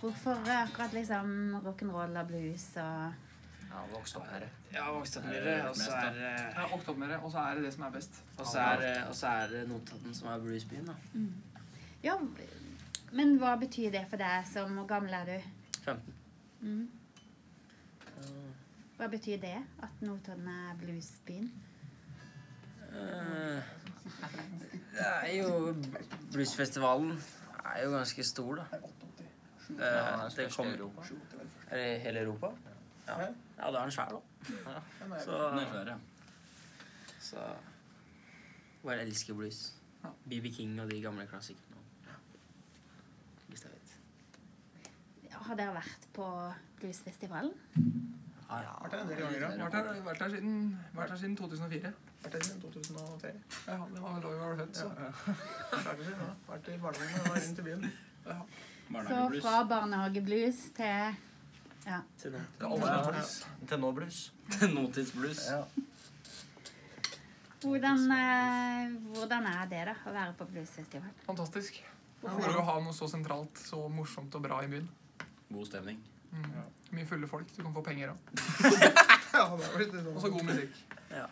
Hvorfor 0.00 0.48
akkurat 0.50 0.96
liksom 0.96 1.60
rock'n'roll 1.62 2.16
og 2.18 2.26
blues 2.32 2.64
og 2.82 3.12
Ja, 3.72 3.82
vokst 3.92 4.16
opp 4.18 4.26
med 4.28 4.42
det. 4.42 4.48
Ja, 4.74 4.88
vokst 4.92 5.16
opp 5.16 5.24
med 5.24 5.44
det, 5.46 5.54
og 5.68 5.76
så 5.78 5.92
er 5.96 6.18
Ja, 6.56 6.64
oktober, 6.74 7.14
og 7.22 7.30
så 7.32 7.38
er 7.46 7.54
det 7.54 7.62
det 7.64 7.72
som 7.74 7.84
er 7.86 7.90
best. 7.94 8.18
Og 8.38 8.46
så 8.46 8.58
er, 8.58 8.80
det- 8.80 9.22
er 9.28 9.46
det 9.48 9.68
Notodden 9.68 10.14
som 10.14 10.28
er 10.28 10.38
bluesbyen, 10.42 10.86
da. 10.86 10.94
Ja, 12.02 12.18
men 13.12 13.38
hva 13.38 13.54
betyr 13.60 13.90
det 13.92 14.06
for 14.10 14.16
deg 14.16 14.46
som 14.52 14.74
Hvor 14.76 14.86
gammel 14.86 15.14
er 15.14 15.24
du? 15.24 15.42
15. 15.84 16.14
Mm. 16.60 16.88
Hva 18.98 19.08
betyr 19.08 19.40
det? 19.40 19.56
At 19.82 20.02
Notodden 20.02 20.48
er 20.48 20.74
bluesbyen? 20.78 21.50
Eh, 22.92 23.62
Det 24.92 25.06
er 25.22 25.42
jo 25.42 25.74
Bluesfestivalen 26.32 27.22
er 27.64 27.84
jo 27.84 27.90
ganske 27.90 28.24
stor, 28.24 28.54
da. 28.54 28.64
Det, 28.72 28.86
Eh, 29.72 30.36
Det 30.36 30.52
kommer. 30.56 30.90
Er 31.70 31.76
det 31.76 32.00
hele 32.00 32.20
Europa? 32.20 32.46
Ja, 33.08 33.18
ja 33.58 33.70
da 33.72 33.78
er 33.78 33.82
den 33.82 33.90
svær, 33.90 34.08
da. 34.08 35.20
Så, 35.20 35.66
så 37.20 37.36
Bare 38.84 39.00
elsker 39.00 39.34
blues. 39.34 39.74
BB 40.28 40.50
King 40.56 40.80
og 40.80 40.90
de 40.90 41.00
gamle 41.02 41.26
klassikerne. 41.26 41.76
Hvis 43.48 43.64
jeg 43.64 43.70
vet. 43.72 45.32
Har 45.32 45.54
dere 45.54 45.74
vært 45.74 46.08
på 46.14 46.52
bluesfestivalen? 46.80 47.52
Vært 48.52 48.94
her 48.94 49.02
en 49.02 49.10
del 49.10 49.20
ganger, 49.22 49.40
ja. 49.40 49.50
Vært 49.62 49.76
her, 49.78 50.00
vært 50.06 50.22
her, 50.24 50.34
siden, 50.36 50.56
vært 50.96 51.14
her 51.14 51.20
siden 51.22 51.36
2004. 51.40 51.92
Vært 52.22 52.36
her 52.38 52.46
siden 52.46 52.62
2003. 52.62 53.32
Ja, 53.66 53.78
det 53.94 54.02
var 54.04 54.20
da 54.24 54.32
vi 54.32 54.40
var 54.42 54.56
født, 54.60 54.76
så. 54.76 54.88
Vært 55.88 56.06
ja. 56.10 56.30
Vært 56.48 56.72
i 56.72 56.78
barnehagen 56.86 57.30
og 57.32 57.38
inn 57.42 57.58
til 57.58 57.68
byen. 57.70 57.92
Så 58.92 59.20
fra 59.40 59.54
barnehageblues 59.70 60.64
til 60.76 61.20
ja. 61.86 61.98
Til 62.22 62.36
nå. 63.80 63.90
Blues. 63.92 64.32
Til. 64.50 64.74
Nåtidsblues. 64.74 65.48
Hvordan, 67.62 67.98
eh, 68.10 68.92
hvordan 69.14 69.46
er 69.46 69.66
det 69.70 69.82
da, 69.86 69.94
å 70.06 70.14
være 70.14 70.34
på 70.38 70.46
bluesfestival? 70.50 71.10
Fantastisk. 71.26 71.78
For 72.22 72.58
å 72.58 72.64
ha 72.66 72.78
noe 72.82 72.94
så 72.94 73.08
sentralt, 73.10 73.58
så 73.58 73.84
morsomt 73.90 74.34
og 74.38 74.42
bra 74.46 74.62
i 74.62 74.70
byen. 74.70 74.88
God 75.50 75.66
stemning. 75.70 76.00
Mm. 76.32 76.50
Mye 76.96 77.06
fulle 77.08 77.28
folk. 77.28 77.48
Du 77.56 77.62
kan 77.62 77.72
få 77.76 77.82
penger 77.86 78.12
òg. 78.12 78.18
Ja, 79.32 79.46
litt 79.80 79.94
Og 79.96 80.18
så 80.20 80.26
sånn. 80.26 80.32
god 80.34 80.44
musikk. 80.50 80.74
Ja. 81.08 81.22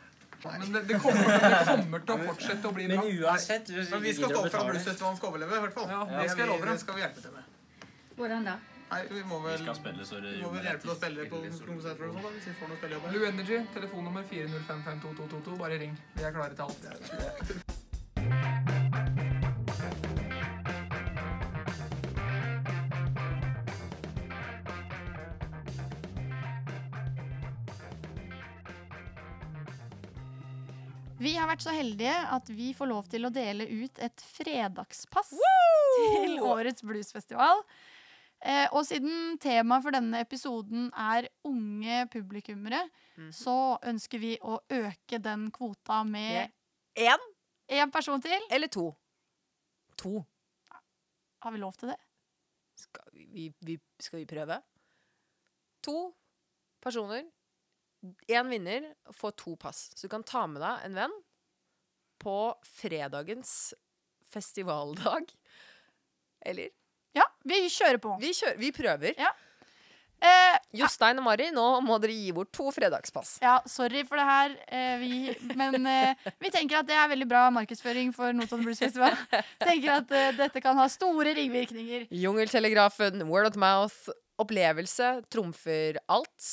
Men 0.44 0.70
det, 0.72 0.80
det, 0.88 0.96
kommer, 1.04 1.34
det 1.36 1.58
kommer 1.68 2.00
til 2.08 2.14
å 2.14 2.28
fortsette 2.30 2.70
å 2.70 2.72
bli 2.72 2.86
Men 2.88 3.02
bra. 3.02 3.10
uansett 3.28 3.68
hvis 3.68 3.90
Men 3.92 4.00
vi 4.06 4.14
skal 4.16 4.32
stå 4.32 4.38
opp 4.40 4.46
for 4.54 4.60
at 4.62 4.70
bluesfestivalen 4.70 5.18
skal 5.18 5.28
overleve, 5.34 5.58
i 5.58 5.64
hvert 5.66 5.76
fall. 5.76 5.90
Ja, 5.92 5.98
det, 6.14 6.30
skal 6.32 6.48
vi, 6.48 6.56
det 6.70 6.76
skal 6.80 6.96
vi 6.96 7.02
hjelpe 7.04 7.24
til 7.26 7.34
med. 7.36 7.90
Hvordan 8.16 8.48
da? 8.48 8.54
Nei, 8.90 9.02
vi 9.10 9.20
må 9.28 9.42
Vi 9.42 9.50
vel, 9.50 9.60
skal 9.66 9.76
spille, 9.82 10.06
så 10.08 10.22
det 10.24 10.32
vi 10.38 10.40
må 10.46 10.54
vel 10.54 10.64
hjelpe 10.70 10.86
til 10.86 10.94
å 10.94 10.96
spille 10.96 11.26
på 11.34 11.42
konserter 11.68 12.08
og 12.08 12.14
sånn, 12.16 12.24
da, 12.24 12.32
hvis 12.38 12.48
vi 12.48 12.54
får 12.62 12.72
noen 12.72 12.80
spillejobber. 12.80 13.12
Blue 13.12 13.28
Energy, 13.28 13.60
telefonnummer 13.76 14.24
4055222. 14.32 15.60
Bare 15.60 15.78
ring. 15.84 16.00
Vi 16.16 16.24
er 16.24 16.34
klare 16.40 16.56
til 16.56 16.64
alt. 16.70 17.79
Vært 31.60 31.68
så 31.68 31.74
heldige 31.76 32.16
at 32.32 32.48
vi 32.56 32.70
får 32.76 32.88
lov 32.88 33.08
til 33.10 33.26
å 33.28 33.30
dele 33.32 33.66
ut 33.68 33.98
et 34.00 34.22
fredagspass 34.36 35.32
til 35.34 36.38
årets 36.40 36.82
bluesfestival. 36.86 37.62
Eh, 38.40 38.68
og 38.72 38.86
siden 38.88 39.36
temaet 39.42 39.82
for 39.84 39.92
denne 39.92 40.22
episoden 40.24 40.86
er 40.96 41.28
unge 41.44 42.06
publikummere, 42.08 42.88
Mhm. 43.18 43.32
så 43.32 43.78
ønsker 43.82 44.18
vi 44.18 44.38
å 44.38 44.60
øke 44.70 45.20
den 45.20 45.50
kvota 45.50 46.04
med 46.06 46.50
Én 46.96 47.18
én 47.68 47.90
person 47.92 48.20
til. 48.20 48.40
eller 48.50 48.68
to? 48.68 48.96
To. 49.98 50.24
Har 51.42 51.50
vi 51.52 51.58
lov 51.58 51.76
til 51.76 51.90
det? 51.90 51.96
Skal 52.76 53.04
vi, 53.12 53.52
vi, 53.60 53.78
skal 53.98 54.20
vi 54.20 54.24
prøve? 54.26 54.62
To 55.82 56.14
personer. 56.80 57.24
Én 58.28 58.48
vinner 58.48 58.94
får 59.12 59.36
to 59.36 59.56
pass. 59.56 59.90
Så 59.94 60.02
du 60.02 60.08
kan 60.08 60.22
ta 60.22 60.46
med 60.46 60.62
deg 60.62 60.84
en 60.86 60.94
venn 60.94 61.12
på 62.20 62.36
fredagens 62.78 63.74
festivaldag. 64.30 65.32
Eller? 66.46 66.70
Ja, 67.16 67.26
vi 67.44 67.64
kjører 67.68 68.00
på. 68.02 68.16
Vi, 68.22 68.34
kjører, 68.36 68.58
vi 68.60 68.70
prøver. 68.74 69.16
Ja. 69.18 69.32
Eh, 70.20 70.56
Jostein 70.76 71.16
og 71.16 71.24
Mari, 71.24 71.46
nå 71.54 71.64
må 71.80 71.96
dere 72.02 72.12
gi 72.12 72.32
bort 72.36 72.50
to 72.52 72.66
fredagspass. 72.76 73.38
ja, 73.40 73.54
sorry 73.64 74.02
for 74.04 74.20
det 74.20 74.26
her, 74.28 74.56
eh, 74.68 74.96
vi, 75.00 75.20
men 75.56 75.86
eh, 75.88 76.26
vi 76.44 76.50
tenker 76.52 76.82
at 76.82 76.88
det 76.90 76.92
er 76.92 77.08
veldig 77.08 77.28
bra 77.30 77.46
markedsføring 77.56 78.12
for 78.12 78.36
Notodden 78.36 78.66
Blues 78.68 78.82
Festival. 78.84 79.16
tenker 79.64 79.94
at 79.94 80.12
eh, 80.12 80.34
dette 80.36 80.60
kan 80.60 80.76
ha 80.76 80.84
store 80.92 81.32
ringvirkninger. 81.38 82.04
Jungeltelegrafen, 82.12 83.24
word 83.32 83.48
of 83.48 83.56
mouth, 83.60 84.12
opplevelse 84.40 85.22
trumfer 85.32 85.96
alt. 86.12 86.50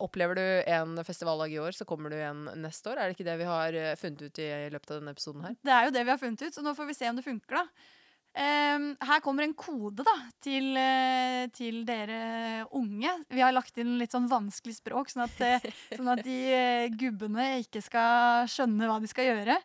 Opplever 0.00 0.38
du 0.38 0.44
en 0.72 0.98
festivaldag 1.04 1.52
i 1.52 1.60
år, 1.62 1.76
så 1.76 1.86
kommer 1.88 2.12
du 2.12 2.16
igjen 2.16 2.46
neste 2.62 2.92
år. 2.92 2.98
Er 3.00 3.10
det 3.10 3.18
ikke 3.18 3.28
det 3.28 3.38
vi 3.40 3.48
har 3.48 3.76
eh, 3.76 3.96
funnet 4.00 4.26
ut 4.26 4.42
i 4.42 4.50
løpet 4.72 4.92
av 4.92 5.00
denne 5.00 5.14
episoden 5.16 5.46
her? 5.46 5.56
Det 5.60 5.74
er 5.76 5.88
jo 5.88 5.96
det 5.96 6.04
vi 6.06 6.14
har 6.14 6.20
funnet 6.20 6.44
ut, 6.44 6.56
så 6.56 6.64
nå 6.64 6.74
får 6.78 6.88
vi 6.88 6.96
se 6.96 7.10
om 7.10 7.18
det 7.20 7.26
funker, 7.26 7.60
da. 7.60 7.88
Um, 8.30 8.92
her 9.02 9.18
kommer 9.24 9.42
en 9.42 9.56
kode 9.58 10.04
da, 10.06 10.12
til, 10.38 10.68
uh, 10.78 11.48
til 11.50 11.80
dere 11.88 12.66
unge. 12.78 13.10
Vi 13.26 13.42
har 13.42 13.50
lagt 13.50 13.80
inn 13.82 13.96
litt 13.98 14.14
sånn 14.14 14.28
vanskelig 14.30 14.76
språk, 14.76 15.10
sånn 15.10 15.24
at, 15.26 15.40
uh, 15.42 15.66
sånn 15.98 16.12
at 16.14 16.22
de 16.22 16.38
uh, 16.54 16.84
gubbene 16.94 17.48
ikke 17.64 17.82
skal 17.82 18.46
skjønne 18.50 18.86
hva 18.86 19.00
de 19.02 19.10
skal 19.10 19.32
gjøre. 19.32 19.58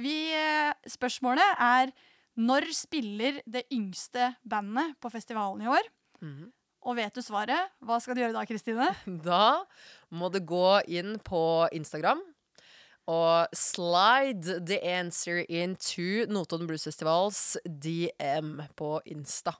Vi, 0.00 0.14
spørsmålet 0.88 1.58
er 1.60 1.90
når 2.40 2.70
spiller 2.72 3.42
det 3.44 3.66
yngste 3.72 4.30
bandet 4.48 4.94
på 5.00 5.10
festivalen 5.12 5.64
i 5.64 5.68
år? 5.68 5.90
Mhm. 6.24 6.46
Og 6.86 6.94
vet 6.94 7.14
du 7.16 7.22
svaret? 7.24 7.72
Hva 7.82 7.98
skal 8.02 8.14
du 8.14 8.22
gjøre 8.22 8.36
da, 8.36 8.46
Kristine? 8.46 8.92
Da 9.26 9.66
må 10.14 10.30
du 10.30 10.38
gå 10.38 10.80
inn 10.86 11.16
på 11.26 11.42
Instagram 11.74 12.22
og 13.06 13.54
slide 13.54 14.56
the 14.66 14.80
answer 14.82 15.44
into 15.46 16.26
Notodden 16.26 16.66
Blues 16.66 16.86
Festivals 16.88 17.54
DM 17.66 18.58
på 18.78 18.96
Insta. 19.06 19.54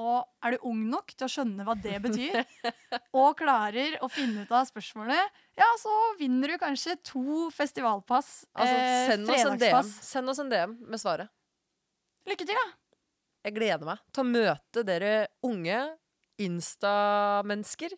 Og 0.00 0.24
er 0.40 0.54
du 0.54 0.64
ung 0.70 0.86
nok 0.88 1.12
til 1.12 1.26
å 1.26 1.30
skjønne 1.34 1.66
hva 1.68 1.74
det 1.76 1.98
betyr, 2.00 2.38
og 3.20 3.36
klarer 3.36 3.98
å 4.00 4.08
finne 4.08 4.46
ut 4.46 4.54
av 4.56 4.64
spørsmålet, 4.70 5.42
ja, 5.60 5.68
så 5.80 5.92
vinner 6.16 6.54
du 6.54 6.56
kanskje 6.62 6.96
to 7.04 7.50
festivalpass. 7.52 8.46
Altså, 8.56 8.78
eh, 8.80 9.10
send 9.12 9.28
oss 9.28 9.44
en 9.50 9.60
DM. 9.60 9.92
Send 10.08 10.32
oss 10.32 10.40
en 10.40 10.52
DM 10.52 10.78
med 10.88 11.02
svaret. 11.02 11.28
Lykke 12.24 12.48
til, 12.48 12.56
da! 12.56 12.70
Jeg 13.44 13.58
gleder 13.58 13.84
meg 13.84 14.00
til 14.14 14.24
å 14.24 14.30
møte 14.32 14.86
dere 14.86 15.12
unge 15.44 15.82
Insta-mennesker 16.40 17.94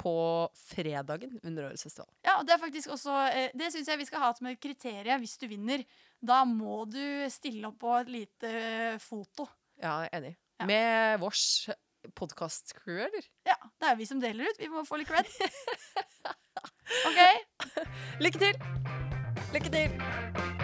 på 0.00 0.14
fredagen 0.56 1.40
under 1.44 1.66
årets 1.68 1.84
festival. 1.84 2.08
Ja, 2.24 2.38
og 2.38 2.46
Det 2.46 2.54
er 2.54 2.62
faktisk 2.62 2.90
også, 2.94 3.16
eh, 3.34 3.50
det 3.54 3.72
syns 3.72 3.88
jeg 3.88 3.98
vi 4.00 4.06
skal 4.08 4.22
ha 4.24 4.32
som 4.34 4.46
et 4.46 4.60
kriterium 4.60 5.20
hvis 5.20 5.36
du 5.36 5.46
vinner. 5.50 5.84
Da 6.22 6.44
må 6.44 6.84
du 6.88 7.28
stille 7.28 7.68
opp 7.68 7.78
på 7.80 7.92
et 8.00 8.08
lite 8.08 8.48
eh, 8.48 8.98
foto. 8.98 9.48
Ja, 9.80 10.00
jeg 10.04 10.10
er 10.12 10.18
enig. 10.20 10.36
Ja. 10.60 10.66
Med 10.66 11.20
vårs 11.20 11.68
podkast-crew, 12.16 13.04
eller? 13.06 13.28
Ja, 13.46 13.56
Det 13.80 13.88
er 13.90 13.96
vi 13.96 14.06
som 14.08 14.20
deler 14.20 14.48
ut. 14.48 14.58
Vi 14.58 14.68
må 14.68 14.84
få 14.88 14.96
litt 15.00 15.08
cred. 15.08 15.28
OK. 17.08 17.20
Lykke 18.20 18.38
til! 18.38 18.56
Lykke 19.52 19.76
til! 19.76 20.59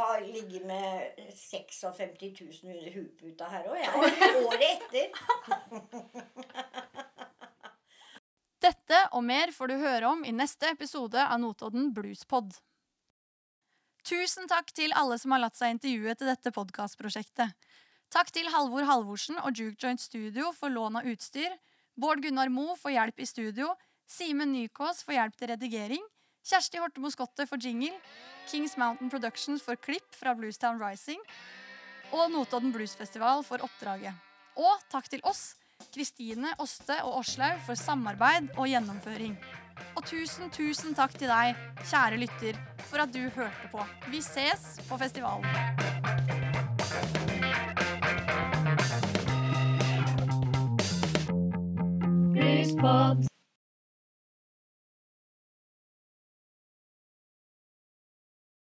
Har 0.00 0.20
ligget 0.20 0.66
med 0.66 1.10
56 1.36 2.40
000 2.40 2.74
under 2.74 2.90
huputa 2.94 3.44
her 3.52 3.64
òg, 3.70 3.76
jeg. 3.80 3.90
Året 4.44 4.70
etter. 4.72 5.06
Dette 8.64 8.98
og 9.12 9.22
mer 9.26 9.52
får 9.52 9.66
du 9.68 9.74
høre 9.82 10.06
om 10.08 10.24
i 10.24 10.32
neste 10.32 10.66
episode 10.72 11.20
av 11.20 11.40
Notodden 11.42 11.94
Bluespod. 11.96 12.54
Tusen 14.04 14.48
takk 14.48 14.72
til 14.76 14.92
alle 14.96 15.18
som 15.20 15.30
har 15.34 15.40
latt 15.44 15.56
seg 15.56 15.70
intervjue 15.74 16.14
til 16.16 16.26
dette 16.28 16.50
podkastprosjektet. 16.52 17.48
Takk 18.12 18.28
til 18.36 18.48
Halvor 18.52 18.84
Halvorsen 18.88 19.36
og 19.40 19.58
Juke 19.58 19.76
Joint 19.80 20.00
Studio 20.00 20.52
for 20.56 20.68
lån 20.72 20.96
av 21.00 21.04
utstyr, 21.08 21.52
Bård 21.96 22.22
Gunnar 22.24 22.48
Moe 22.52 22.76
for 22.80 22.90
hjelp 22.94 23.20
i 23.20 23.26
studio, 23.28 23.66
Simen 24.08 24.52
Nykås 24.52 25.02
for 25.04 25.12
hjelp 25.16 25.36
til 25.40 25.48
redigering, 25.54 26.04
Kjersti 26.44 26.76
Hortemo 26.76 27.08
Skotte 27.08 27.46
for 27.48 27.56
jingle, 27.56 27.94
Kings 28.50 28.76
Mountain 28.76 29.08
Productions 29.08 29.62
for 29.64 29.80
klipp 29.80 30.12
fra 30.12 30.34
Bluestown 30.36 30.76
Rising 30.76 31.20
og 32.12 32.28
Notodden 32.34 32.72
Bluesfestival 32.74 33.40
for 33.46 33.64
oppdraget. 33.64 34.12
Og 34.60 34.84
takk 34.92 35.08
til 35.08 35.24
oss, 35.24 35.54
Kristine, 35.94 36.52
Åste 36.60 37.00
og 37.06 37.22
Åslaug 37.22 37.64
for 37.64 37.80
samarbeid 37.80 38.52
og 38.58 38.68
gjennomføring. 38.68 39.38
Og 39.96 40.04
tusen, 40.06 40.52
tusen 40.52 40.94
takk 40.94 41.16
til 41.16 41.32
deg, 41.32 41.56
kjære 41.88 42.20
lytter, 42.20 42.60
for 42.90 43.00
at 43.02 43.14
du 43.14 43.24
hørte 43.24 43.72
på. 43.72 43.80
Vi 44.12 44.20
ses 44.22 44.76
på 44.84 45.00
festivalen. 45.00 45.48
Bluespod. 52.36 53.33